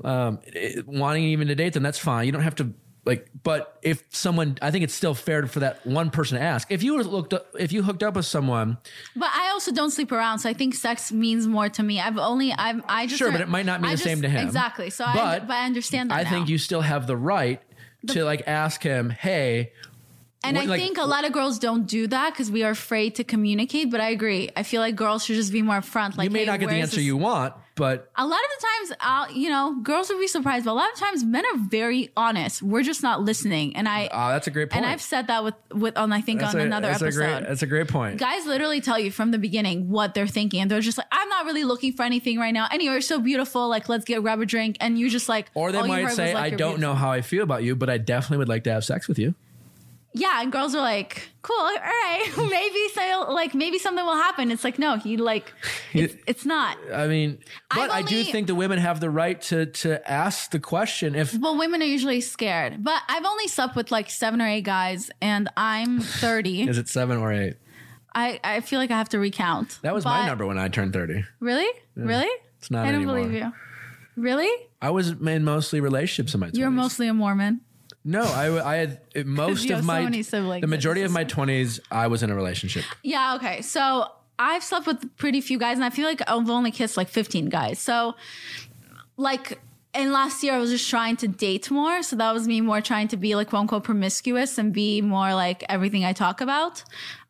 um, 0.03 0.41
wanting 0.87 1.25
even 1.25 1.49
to 1.49 1.55
date 1.55 1.73
them, 1.73 1.83
that's 1.83 1.99
fine. 1.99 2.27
You 2.27 2.33
don't 2.33 2.43
have 2.43 2.57
to. 2.57 2.73
Like, 3.07 3.29
but 3.43 3.79
if 3.83 4.03
someone, 4.11 4.57
I 4.63 4.71
think 4.71 4.83
it's 4.85 4.95
still 4.95 5.15
fair 5.15 5.47
for 5.47 5.61
that 5.61 5.87
one 5.87 6.09
person 6.11 6.39
to 6.39 6.43
ask. 6.43 6.73
If 6.73 6.83
you 6.83 7.01
looked, 7.03 7.35
up, 7.35 7.47
if 7.59 7.71
you 7.71 7.83
hooked 7.83 8.03
up 8.03 8.15
with 8.17 8.25
someone, 8.25 8.79
But 9.15 9.29
I 9.35 9.51
also 9.51 9.73
don't 9.73 9.91
sleep 9.91 10.11
around, 10.11 10.39
so 10.39 10.49
I 10.49 10.55
think 10.55 10.75
sex 10.75 11.13
means 11.13 11.47
more 11.47 11.69
to 11.69 11.83
me. 11.83 12.01
I've 12.01 12.17
only 12.17 12.55
I'm 12.57 12.83
I 12.89 13.07
just 13.07 13.19
Sure, 13.19 13.31
but 13.31 13.43
it 13.43 13.49
might 13.49 13.67
not 13.67 13.83
mean 13.83 13.91
I 13.91 13.95
the 13.97 14.03
same 14.03 14.23
to 14.23 14.29
him. 14.29 14.47
Exactly. 14.47 14.89
So 14.89 15.05
I 15.05 15.13
But 15.15 15.47
but 15.49 15.55
I 15.57 15.67
understand 15.67 16.11
that. 16.11 16.15
I 16.15 16.23
now. 16.23 16.31
think 16.31 16.49
you 16.49 16.57
still 16.57 16.81
have 16.81 17.07
the 17.07 17.17
right 17.17 17.61
to 18.09 18.25
like 18.25 18.43
ask 18.47 18.83
him, 18.83 19.11
hey, 19.11 19.73
And 20.43 20.57
what- 20.57 20.65
I 20.65 20.69
like, 20.69 20.81
think 20.81 20.97
a 20.99 21.05
lot 21.05 21.25
of 21.27 21.33
girls 21.33 21.59
don't 21.59 21.87
do 21.87 22.07
that 22.07 22.33
because 22.33 22.51
we 22.51 22.63
are 22.63 22.71
afraid 22.71 23.15
to 23.17 23.25
communicate. 23.25 23.91
But 23.91 24.01
I 24.01 24.09
agree. 24.11 24.49
I 24.57 24.63
feel 24.63 24.81
like 24.81 24.97
girls 24.97 25.25
should 25.27 25.37
just 25.37 25.53
be 25.53 25.61
more 25.61 25.77
upfront. 25.77 26.17
Like 26.17 26.25
you 26.25 26.31
may 26.31 26.41
hey, 26.41 26.45
not 26.47 26.59
get 26.61 26.71
the 26.71 26.77
answer 26.77 26.97
this- 26.97 27.05
you 27.05 27.19
want, 27.19 27.53
but 27.77 28.11
A 28.17 28.27
lot 28.27 28.39
of 28.39 28.51
the 28.61 28.67
times, 28.67 28.99
I'll, 29.01 29.33
you 29.33 29.49
know, 29.49 29.81
girls 29.83 30.09
would 30.09 30.21
be 30.21 30.29
surprised, 30.29 30.65
but 30.65 30.73
a 30.73 30.75
lot 30.75 30.93
of 30.93 30.99
times 30.99 31.25
men 31.25 31.45
are 31.45 31.59
very 31.59 32.11
honest. 32.17 32.63
We're 32.63 32.83
just 32.83 33.03
not 33.03 33.23
listening. 33.23 33.75
And 33.75 33.89
I, 33.89 34.07
uh, 34.07 34.31
that's 34.33 34.47
a 34.47 34.51
great 34.51 34.71
point. 34.71 34.85
and 34.85 34.91
I've 34.91 35.01
said 35.03 35.27
that 35.27 35.43
with, 35.43 35.55
with, 35.73 35.97
on, 35.97 36.13
I 36.13 36.21
think 36.21 36.41
that's 36.41 36.55
on 36.55 36.61
a, 36.61 36.65
another 36.65 36.89
that's 36.89 37.03
episode. 37.03 37.23
A 37.23 37.27
great, 37.41 37.49
that's 37.49 37.63
a 37.63 37.67
great 37.67 37.89
point. 37.89 38.19
Guys 38.19 38.47
literally 38.47 38.81
tell 38.81 38.99
you 38.99 39.11
from 39.11 39.33
the 39.33 39.39
beginning 39.39 39.91
what 39.91 40.15
they're 40.15 40.27
thinking, 40.29 40.61
and 40.61 40.71
they're 40.71 40.81
just 40.81 40.99
like, 40.99 41.09
"I'm 41.11 41.29
not 41.29 41.47
really 41.47 41.65
looking 41.65 41.93
for 41.93 42.05
anything 42.05 42.39
right 42.39 42.55
now. 42.55 42.69
Anyway, 42.71 42.93
you're 42.93 43.01
so 43.01 43.19
beautiful. 43.19 43.69
Like, 43.69 43.89
let's 43.89 44.05
get 44.05 44.23
grab 44.23 44.41
a 44.41 44.47
drink." 44.47 44.77
And 44.81 44.99
you 44.99 45.11
just 45.11 45.29
like, 45.29 45.51
or 45.55 45.73
they 45.73 45.83
might 45.83 46.11
say, 46.11 46.33
like, 46.35 46.45
I 46.45 46.51
don't 46.51 46.59
beautiful." 46.77 46.81
know 46.81 46.95
how 46.95 47.11
I 47.11 47.23
feel 47.23 47.43
about 47.43 47.65
you, 47.65 47.75
but 47.75 47.91
I 47.91 47.99
definitely 47.99 48.39
would 48.39 48.49
like 48.49 48.65
to 48.65 48.73
have 48.73 48.85
sex 48.85 49.09
with 49.09 49.19
you. 49.19 49.35
Yeah, 50.17 50.41
and 50.43 50.53
girls 50.53 50.77
are 50.77 50.81
like, 50.81 51.29
"Cool, 51.43 51.57
all 51.57 51.75
right, 51.75 52.25
maybe 52.39 52.89
so, 52.95 53.33
like 53.33 53.53
maybe 53.53 53.79
something 53.79 54.05
will 54.05 54.15
happen." 54.15 54.53
It's 54.53 54.63
like, 54.63 54.79
no, 54.79 54.97
he 54.97 55.17
like, 55.17 55.53
it's, 55.93 56.15
it's 56.29 56.47
not. 56.47 56.79
I 56.93 57.09
mean, 57.09 57.39
but 57.69 57.91
I've 57.91 57.91
I 57.91 58.03
do 58.03 58.23
think 58.23 58.47
the 58.47 58.55
women 58.55 58.79
have 58.79 59.01
the 59.01 59.11
right 59.11 59.41
to 59.43 59.67
to 59.67 60.11
ask 60.11 60.53
the 60.53 60.61
question 60.61 61.17
if 61.17 61.37
Well, 61.37 61.59
women 61.59 61.83
are 61.83 61.87
usually 61.87 62.21
scared, 62.21 62.85
but 62.85 63.03
I've 63.09 63.25
only 63.25 63.49
slept 63.49 63.75
with 63.75 63.91
like 63.91 64.09
seven 64.09 64.41
or 64.41 64.47
eight 64.47 64.65
guys, 64.65 65.11
and 65.21 65.49
I'm 65.57 66.01
30. 66.01 66.63
is 66.69 66.79
it 66.79 66.89
seven 66.89 67.19
or 67.19 67.33
eight. 67.33 67.57
I 68.15 68.39
I 68.45 68.61
feel 68.61 68.79
like 68.79 68.93
I 68.93 68.99
have 68.99 69.09
to 69.09 69.19
recount. 69.19 69.81
That 69.83 69.95
was 69.95 70.05
my 70.05 70.27
number 70.27 70.47
when 70.47 70.59
I 70.59 70.69
turned 70.69 70.93
thirty. 70.93 71.25
Really, 71.41 71.69
really? 71.97 72.31
It's 72.59 72.71
not 72.71 72.87
I 72.87 72.93
don't 72.93 73.03
anymore. 73.03 73.17
believe 73.17 73.33
you. 73.33 73.53
Really? 74.17 74.51
I 74.81 74.91
was 74.91 75.11
in 75.11 75.45
mostly 75.45 75.81
relationships 75.81 76.35
in 76.35 76.41
my 76.41 76.49
20s. 76.51 76.57
You're 76.57 76.71
mostly 76.71 77.09
a 77.09 77.15
Mormon. 77.15 77.61
No, 78.05 78.23
I, 78.23 78.73
I 78.73 78.77
had 78.77 79.01
most 79.27 79.65
of 79.65 79.71
have 79.71 79.81
so 79.81 79.87
my 79.87 80.03
many 80.03 80.23
siblings, 80.23 80.61
the 80.61 80.67
majority 80.67 81.03
of 81.03 81.11
my 81.11 81.25
twenties. 81.25 81.81
I 81.91 82.07
was 82.07 82.23
in 82.23 82.31
a 82.31 82.35
relationship. 82.35 82.85
Yeah, 83.03 83.37
okay. 83.37 83.63
So 83.63 84.07
I've 84.39 84.63
slept 84.65 84.87
with 84.87 85.17
pretty 85.17 85.41
few 85.41 85.59
guys, 85.59 85.77
and 85.77 85.85
I 85.85 85.91
feel 85.91 86.07
like 86.07 86.21
I've 86.29 86.51
only 86.51 86.71
kissed 86.71 86.97
like 86.97 87.09
15 87.09 87.47
guys. 87.47 87.79
So, 87.79 88.15
like, 89.17 89.61
and 89.95 90.13
last 90.13 90.43
year 90.43 90.55
I 90.55 90.59
was 90.59 90.71
just 90.71 90.91
trying 90.91 91.17
to 91.19 91.29
date 91.29 91.71
more. 91.71 92.03
So 92.03 92.17
that 92.17 92.33
was 92.33 92.49
me 92.49 92.61
more 92.61 92.81
trying 92.81 93.09
to 93.09 93.17
be 93.17 93.37
like 93.37 93.51
quote 93.51 93.61
unquote 93.61 93.85
promiscuous 93.85 94.59
and 94.59 94.73
be 94.73 95.01
more 95.01 95.35
like 95.35 95.65
everything 95.69 96.05
I 96.05 96.13
talk 96.13 96.41
about. 96.41 96.83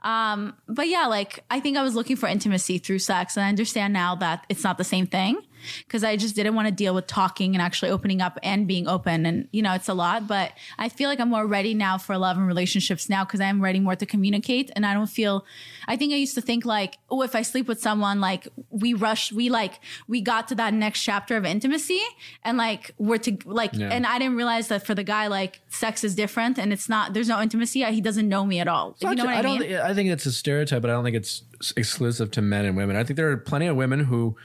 Um, 0.02 0.54
but 0.66 0.88
yeah, 0.88 1.06
like, 1.06 1.44
I 1.50 1.60
think 1.60 1.76
I 1.76 1.82
was 1.82 1.94
looking 1.94 2.16
for 2.16 2.26
intimacy 2.26 2.78
through 2.78 3.00
sex. 3.00 3.36
And 3.36 3.44
I 3.44 3.48
understand 3.50 3.92
now 3.92 4.14
that 4.16 4.46
it's 4.48 4.64
not 4.64 4.78
the 4.78 4.84
same 4.84 5.06
thing 5.06 5.42
because 5.86 6.04
I 6.04 6.16
just 6.16 6.34
didn't 6.34 6.54
want 6.54 6.68
to 6.68 6.72
deal 6.74 6.94
with 6.94 7.06
talking 7.06 7.54
and 7.54 7.62
actually 7.62 7.90
opening 7.90 8.20
up 8.20 8.38
and 8.42 8.66
being 8.66 8.86
open. 8.88 9.26
And, 9.26 9.48
you 9.52 9.62
know, 9.62 9.74
it's 9.74 9.88
a 9.88 9.94
lot, 9.94 10.26
but 10.26 10.52
I 10.78 10.88
feel 10.88 11.08
like 11.08 11.20
I'm 11.20 11.30
more 11.30 11.46
ready 11.46 11.74
now 11.74 11.98
for 11.98 12.16
love 12.18 12.36
and 12.36 12.46
relationships 12.46 13.08
now 13.08 13.24
because 13.24 13.40
I'm 13.40 13.60
ready 13.62 13.80
more 13.80 13.96
to 13.96 14.06
communicate. 14.06 14.70
And 14.76 14.84
I 14.86 14.94
don't 14.94 15.06
feel, 15.06 15.44
I 15.88 15.96
think 15.96 16.12
I 16.12 16.16
used 16.16 16.34
to 16.34 16.40
think 16.40 16.64
like, 16.64 16.96
oh, 17.10 17.22
if 17.22 17.34
I 17.34 17.42
sleep 17.42 17.68
with 17.68 17.80
someone, 17.80 18.20
like 18.20 18.48
we 18.70 18.94
rushed, 18.94 19.32
we 19.32 19.50
like, 19.50 19.80
we 20.08 20.20
got 20.20 20.48
to 20.48 20.54
that 20.56 20.74
next 20.74 21.02
chapter 21.02 21.36
of 21.36 21.44
intimacy 21.44 22.00
and 22.42 22.56
like 22.58 22.92
we're 22.98 23.18
to, 23.18 23.36
like, 23.44 23.72
Yeah. 23.74 23.88
and 23.88 24.06
I 24.06 24.18
didn't 24.18 24.36
realize 24.36 24.68
that 24.68 24.86
for 24.86 24.94
the 24.94 25.04
guy, 25.04 25.26
like 25.28 25.60
sex 25.68 26.04
is 26.04 26.14
different 26.14 26.58
and 26.58 26.72
it's 26.72 26.88
not, 26.88 27.14
there's 27.14 27.28
no 27.28 27.40
intimacy. 27.40 27.84
He 27.84 28.00
doesn't 28.00 28.28
know 28.28 28.44
me 28.44 28.58
at 28.60 28.68
all. 28.68 28.96
You 29.00 29.14
know 29.14 29.24
what 29.24 29.34
I, 29.34 29.42
don't. 29.42 29.58
mean? 29.60 29.68
thi- 29.68 29.76
I 29.78 29.94
think 29.94 30.10
it's 30.10 30.26
a 30.26 30.32
stereotype, 30.32 30.82
but 30.82 30.90
I 30.90 30.94
don't 30.94 31.04
think 31.04 31.16
it's 31.16 31.42
exclusive 31.76 32.30
to 32.32 32.42
men 32.42 32.64
and 32.64 32.76
women. 32.76 32.96
I 32.96 33.04
think 33.04 33.16
there 33.16 33.30
are 33.30 33.36
plenty 33.36 33.66
of 33.66 33.76
women 33.76 34.00
who 34.00 34.36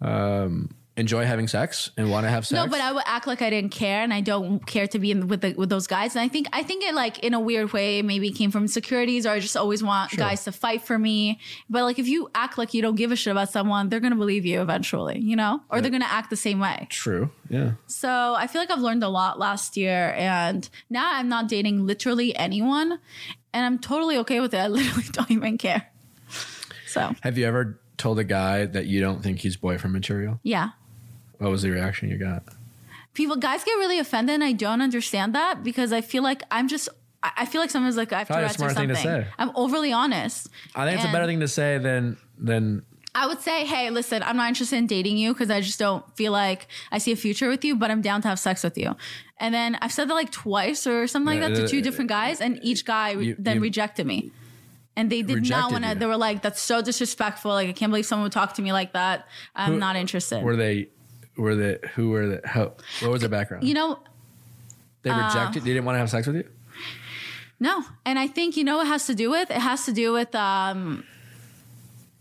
um, 0.00 0.70
enjoy 0.96 1.24
having 1.24 1.48
sex 1.48 1.90
and 1.96 2.10
want 2.10 2.24
to 2.24 2.30
have 2.30 2.46
sex. 2.46 2.54
No, 2.54 2.70
but 2.70 2.80
I 2.80 2.92
would 2.92 3.02
act 3.06 3.26
like 3.26 3.42
I 3.42 3.50
didn't 3.50 3.70
care, 3.70 4.02
and 4.02 4.12
I 4.12 4.20
don't 4.20 4.64
care 4.66 4.86
to 4.88 4.98
be 4.98 5.10
in 5.10 5.28
with 5.28 5.40
the, 5.40 5.54
with 5.54 5.68
those 5.70 5.86
guys. 5.86 6.14
And 6.14 6.22
I 6.22 6.28
think 6.28 6.46
I 6.52 6.62
think 6.62 6.84
it 6.84 6.94
like 6.94 7.18
in 7.20 7.34
a 7.34 7.40
weird 7.40 7.72
way 7.72 8.02
maybe 8.02 8.30
came 8.30 8.50
from 8.50 8.62
insecurities, 8.62 9.26
or 9.26 9.30
I 9.30 9.40
just 9.40 9.56
always 9.56 9.82
want 9.82 10.16
guys 10.16 10.44
to 10.44 10.52
fight 10.52 10.82
for 10.82 10.98
me. 10.98 11.40
But 11.68 11.84
like 11.84 11.98
if 11.98 12.06
you 12.06 12.30
act 12.34 12.58
like 12.58 12.74
you 12.74 12.82
don't 12.82 12.96
give 12.96 13.10
a 13.10 13.16
shit 13.16 13.30
about 13.32 13.50
someone, 13.50 13.88
they're 13.88 14.00
gonna 14.00 14.16
believe 14.16 14.44
you 14.44 14.60
eventually, 14.60 15.18
you 15.18 15.36
know, 15.36 15.60
or 15.70 15.80
they're 15.80 15.90
gonna 15.90 16.04
act 16.04 16.30
the 16.30 16.36
same 16.36 16.60
way. 16.60 16.86
True. 16.90 17.30
Yeah. 17.48 17.72
So 17.86 18.34
I 18.36 18.46
feel 18.46 18.60
like 18.60 18.70
I've 18.70 18.80
learned 18.80 19.02
a 19.02 19.08
lot 19.08 19.38
last 19.38 19.76
year, 19.76 20.12
and 20.16 20.68
now 20.90 21.10
I'm 21.14 21.28
not 21.28 21.48
dating 21.48 21.86
literally 21.86 22.36
anyone, 22.36 22.98
and 23.52 23.66
I'm 23.66 23.78
totally 23.78 24.18
okay 24.18 24.40
with 24.40 24.54
it. 24.54 24.58
I 24.58 24.68
literally 24.68 25.08
don't 25.12 25.30
even 25.30 25.58
care. 25.58 25.86
So 26.86 27.14
Have 27.20 27.38
you 27.38 27.46
ever 27.46 27.78
told 28.00 28.18
a 28.18 28.24
guy 28.24 28.66
that 28.66 28.86
you 28.86 29.00
don't 29.00 29.22
think 29.22 29.40
he's 29.40 29.56
boyfriend 29.56 29.92
material? 29.94 30.40
yeah. 30.42 30.70
What 31.38 31.50
was 31.50 31.62
the 31.62 31.70
reaction 31.70 32.10
you 32.10 32.18
got? 32.18 32.42
people 33.14 33.36
guys 33.36 33.64
get 33.64 33.72
really 33.72 33.98
offended 33.98 34.34
and 34.34 34.44
i 34.44 34.52
don't 34.52 34.80
understand 34.80 35.34
that 35.34 35.64
because 35.64 35.92
i 35.92 36.00
feel 36.00 36.22
like 36.22 36.42
i'm 36.52 36.68
just 36.68 36.88
i 37.24 37.44
feel 37.44 37.60
like 37.60 37.68
sometimes 37.70 37.96
like 37.96 38.12
i 38.12 38.18
have 38.18 38.28
Probably 38.28 38.44
a 38.44 38.48
Tourette's 38.48 38.54
or 38.54 38.70
smart 38.70 38.76
thing 38.88 38.94
something 38.94 39.22
to 39.22 39.24
say. 39.24 39.34
i'm 39.36 39.50
overly 39.56 39.92
honest 39.92 40.48
I 40.76 40.84
think 40.86 40.94
it's 40.94 41.04
a 41.04 41.08
And 41.08 41.12
better 41.14 41.26
thing 41.26 41.40
to 41.40 41.48
say 41.48 41.76
than 41.78 42.16
than 42.38 42.82
i 43.16 43.26
would 43.26 43.40
say 43.40 43.64
hey 43.66 43.90
listen 43.90 44.22
i'm 44.22 44.36
not 44.36 44.46
interested 44.48 44.76
in 44.76 44.86
dating 44.86 45.16
you 45.18 45.32
because 45.34 45.50
i 45.50 45.60
just 45.60 45.78
don't 45.80 46.04
feel 46.16 46.30
like 46.30 46.68
i 46.92 46.98
see 46.98 47.10
a 47.10 47.16
future 47.16 47.48
with 47.48 47.64
you 47.64 47.74
but 47.74 47.90
i'm 47.90 48.00
down 48.00 48.22
to 48.22 48.28
have 48.28 48.38
sex 48.38 48.62
with 48.62 48.78
you 48.78 48.94
and 49.38 49.52
then 49.52 49.76
i've 49.82 49.92
said 49.92 50.06
that 50.08 50.14
like 50.14 50.30
twice 50.30 50.86
or 50.86 51.08
something 51.08 51.26
like 51.34 51.40
Yeah, 51.42 51.48
that 51.48 51.56
to 51.56 51.64
uh, 51.64 51.68
two 51.68 51.82
different 51.82 52.08
guys 52.08 52.40
and 52.40 52.60
each 52.62 52.84
guy 52.84 53.10
re- 53.12 53.26
you- 53.26 53.36
then 53.40 53.56
you- 53.56 53.62
rejected 53.62 54.06
me 54.06 54.30
and 54.96 55.10
they 55.10 55.22
did 55.22 55.48
not 55.48 55.72
want 55.72 55.84
to 55.84 55.94
they 55.94 56.06
were 56.06 56.16
like 56.16 56.42
that's 56.42 56.60
so 56.60 56.82
disrespectful 56.82 57.50
like 57.52 57.68
i 57.68 57.72
can't 57.72 57.90
believe 57.90 58.04
someone 58.06 58.24
would 58.24 58.32
talk 58.32 58.54
to 58.54 58.62
me 58.62 58.72
like 58.72 58.92
that 58.92 59.26
i'm 59.54 59.74
Who- 59.74 59.78
not 59.78 59.96
interested 59.96 60.42
were 60.42 60.56
they 60.56 60.88
were 61.36 61.54
they 61.54 61.78
who 61.94 62.10
were 62.10 62.26
the 62.26 62.40
how 62.44 62.72
what 63.00 63.10
was 63.12 63.20
their 63.20 63.30
background? 63.30 63.64
you 63.64 63.74
know 63.74 63.98
they 65.02 65.10
rejected. 65.10 65.62
They 65.62 65.70
didn't 65.72 65.86
want 65.86 65.94
to 65.96 66.00
have 66.00 66.10
sex 66.10 66.26
with 66.26 66.36
you. 66.36 66.44
no 67.58 67.82
and 68.04 68.18
i 68.18 68.26
think 68.26 68.56
you 68.56 68.64
know 68.64 68.76
what 68.78 68.86
it 68.86 68.90
has 68.90 69.06
to 69.06 69.14
do 69.14 69.30
with 69.30 69.50
it 69.50 69.56
has 69.56 69.86
to 69.86 69.92
do 69.92 70.12
with 70.12 70.34
um 70.34 71.04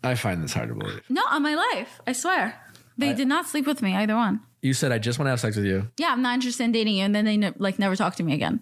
I 0.02 0.16
find 0.16 0.42
this 0.42 0.54
hard 0.54 0.70
to 0.70 0.76
believe. 0.76 1.02
No, 1.10 1.22
on 1.30 1.44
my 1.44 1.56
life. 1.56 2.00
I 2.08 2.14
swear. 2.14 2.56
They 2.98 3.14
did 3.14 3.28
not 3.28 3.48
sleep 3.48 3.68
with 3.68 3.82
me, 3.82 3.94
either 3.98 4.16
one. 4.16 4.40
You 4.62 4.74
said 4.74 4.94
I 4.94 4.98
just 4.98 5.20
want 5.20 5.26
to 5.28 5.32
have 5.32 5.42
sex 5.42 5.58
with 5.58 5.66
you. 5.66 5.90
Yeah, 5.98 6.08
I'm 6.14 6.22
not 6.22 6.36
interested 6.36 6.64
in 6.64 6.72
dating 6.72 6.96
you. 6.96 7.04
And 7.04 7.14
then 7.14 7.26
they 7.26 7.36
ne- 7.36 7.52
like 7.58 7.80
never 7.80 7.98
talk 7.98 8.16
to 8.16 8.24
me 8.24 8.34
again. 8.34 8.62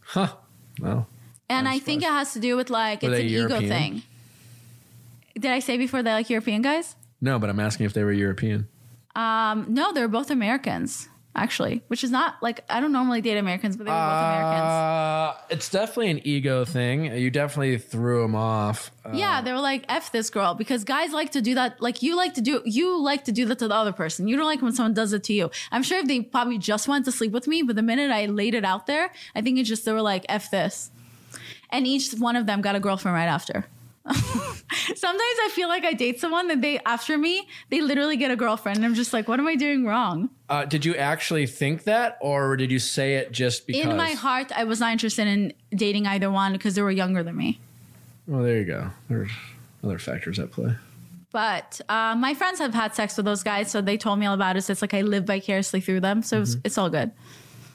Huh. 0.00 0.28
Well, 0.80 1.06
And 1.50 1.66
I 1.68 1.78
think 1.78 2.02
it 2.02 2.08
has 2.08 2.32
to 2.34 2.40
do 2.40 2.56
with 2.56 2.70
like, 2.70 3.02
Were 3.02 3.10
it's 3.14 3.20
an 3.20 3.26
ego 3.26 3.60
thing. 3.60 4.02
Did 5.34 5.50
I 5.50 5.60
say 5.60 5.78
before 5.78 6.02
they 6.02 6.12
like 6.12 6.28
European 6.30 6.62
guys? 6.62 6.94
no, 7.20 7.38
but 7.38 7.50
I'm 7.50 7.58
asking 7.60 7.86
if 7.86 7.92
they 7.94 8.04
were 8.04 8.12
European. 8.12 8.68
Um, 9.16 9.66
no, 9.68 9.92
they're 9.92 10.08
both 10.08 10.30
Americans. 10.30 11.08
actually, 11.34 11.82
which 11.88 12.02
is 12.02 12.10
not 12.10 12.34
like 12.42 12.64
I 12.68 12.80
don't 12.80 12.90
normally 12.92 13.20
date 13.20 13.36
Americans, 13.38 13.76
but 13.76 13.84
they 13.84 13.90
were 13.92 13.96
both 13.96 14.24
Americans. 14.34 14.62
Uh, 14.62 15.36
it's 15.50 15.68
definitely 15.70 16.10
an 16.10 16.20
ego 16.26 16.64
thing. 16.64 17.04
You 17.16 17.30
definitely 17.30 17.78
threw 17.78 18.24
him 18.24 18.34
off. 18.34 18.90
Uh, 19.04 19.10
yeah, 19.14 19.40
they 19.40 19.52
were 19.52 19.60
like, 19.60 19.84
"F 19.88 20.10
this 20.10 20.30
girl," 20.30 20.54
because 20.54 20.82
guys 20.84 21.12
like 21.12 21.30
to 21.32 21.40
do 21.40 21.54
that. 21.54 21.80
Like 21.80 22.02
you 22.02 22.16
like 22.16 22.34
to 22.34 22.40
do, 22.40 22.62
you 22.64 23.00
like 23.00 23.24
to 23.24 23.32
do 23.32 23.44
that 23.46 23.58
to 23.60 23.68
the 23.68 23.74
other 23.74 23.92
person. 23.92 24.26
You 24.26 24.36
don't 24.36 24.46
like 24.46 24.62
when 24.62 24.72
someone 24.72 24.94
does 24.94 25.12
it 25.12 25.22
to 25.24 25.32
you. 25.32 25.50
I'm 25.70 25.82
sure 25.84 25.98
if 26.00 26.06
they 26.08 26.20
probably 26.22 26.58
just 26.58 26.88
wanted 26.88 27.04
to 27.06 27.12
sleep 27.12 27.32
with 27.32 27.46
me, 27.46 27.62
but 27.62 27.76
the 27.76 27.82
minute 27.82 28.10
I 28.10 28.26
laid 28.26 28.54
it 28.54 28.64
out 28.64 28.86
there, 28.86 29.10
I 29.36 29.40
think 29.40 29.58
it's 29.58 29.68
just 29.68 29.84
they 29.84 29.92
were 29.92 30.02
like, 30.02 30.24
"F 30.28 30.50
this," 30.50 30.90
and 31.70 31.86
each 31.86 32.12
one 32.12 32.36
of 32.36 32.46
them 32.46 32.60
got 32.60 32.76
a 32.76 32.80
girlfriend 32.80 33.14
right 33.14 33.26
after. 33.26 33.66
Sometimes 34.08 35.38
I 35.44 35.50
feel 35.52 35.68
like 35.68 35.84
I 35.84 35.92
date 35.92 36.18
someone 36.18 36.48
that 36.48 36.62
they 36.62 36.78
after 36.80 37.18
me, 37.18 37.46
they 37.68 37.80
literally 37.80 38.16
get 38.16 38.30
a 38.30 38.36
girlfriend, 38.36 38.76
and 38.76 38.86
I'm 38.86 38.94
just 38.94 39.12
like, 39.12 39.28
"What 39.28 39.38
am 39.38 39.46
I 39.46 39.54
doing 39.54 39.84
wrong?" 39.84 40.30
Uh, 40.48 40.64
did 40.64 40.84
you 40.84 40.94
actually 40.96 41.46
think 41.46 41.84
that, 41.84 42.16
or 42.22 42.56
did 42.56 42.70
you 42.70 42.78
say 42.78 43.16
it 43.16 43.32
just 43.32 43.66
because? 43.66 43.84
In 43.84 43.96
my 43.96 44.12
heart, 44.12 44.50
I 44.56 44.64
was 44.64 44.80
not 44.80 44.92
interested 44.92 45.26
in 45.26 45.52
dating 45.74 46.06
either 46.06 46.30
one 46.30 46.52
because 46.52 46.74
they 46.74 46.82
were 46.82 46.90
younger 46.90 47.22
than 47.22 47.36
me. 47.36 47.60
Well, 48.26 48.42
there 48.42 48.58
you 48.58 48.64
go. 48.64 48.90
There's 49.08 49.30
other 49.84 49.98
factors 49.98 50.38
at 50.38 50.52
play. 50.52 50.74
But 51.30 51.80
uh, 51.88 52.14
my 52.16 52.32
friends 52.32 52.58
have 52.58 52.72
had 52.72 52.94
sex 52.94 53.16
with 53.16 53.26
those 53.26 53.42
guys, 53.42 53.70
so 53.70 53.82
they 53.82 53.98
told 53.98 54.18
me 54.18 54.26
all 54.26 54.34
about 54.34 54.56
it. 54.56 54.62
So 54.62 54.72
it's 54.72 54.82
like 54.82 54.94
I 54.94 55.02
live 55.02 55.24
vicariously 55.24 55.80
through 55.80 56.00
them, 56.00 56.22
so 56.22 56.40
it's, 56.40 56.56
it's 56.64 56.78
all 56.78 56.88
good. 56.88 57.12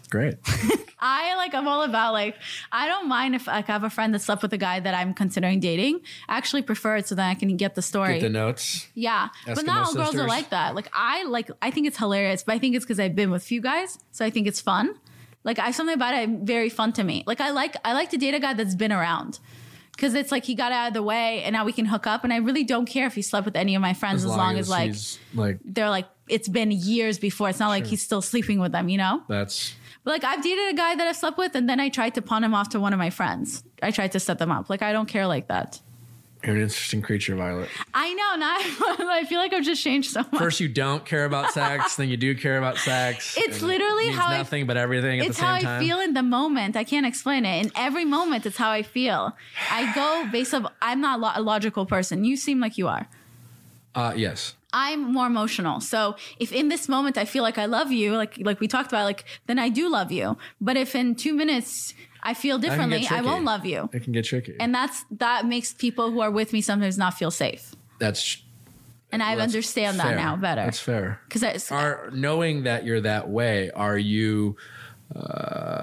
Great. 0.09 0.35
I 1.05 1.35
like 1.35 1.53
I'm 1.53 1.67
all 1.67 1.83
about 1.83 2.13
like 2.13 2.37
I 2.71 2.87
don't 2.87 3.09
mind 3.09 3.35
if 3.35 3.45
like 3.45 3.69
I 3.69 3.73
have 3.73 3.83
a 3.83 3.89
friend 3.89 4.13
that 4.13 4.19
slept 4.19 4.41
with 4.41 4.53
a 4.53 4.57
guy 4.57 4.79
that 4.79 4.93
I'm 4.93 5.13
considering 5.13 5.59
dating. 5.59 5.99
I 6.29 6.37
actually 6.37 6.61
prefer 6.61 6.95
it 6.95 7.07
so 7.09 7.15
that 7.15 7.29
I 7.29 7.35
can 7.35 7.57
get 7.57 7.75
the 7.75 7.81
story. 7.81 8.13
Get 8.13 8.21
the 8.21 8.29
notes. 8.29 8.87
yeah, 8.95 9.27
but 9.45 9.65
not 9.65 9.87
all 9.87 9.93
girls 9.93 10.15
are 10.15 10.27
like 10.27 10.49
that. 10.51 10.75
Like 10.75 10.87
I 10.93 11.23
like 11.23 11.51
I 11.61 11.71
think 11.71 11.87
it's 11.87 11.97
hilarious, 11.97 12.43
but 12.43 12.55
I 12.55 12.59
think 12.59 12.75
it's 12.75 12.85
because 12.85 13.01
I've 13.01 13.15
been 13.15 13.31
with 13.31 13.43
few 13.43 13.59
guys, 13.59 13.99
so 14.11 14.23
I 14.23 14.29
think 14.29 14.47
it's 14.47 14.61
fun. 14.61 14.95
Like 15.43 15.59
I 15.59 15.71
something 15.71 15.93
about 15.93 16.13
it 16.13 16.29
very 16.43 16.69
fun 16.69 16.93
to 16.93 17.03
me. 17.03 17.25
Like 17.27 17.41
I 17.41 17.51
like 17.51 17.75
I 17.83 17.91
like 17.91 18.09
to 18.11 18.17
date 18.17 18.33
a 18.33 18.39
guy 18.39 18.53
that's 18.53 18.75
been 18.75 18.93
around. 18.93 19.39
Cause 19.95 20.15
it's 20.15 20.31
like 20.31 20.43
he 20.43 20.55
got 20.55 20.71
out 20.71 20.87
of 20.87 20.93
the 20.95 21.03
way 21.03 21.43
and 21.43 21.53
now 21.53 21.65
we 21.65 21.71
can 21.71 21.85
hook 21.85 22.07
up 22.07 22.23
and 22.23 22.33
I 22.33 22.37
really 22.37 22.63
don't 22.63 22.87
care 22.87 23.05
if 23.05 23.13
he 23.13 23.21
slept 23.21 23.45
with 23.45 23.55
any 23.55 23.75
of 23.75 23.81
my 23.81 23.93
friends 23.93 24.25
as, 24.25 24.31
long, 24.31 24.57
as, 24.57 24.67
like 24.67 24.95
like 25.35 25.59
they're 25.63 25.91
like 25.91 26.07
it's 26.27 26.47
been 26.47 26.71
years 26.71 27.19
before. 27.19 27.47
It's 27.49 27.59
not 27.59 27.67
like 27.67 27.85
he's 27.85 28.01
still 28.01 28.21
sleeping 28.21 28.59
with 28.59 28.71
them, 28.71 28.89
you 28.89 28.97
know? 28.97 29.21
that's 29.27 29.75
like 30.05 30.23
I've 30.23 30.43
dated 30.43 30.69
a 30.69 30.73
guy 30.73 30.95
that 30.95 31.07
I've 31.07 31.15
slept 31.15 31.37
with 31.37 31.55
and 31.55 31.67
then 31.69 31.79
I 31.79 31.89
tried 31.89 32.15
to 32.15 32.21
pawn 32.21 32.43
him 32.43 32.53
off 32.53 32.69
to 32.69 32.79
one 32.79 32.93
of 32.93 32.99
my 32.99 33.09
friends. 33.09 33.63
I 33.81 33.91
tried 33.91 34.11
to 34.13 34.19
set 34.19 34.39
them 34.39 34.51
up. 34.51 34.69
Like 34.69 34.81
I 34.81 34.91
don't 34.91 35.07
care 35.07 35.27
like 35.27 35.47
that. 35.47 35.79
you're 36.43 36.55
an 36.55 36.61
interesting 36.61 37.01
creature, 37.01 37.35
Violet. 37.35 37.69
I 37.93 38.13
know, 38.13 38.35
not 38.35 38.61
I 39.09 39.23
feel 39.25 39.39
like 39.39 39.53
I've 39.53 39.63
just 39.63 39.81
changed 39.81 40.11
so 40.11 40.21
much. 40.23 40.37
First, 40.37 40.59
you 40.59 40.67
don't 40.67 41.05
care 41.05 41.23
about 41.23 41.51
sex, 41.51 41.95
then 41.99 42.09
you 42.09 42.17
do 42.17 42.35
care 42.35 42.57
about 42.57 42.77
sex. 42.77 43.35
It's 43.37 43.61
and 43.61 43.63
it 43.63 43.65
literally 43.65 44.05
means 44.07 44.17
how 44.17 44.27
I- 44.27 44.37
nothing 44.37 44.67
but 44.67 44.75
everything 44.75 45.21
at 45.21 45.27
it's 45.27 45.37
the 45.37 45.41
same 45.41 45.47
how 45.49 45.55
I 45.55 45.61
time. 45.61 45.81
feel 45.81 45.99
in 46.01 46.13
the 46.13 46.23
moment. 46.23 46.75
I 46.75 46.83
can't 46.83 47.05
explain 47.05 47.45
it. 47.45 47.65
In 47.65 47.71
every 47.75 48.03
moment, 48.03 48.45
it's 48.45 48.57
how 48.57 48.71
I 48.71 48.83
feel. 48.83 49.35
I 49.71 49.93
go 49.95 50.27
based 50.31 50.53
of 50.53 50.67
I'm 50.81 50.99
not 50.99 51.19
lo- 51.21 51.31
a 51.33 51.41
logical 51.41 51.85
person. 51.85 52.25
You 52.25 52.35
seem 52.35 52.59
like 52.59 52.77
you 52.77 52.87
are. 52.89 53.07
Uh, 53.95 54.13
yes. 54.15 54.55
I'm 54.73 55.13
more 55.13 55.27
emotional. 55.27 55.79
So 55.79 56.15
if 56.39 56.51
in 56.51 56.67
this 56.67 56.89
moment 56.89 57.17
I 57.17 57.25
feel 57.25 57.43
like 57.43 57.57
I 57.57 57.65
love 57.65 57.91
you, 57.91 58.15
like 58.17 58.37
like 58.41 58.59
we 58.59 58.67
talked 58.67 58.91
about, 58.91 59.05
like 59.05 59.23
then 59.45 59.59
I 59.59 59.69
do 59.69 59.89
love 59.89 60.11
you. 60.11 60.37
But 60.59 60.75
if 60.77 60.95
in 60.95 61.15
two 61.15 61.33
minutes 61.33 61.93
I 62.23 62.33
feel 62.33 62.57
differently, 62.57 63.07
I 63.09 63.21
won't 63.21 63.45
love 63.45 63.65
you. 63.65 63.89
It 63.93 64.03
can 64.03 64.13
get 64.13 64.25
tricky. 64.25 64.55
And 64.59 64.73
that's 64.73 65.05
that 65.11 65.45
makes 65.45 65.73
people 65.73 66.11
who 66.11 66.21
are 66.21 66.31
with 66.31 66.53
me 66.53 66.61
sometimes 66.61 66.97
not 66.97 67.13
feel 67.13 67.31
safe. 67.31 67.75
that's 67.99 68.41
And 69.11 69.21
I 69.21 69.35
that's 69.35 69.53
understand 69.53 69.99
that 69.99 70.15
now 70.15 70.35
better. 70.35 70.63
That's 70.65 70.79
fair. 70.79 71.19
Because 71.29 71.71
Are 71.71 72.09
knowing 72.11 72.63
that 72.63 72.83
you're 72.83 73.01
that 73.01 73.29
way, 73.29 73.69
are 73.71 73.97
you 73.97 74.57
uh, 75.15 75.82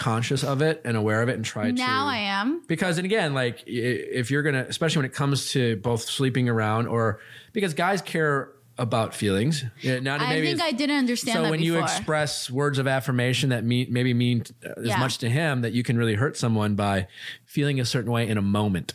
conscious 0.00 0.42
of 0.42 0.62
it 0.62 0.80
and 0.84 0.96
aware 0.96 1.20
of 1.20 1.28
it 1.28 1.34
and 1.36 1.44
try 1.44 1.64
to 1.66 1.72
now 1.72 2.06
I 2.06 2.16
am. 2.16 2.62
because 2.66 2.96
and 2.96 3.04
again 3.04 3.34
like 3.34 3.62
if 3.66 4.30
you're 4.30 4.42
gonna 4.42 4.64
especially 4.66 5.00
when 5.00 5.10
it 5.10 5.14
comes 5.14 5.50
to 5.52 5.76
both 5.76 6.02
sleeping 6.02 6.48
around 6.48 6.88
or 6.88 7.20
because 7.52 7.74
guys 7.74 8.00
care 8.00 8.50
about 8.78 9.14
feelings 9.14 9.62
yeah, 9.82 9.98
not 10.00 10.22
I 10.22 10.40
think 10.40 10.58
I 10.62 10.72
didn't 10.72 10.96
understand 10.96 11.44
so 11.44 11.50
when 11.50 11.60
you 11.60 11.78
express 11.82 12.50
words 12.50 12.78
of 12.78 12.86
affirmation 12.88 13.50
that 13.50 13.62
mean 13.62 13.88
maybe 13.90 14.14
mean 14.14 14.44
as 14.64 14.86
Yeah. 14.86 14.96
much 14.98 15.18
to 15.18 15.28
him 15.28 15.60
that 15.60 15.72
you 15.74 15.82
can 15.82 15.98
really 15.98 16.14
hurt 16.14 16.34
someone 16.38 16.76
by 16.76 17.06
feeling 17.44 17.78
a 17.78 17.84
certain 17.84 18.10
way 18.10 18.26
in 18.26 18.38
a 18.38 18.42
moment 18.42 18.94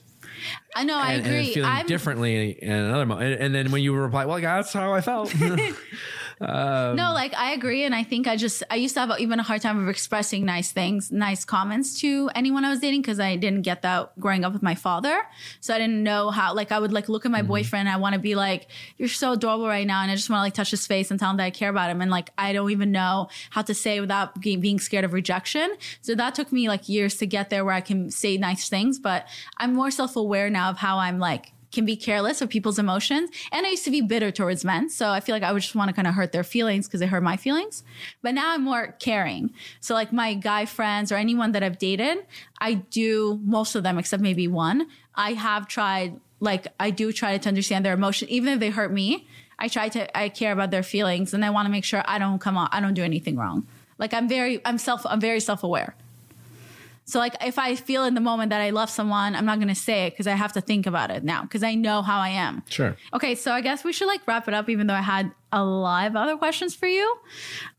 I 0.76 0.84
know. 0.84 0.98
I 0.98 1.14
and, 1.14 1.26
and 1.28 1.36
agree. 1.36 1.54
feeling 1.54 1.70
I'm 1.70 1.86
differently 1.86 2.52
in 2.62 2.72
another 2.72 3.06
moment 3.06 3.34
and, 3.34 3.42
and 3.44 3.56
then 3.56 3.72
when 3.72 3.84
you 3.84 3.94
reply 3.96 4.26
well 4.26 4.42
that's 4.42 4.74
how 4.74 4.92
i 4.94 5.02
felt 5.02 5.32
Um, 6.42 6.98
no, 6.98 7.14
like 7.14 7.34
I 7.34 7.54
agree, 7.54 7.86
and 7.86 7.96
I 7.96 8.04
think 8.04 8.28
I 8.28 8.36
just 8.36 8.62
I 8.70 8.76
used 8.76 8.94
to 8.96 9.00
have 9.00 9.20
even 9.20 9.40
a 9.40 9.44
hard 9.44 9.62
time 9.62 9.82
of 9.82 9.88
expressing 9.88 10.46
nice 10.46 10.72
things, 10.72 11.12
nice 11.12 11.46
comments 11.46 12.00
to 12.02 12.30
anyone 12.36 12.66
I 12.66 12.70
was 12.70 12.80
dating 12.80 13.02
because 13.02 13.20
I 13.22 13.38
didn't 13.38 13.62
get 13.62 13.84
that 13.84 14.20
growing 14.20 14.44
up 14.44 14.52
with 14.52 14.62
my 14.62 14.76
father, 14.76 15.22
so 15.62 15.74
I 15.74 15.78
didn't 15.78 16.04
know 16.04 16.32
how. 16.32 16.54
Like 16.54 16.72
I 16.74 16.80
would 16.80 16.92
like 16.92 17.08
look 17.08 17.26
at 17.26 17.32
Mm-hmm. 17.32 17.32
my 17.32 17.42
boyfriend, 17.42 17.88
and 17.88 17.96
I 17.96 17.98
want 17.98 18.14
to 18.14 18.20
be 18.20 18.36
like, 18.36 18.68
"You're 18.98 19.08
so 19.08 19.32
adorable 19.34 19.68
right 19.68 19.88
now," 19.88 20.02
and 20.02 20.12
I 20.12 20.16
just 20.16 20.30
want 20.30 20.40
to 20.40 20.44
like 20.44 20.54
touch 20.54 20.72
his 20.72 20.86
face 20.86 21.10
and 21.10 21.20
tell 21.20 21.32
him 21.32 21.38
that 21.38 21.44
I 21.46 21.52
care 21.52 21.70
about 21.70 21.90
him, 21.90 22.02
and 22.02 22.12
like 22.12 22.30
I 22.38 22.52
don't 22.54 22.70
even 22.70 22.92
know 22.92 23.30
how 23.50 23.62
to 23.62 23.74
say 23.74 24.00
without 24.02 24.40
being 24.42 24.80
scared 24.80 25.06
of 25.06 25.14
rejection. 25.14 25.76
So 26.02 26.16
that 26.16 26.36
took 26.36 26.52
me 26.52 26.68
like 26.68 26.90
years 26.90 27.16
to 27.18 27.26
get 27.26 27.50
there 27.50 27.64
where 27.64 27.74
I 27.74 27.82
can 27.82 28.12
say 28.12 28.38
nice 28.38 28.68
things, 28.70 29.00
but 29.00 29.28
I'm 29.58 29.74
more 29.74 29.90
self 29.90 30.16
aware 30.18 30.50
now 30.50 30.70
of 30.70 30.78
how 30.78 30.98
I'm 30.98 31.18
like 31.18 31.54
can 31.76 31.86
be 31.86 31.96
careless 31.96 32.42
of 32.42 32.50
people's 32.50 32.80
emotions. 32.80 33.30
And 33.52 33.66
I 33.66 33.70
used 33.70 33.86
to 33.86 33.92
be 33.92 34.02
bitter 34.02 34.32
towards 34.32 34.66
men. 34.66 34.90
So 34.90 35.10
I 35.10 35.20
feel 35.20 35.36
like 35.36 35.44
I 35.44 35.52
would 35.52 35.62
just 35.62 35.76
want 35.76 35.90
to 35.90 35.94
kind 35.94 36.08
of 36.08 36.16
hurt 36.16 36.32
their 36.32 36.44
feelings 36.44 36.88
because 36.88 37.00
they 37.00 37.06
hurt 37.06 37.22
my 37.22 37.38
feelings. 37.38 37.84
But 38.24 38.34
now 38.34 38.54
I'm 38.54 38.64
more 38.64 38.96
caring. 39.00 39.54
So 39.82 39.94
like 39.94 40.12
my 40.12 40.34
guy 40.34 40.66
friends 40.66 41.12
or 41.12 41.16
anyone 41.16 41.52
that 41.52 41.62
I've 41.62 41.78
dated, 41.78 42.26
I 42.60 42.76
do 42.76 43.40
most 43.44 43.76
of 43.76 43.84
them 43.84 44.00
except 44.00 44.24
maybe 44.24 44.48
one. 44.48 44.88
I 45.14 45.34
have 45.34 45.68
tried, 45.68 46.20
like 46.40 46.68
I 46.80 46.90
do 46.90 47.12
try 47.12 47.38
to 47.38 47.48
understand 47.48 47.86
their 47.86 47.94
emotion, 47.94 48.28
even 48.30 48.54
if 48.54 48.60
they 48.60 48.70
hurt 48.72 48.92
me. 48.92 49.28
I 49.60 49.68
try 49.68 49.90
to, 49.90 50.18
I 50.18 50.30
care 50.30 50.52
about 50.52 50.72
their 50.72 50.84
feelings 50.84 51.34
and 51.34 51.46
I 51.46 51.50
want 51.50 51.66
to 51.68 51.72
make 51.72 51.86
sure 51.86 52.04
I 52.06 52.18
don't 52.20 52.40
come 52.40 52.58
out, 52.58 52.70
I 52.72 52.82
don't 52.82 52.94
do 52.94 53.04
anything 53.04 53.38
wrong. 53.38 53.68
Like 53.98 54.14
I'm 54.14 54.28
very, 54.28 54.60
I'm 54.66 54.78
self, 54.78 55.06
I'm 55.06 55.22
very 55.22 55.40
self 55.40 55.64
aware. 55.64 55.96
So 57.08 57.20
like 57.20 57.36
if 57.42 57.60
I 57.60 57.76
feel 57.76 58.04
in 58.04 58.16
the 58.16 58.22
moment 58.22 58.50
that 58.50 58.62
I 58.62 58.72
love 58.72 58.90
someone, 58.90 59.36
I'm 59.36 59.46
not 59.46 59.60
going 59.60 59.68
to 59.68 59.76
say 59.76 60.08
it 60.08 60.14
because 60.14 60.26
I 60.26 60.32
have 60.32 60.54
to 60.54 60.62
think 60.62 60.88
about 60.88 61.12
it 61.12 61.24
now 61.24 61.44
because 61.44 61.62
I 61.62 61.76
know 61.76 62.02
how 62.02 62.20
I 62.20 62.30
am. 62.30 62.64
sure 62.68 62.98
Okay, 63.14 63.36
so 63.36 63.52
I 63.52 63.62
guess 63.62 63.84
we 63.84 63.94
should 63.94 64.08
like 64.08 64.26
wrap 64.28 64.48
it 64.48 64.54
up 64.54 64.70
even 64.70 64.88
though 64.88 64.96
I 64.96 65.02
had 65.02 65.32
a 65.52 65.64
lot 65.64 66.08
of 66.08 66.16
other 66.16 66.36
questions 66.36 66.74
for 66.76 66.88
you. 66.88 67.16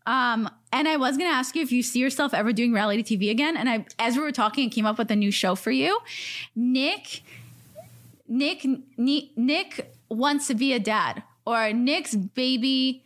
Um 0.06 0.48
and 0.72 0.86
I 0.86 0.96
was 0.96 1.16
going 1.16 1.30
to 1.30 1.34
ask 1.34 1.56
you 1.56 1.62
if 1.62 1.72
you 1.72 1.82
see 1.82 1.98
yourself 1.98 2.34
ever 2.34 2.52
doing 2.52 2.72
reality 2.72 3.02
TV 3.02 3.30
again 3.30 3.56
and 3.56 3.68
I 3.68 3.86
as 3.98 4.16
we 4.16 4.22
were 4.22 4.32
talking 4.32 4.66
I 4.66 4.70
came 4.70 4.86
up 4.86 4.98
with 4.98 5.10
a 5.10 5.16
new 5.16 5.30
show 5.32 5.54
for 5.54 5.72
you. 5.72 5.98
Nick 6.54 7.22
Nick 8.28 8.64
Ni- 8.96 9.32
Nick 9.36 9.92
wants 10.08 10.46
to 10.46 10.54
be 10.54 10.72
a 10.72 10.78
dad 10.78 11.22
or 11.44 11.72
Nick's 11.72 12.14
baby 12.14 13.02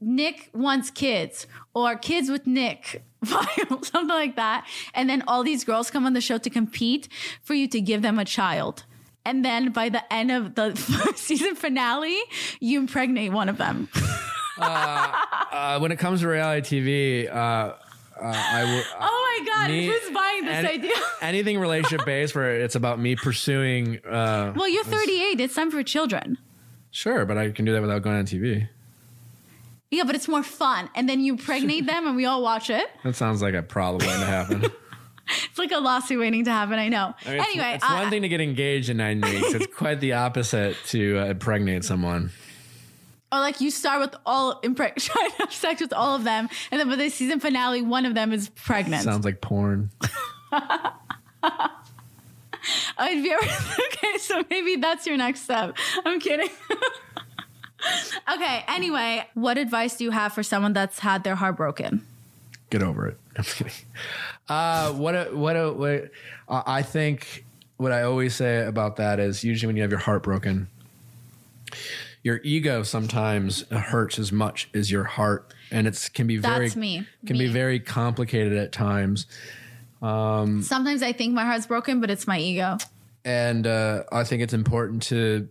Nick 0.00 0.50
wants 0.52 0.90
kids 0.90 1.46
or 1.74 1.96
kids 1.96 2.30
with 2.30 2.46
Nick, 2.46 3.02
something 3.24 4.08
like 4.08 4.36
that. 4.36 4.66
And 4.94 5.08
then 5.10 5.22
all 5.26 5.42
these 5.42 5.64
girls 5.64 5.90
come 5.90 6.04
on 6.06 6.12
the 6.12 6.20
show 6.20 6.38
to 6.38 6.50
compete 6.50 7.08
for 7.42 7.54
you 7.54 7.66
to 7.68 7.80
give 7.80 8.02
them 8.02 8.18
a 8.18 8.24
child. 8.24 8.84
And 9.24 9.44
then 9.44 9.70
by 9.72 9.88
the 9.88 10.02
end 10.12 10.30
of 10.30 10.54
the 10.54 10.74
season 11.16 11.56
finale, 11.56 12.16
you 12.60 12.78
impregnate 12.78 13.32
one 13.32 13.48
of 13.48 13.58
them. 13.58 13.88
uh, 14.58 15.78
when 15.78 15.92
it 15.92 15.98
comes 15.98 16.20
to 16.20 16.28
reality 16.28 16.80
tv 16.80 17.28
uh, 17.34 17.36
uh, 17.38 17.74
I 18.18 18.64
will. 18.64 18.82
Oh 18.98 19.40
my 19.44 19.46
God, 19.52 19.70
me- 19.70 19.86
who's 19.88 20.10
buying 20.14 20.44
this 20.46 20.54
any- 20.54 20.68
idea? 20.68 20.92
anything 21.20 21.58
relationship 21.60 22.06
based 22.06 22.34
where 22.34 22.54
it's 22.62 22.74
about 22.74 22.98
me 22.98 23.14
pursuing. 23.14 23.98
Uh, 24.06 24.54
Well, 24.56 24.68
you're 24.70 24.84
38. 24.84 25.38
It's 25.40 25.54
time 25.54 25.70
for 25.70 25.82
children. 25.82 26.38
sure, 26.90 27.26
but 27.26 27.36
I 27.36 27.50
can 27.50 27.66
do 27.66 27.72
that 27.74 27.82
without 27.82 28.00
going 28.00 28.16
on 28.16 28.24
TV. 28.24 28.68
Yeah, 29.90 30.04
but 30.04 30.14
it's 30.14 30.28
more 30.28 30.42
fun. 30.42 30.90
And 30.94 31.08
then 31.08 31.20
you 31.20 31.32
impregnate 31.34 31.86
them 31.86 32.06
and 32.06 32.16
we 32.16 32.26
all 32.26 32.42
watch 32.42 32.70
it. 32.70 32.86
That 33.04 33.14
sounds 33.16 33.40
like 33.42 33.54
a 33.54 33.62
problem 33.62 34.06
waiting 34.06 34.20
to 34.20 34.26
happen. 34.26 34.64
It's 35.50 35.58
like 35.58 35.72
a 35.72 35.78
lawsuit 35.78 36.20
waiting 36.20 36.44
to 36.44 36.52
happen. 36.52 36.78
I 36.78 36.88
know. 36.88 37.12
I 37.24 37.28
mean, 37.30 37.34
it's- 37.40 37.48
anyway, 37.48 37.72
it's, 37.74 37.84
I- 37.84 38.00
one 38.02 38.10
thing 38.10 38.22
to 38.22 38.28
get 38.28 38.40
engaged 38.40 38.90
in 38.90 38.98
nine 38.98 39.20
weeks. 39.20 39.54
It's 39.54 39.74
quite 39.74 39.98
the 39.98 40.12
opposite 40.12 40.76
to 40.90 41.18
uh, 41.18 41.24
impregnate 41.24 41.84
someone. 41.84 42.30
Or 43.32 43.40
like 43.40 43.60
you 43.60 43.72
start 43.72 44.00
with 44.00 44.14
all 44.24 44.60
impre- 44.60 44.94
trying 45.02 45.30
to 45.30 45.36
have 45.38 45.52
sex 45.52 45.80
with 45.80 45.92
all 45.92 46.14
of 46.14 46.22
them, 46.22 46.48
and 46.70 46.78
then 46.80 46.88
by 46.88 46.94
the 46.94 47.08
season 47.08 47.40
finale, 47.40 47.82
one 47.82 48.06
of 48.06 48.14
them 48.14 48.32
is 48.32 48.50
pregnant. 48.50 49.02
Sounds 49.02 49.24
like 49.24 49.40
porn. 49.40 49.90
I'd 52.98 53.22
be 53.22 53.34
okay. 53.34 54.18
So 54.18 54.42
maybe 54.50 54.76
that's 54.76 55.06
your 55.06 55.16
next 55.16 55.42
step. 55.42 55.76
I'm 56.04 56.18
kidding. 56.20 56.48
Okay. 58.32 58.64
Anyway, 58.68 59.26
what 59.34 59.58
advice 59.58 59.96
do 59.96 60.04
you 60.04 60.10
have 60.10 60.32
for 60.32 60.42
someone 60.42 60.72
that's 60.72 60.98
had 61.00 61.24
their 61.24 61.36
heart 61.36 61.56
broken? 61.56 62.06
Get 62.70 62.82
over 62.82 63.06
it. 63.08 63.18
I'm 63.36 63.44
kidding. 63.44 63.72
Uh, 64.48 64.92
what 64.92 65.14
a, 65.14 65.24
what 65.36 65.56
a, 65.56 65.72
what, 65.72 66.10
uh, 66.48 66.62
I 66.66 66.82
think 66.82 67.44
what 67.76 67.92
I 67.92 68.02
always 68.02 68.34
say 68.34 68.64
about 68.64 68.96
that 68.96 69.20
is 69.20 69.44
usually 69.44 69.68
when 69.68 69.76
you 69.76 69.82
have 69.82 69.90
your 69.90 70.00
heart 70.00 70.22
broken, 70.22 70.68
your 72.22 72.40
ego 72.42 72.82
sometimes 72.82 73.68
hurts 73.70 74.18
as 74.18 74.32
much 74.32 74.68
as 74.74 74.90
your 74.90 75.04
heart 75.04 75.52
and 75.70 75.86
it 75.86 76.10
can 76.14 76.26
be 76.26 76.36
very 76.36 76.66
That's 76.66 76.76
me. 76.76 77.06
can 77.26 77.38
be 77.38 77.48
very 77.48 77.80
complicated 77.80 78.52
at 78.54 78.72
times. 78.72 79.26
Um, 80.02 80.62
Sometimes 80.62 81.02
I 81.02 81.12
think 81.12 81.34
my 81.34 81.44
heart's 81.44 81.66
broken, 81.66 82.00
but 82.00 82.10
it's 82.10 82.26
my 82.26 82.38
ego. 82.38 82.78
and 83.24 83.66
uh, 83.66 84.04
I 84.12 84.24
think 84.24 84.42
it's 84.42 84.54
important 84.54 85.02
to 85.04 85.48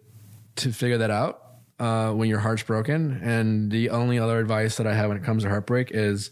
to 0.57 0.71
figure 0.71 0.97
that 0.99 1.11
out 1.11 1.44
uh, 1.79 2.11
when 2.11 2.29
your 2.29 2.39
heart's 2.39 2.63
broken. 2.63 3.19
And 3.23 3.71
the 3.71 3.89
only 3.89 4.19
other 4.19 4.39
advice 4.39 4.77
that 4.77 4.87
I 4.87 4.93
have 4.93 5.09
when 5.09 5.17
it 5.17 5.23
comes 5.23 5.43
to 5.43 5.49
heartbreak 5.49 5.91
is 5.91 6.31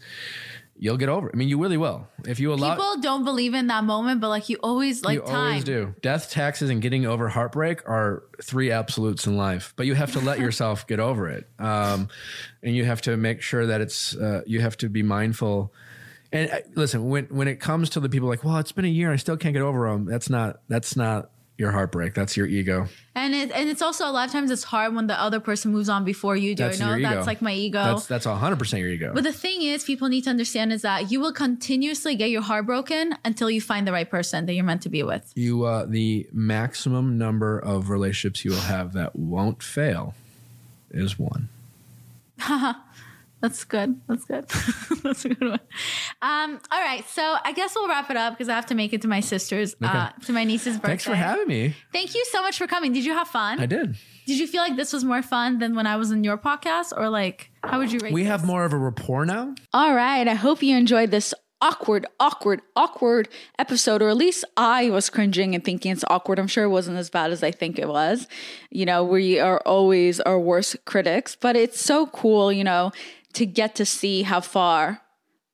you'll 0.75 0.97
get 0.97 1.09
over 1.09 1.29
it. 1.29 1.31
I 1.33 1.37
mean, 1.37 1.47
you 1.47 1.59
really 1.61 1.77
will 1.77 2.07
if 2.25 2.39
you 2.39 2.53
allow. 2.53 2.75
People 2.75 3.01
don't 3.01 3.23
believe 3.23 3.53
in 3.53 3.67
that 3.67 3.83
moment, 3.83 4.21
but 4.21 4.29
like 4.29 4.49
you 4.49 4.57
always 4.63 5.03
like 5.03 5.15
you 5.15 5.21
time. 5.21 5.35
always 5.35 5.63
do. 5.63 5.95
Death, 6.01 6.29
taxes, 6.29 6.69
and 6.69 6.81
getting 6.81 7.05
over 7.05 7.29
heartbreak 7.29 7.87
are 7.87 8.23
three 8.41 8.71
absolutes 8.71 9.27
in 9.27 9.37
life. 9.37 9.73
But 9.75 9.85
you 9.85 9.95
have 9.95 10.11
to 10.13 10.19
let 10.19 10.39
yourself 10.41 10.87
get 10.87 10.99
over 10.99 11.29
it, 11.29 11.47
um, 11.59 12.09
and 12.61 12.75
you 12.75 12.85
have 12.85 13.01
to 13.03 13.17
make 13.17 13.41
sure 13.41 13.67
that 13.67 13.81
it's. 13.81 14.15
Uh, 14.15 14.41
you 14.45 14.61
have 14.61 14.77
to 14.77 14.89
be 14.89 15.03
mindful. 15.03 15.73
And 16.31 16.49
uh, 16.49 16.59
listen, 16.75 17.07
when 17.07 17.25
when 17.25 17.47
it 17.47 17.59
comes 17.59 17.91
to 17.91 17.99
the 17.99 18.09
people 18.09 18.27
like, 18.27 18.43
well, 18.43 18.57
it's 18.57 18.71
been 18.71 18.85
a 18.85 18.89
year, 18.89 19.11
I 19.11 19.17
still 19.17 19.37
can't 19.37 19.53
get 19.53 19.61
over 19.61 19.89
them. 19.89 20.05
That's 20.05 20.29
not. 20.29 20.61
That's 20.67 20.95
not 20.95 21.29
your 21.57 21.71
heartbreak. 21.71 22.13
That's 22.15 22.35
your 22.35 22.47
ego. 22.47 22.87
And 23.15 23.35
it, 23.35 23.51
and 23.51 23.69
it's 23.69 23.81
also 23.81 24.07
a 24.07 24.11
lot 24.11 24.25
of 24.25 24.31
times 24.31 24.49
it's 24.49 24.63
hard 24.63 24.95
when 24.95 25.05
the 25.07 25.19
other 25.19 25.39
person 25.39 25.71
moves 25.71 25.87
on 25.87 26.03
before 26.03 26.35
you 26.35 26.55
do. 26.55 26.63
That's 26.63 26.79
you 26.79 26.85
know, 26.85 26.99
that's 26.99 27.27
like 27.27 27.41
my 27.41 27.53
ego. 27.53 27.83
That's 27.83 28.07
that's 28.07 28.25
hundred 28.25 28.57
percent 28.57 28.81
your 28.81 28.89
ego. 28.89 29.11
But 29.13 29.23
the 29.23 29.31
thing 29.33 29.61
is, 29.61 29.83
people 29.83 30.09
need 30.09 30.23
to 30.23 30.31
understand 30.31 30.73
is 30.73 30.81
that 30.81 31.11
you 31.11 31.19
will 31.19 31.33
continuously 31.33 32.15
get 32.15 32.31
your 32.31 32.41
heart 32.41 32.65
broken 32.65 33.15
until 33.23 33.51
you 33.51 33.61
find 33.61 33.87
the 33.87 33.91
right 33.91 34.09
person 34.09 34.47
that 34.47 34.53
you're 34.53 34.65
meant 34.65 34.81
to 34.83 34.89
be 34.89 35.03
with. 35.03 35.31
you 35.35 35.63
uh, 35.63 35.85
the 35.85 36.27
maximum 36.31 37.17
number 37.17 37.59
of 37.59 37.89
relationships 37.89 38.43
you 38.43 38.51
will 38.51 38.57
have 38.61 38.93
that 38.93 39.15
won't 39.15 39.61
fail 39.61 40.15
is 40.89 41.19
one. 41.19 41.49
That's 43.41 43.63
good. 43.65 43.99
That's 44.07 44.25
good. 44.25 44.47
That's 45.03 45.25
a 45.25 45.29
good 45.29 45.49
one. 45.49 45.59
Um, 46.23 46.57
all 46.71 46.79
right. 46.79 47.05
So 47.09 47.35
I 47.43 47.51
guess 47.51 47.75
we'll 47.75 47.89
wrap 47.89 48.09
it 48.09 48.15
up 48.15 48.33
because 48.33 48.47
I 48.47 48.55
have 48.55 48.67
to 48.67 48.75
make 48.75 48.93
it 48.93 49.01
to 49.01 49.09
my 49.09 49.19
sister's, 49.19 49.75
uh, 49.83 50.09
to 50.25 50.31
my 50.31 50.45
niece's 50.45 50.77
birthday. 50.77 50.87
Thanks 50.87 51.03
for 51.03 51.15
having 51.15 51.47
me. 51.47 51.75
Thank 51.91 52.15
you 52.15 52.23
so 52.31 52.41
much 52.41 52.57
for 52.57 52.65
coming. 52.65 52.93
Did 52.93 53.03
you 53.03 53.11
have 53.11 53.27
fun? 53.27 53.59
I 53.59 53.65
did. 53.65 53.97
Did 54.25 54.39
you 54.39 54.47
feel 54.47 54.61
like 54.61 54.77
this 54.77 54.93
was 54.93 55.03
more 55.03 55.21
fun 55.21 55.59
than 55.59 55.75
when 55.75 55.85
I 55.85 55.97
was 55.97 56.11
in 56.11 56.23
your 56.23 56.37
podcast, 56.37 56.93
or 56.95 57.09
like 57.09 57.51
how 57.61 57.79
would 57.79 57.91
you 57.91 57.99
rate? 57.99 58.13
We 58.13 58.21
this? 58.21 58.29
have 58.29 58.45
more 58.45 58.63
of 58.63 58.71
a 58.71 58.77
rapport 58.77 59.25
now. 59.25 59.53
All 59.73 59.93
right. 59.93 60.25
I 60.25 60.33
hope 60.33 60.63
you 60.63 60.77
enjoyed 60.77 61.11
this 61.11 61.33
awkward, 61.61 62.05
awkward, 62.21 62.61
awkward 62.77 63.27
episode, 63.59 64.01
or 64.01 64.07
at 64.07 64.15
least 64.15 64.45
I 64.55 64.89
was 64.91 65.09
cringing 65.09 65.55
and 65.55 65.63
thinking 65.63 65.91
it's 65.91 66.05
awkward. 66.09 66.39
I'm 66.39 66.47
sure 66.47 66.63
it 66.63 66.69
wasn't 66.69 66.97
as 66.97 67.09
bad 67.09 67.31
as 67.31 67.43
I 67.43 67.51
think 67.51 67.77
it 67.77 67.89
was. 67.89 68.27
You 68.69 68.85
know, 68.85 69.03
we 69.03 69.39
are 69.39 69.61
always 69.65 70.21
our 70.21 70.39
worst 70.39 70.85
critics, 70.85 71.35
but 71.35 71.57
it's 71.57 71.81
so 71.81 72.07
cool, 72.07 72.51
you 72.51 72.63
know, 72.63 72.93
to 73.33 73.45
get 73.45 73.75
to 73.75 73.85
see 73.85 74.23
how 74.23 74.39
far 74.39 75.01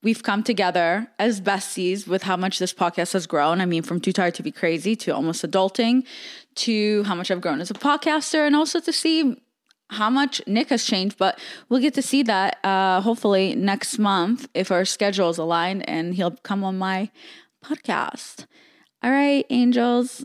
we've 0.02 0.24
come 0.24 0.44
together 0.44 1.08
as 1.20 1.42
besties 1.42 2.08
with 2.08 2.24
how 2.24 2.38
much 2.38 2.60
this 2.60 2.74
podcast 2.74 3.14
has 3.14 3.28
grown. 3.28 3.62
I 3.62 3.66
mean, 3.66 3.84
from 3.84 4.00
Too 4.00 4.14
Tired 4.14 4.36
to 4.36 4.44
Be 4.44 4.52
Crazy 4.52 4.96
to 4.98 5.12
almost 5.14 5.44
adulting 5.44 6.06
to 6.56 7.04
how 7.04 7.16
much 7.16 7.32
I've 7.32 7.42
grown 7.42 7.62
as 7.62 7.72
a 7.72 7.74
podcaster 7.74 8.46
and 8.46 8.56
also 8.56 8.80
to 8.80 8.94
see 8.94 9.42
how 9.92 10.10
much 10.10 10.42
Nick 10.46 10.70
has 10.70 10.86
changed, 10.86 11.18
but 11.18 11.40
we'll 11.68 11.82
get 11.82 11.96
to 11.96 12.02
see 12.02 12.24
that 12.24 12.64
uh, 12.64 13.02
hopefully 13.02 13.56
next 13.56 13.98
month 13.98 14.48
if 14.54 14.72
our 14.72 14.86
schedules 14.86 15.38
align 15.38 15.82
and 15.84 16.14
he'll 16.14 16.32
come 16.44 16.64
on 16.64 16.78
my 16.78 17.10
podcast. 17.66 18.46
All 19.02 19.10
right, 19.10 19.46
angels, 19.50 20.24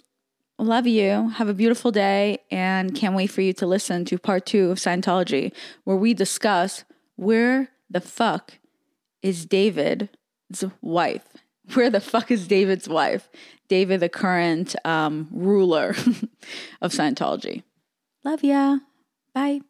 love 0.59 0.87
you. 0.87 1.31
Have 1.31 1.49
a 1.49 1.55
beautiful 1.55 1.91
day 1.91 2.39
and 2.51 2.95
can't 2.95 3.15
wait 3.15 3.29
for 3.29 3.41
you 3.41 3.53
to 3.55 3.67
listen 3.67 4.05
to 4.07 4.19
part 4.19 4.45
two 4.45 4.71
of 4.71 4.79
Scientology 4.79 5.53
where 5.85 5.97
we 5.97 6.13
discuss 6.13 6.85
where 7.17 7.71
the 7.89 8.01
fuck 8.01 8.59
is 9.25 9.47
David's 9.47 10.65
wife? 10.83 11.27
Where 11.73 11.91
the 11.91 12.01
fuck 12.01 12.31
is 12.31 12.47
David's 12.47 12.89
wife? 12.89 13.29
David, 13.69 14.01
the 14.01 14.11
current 14.11 14.77
um, 14.85 15.29
ruler 15.33 15.89
of 16.83 16.93
Scientology. 16.93 17.63
Love 18.23 18.45
ya. 18.45 18.79
Bye. 19.35 19.63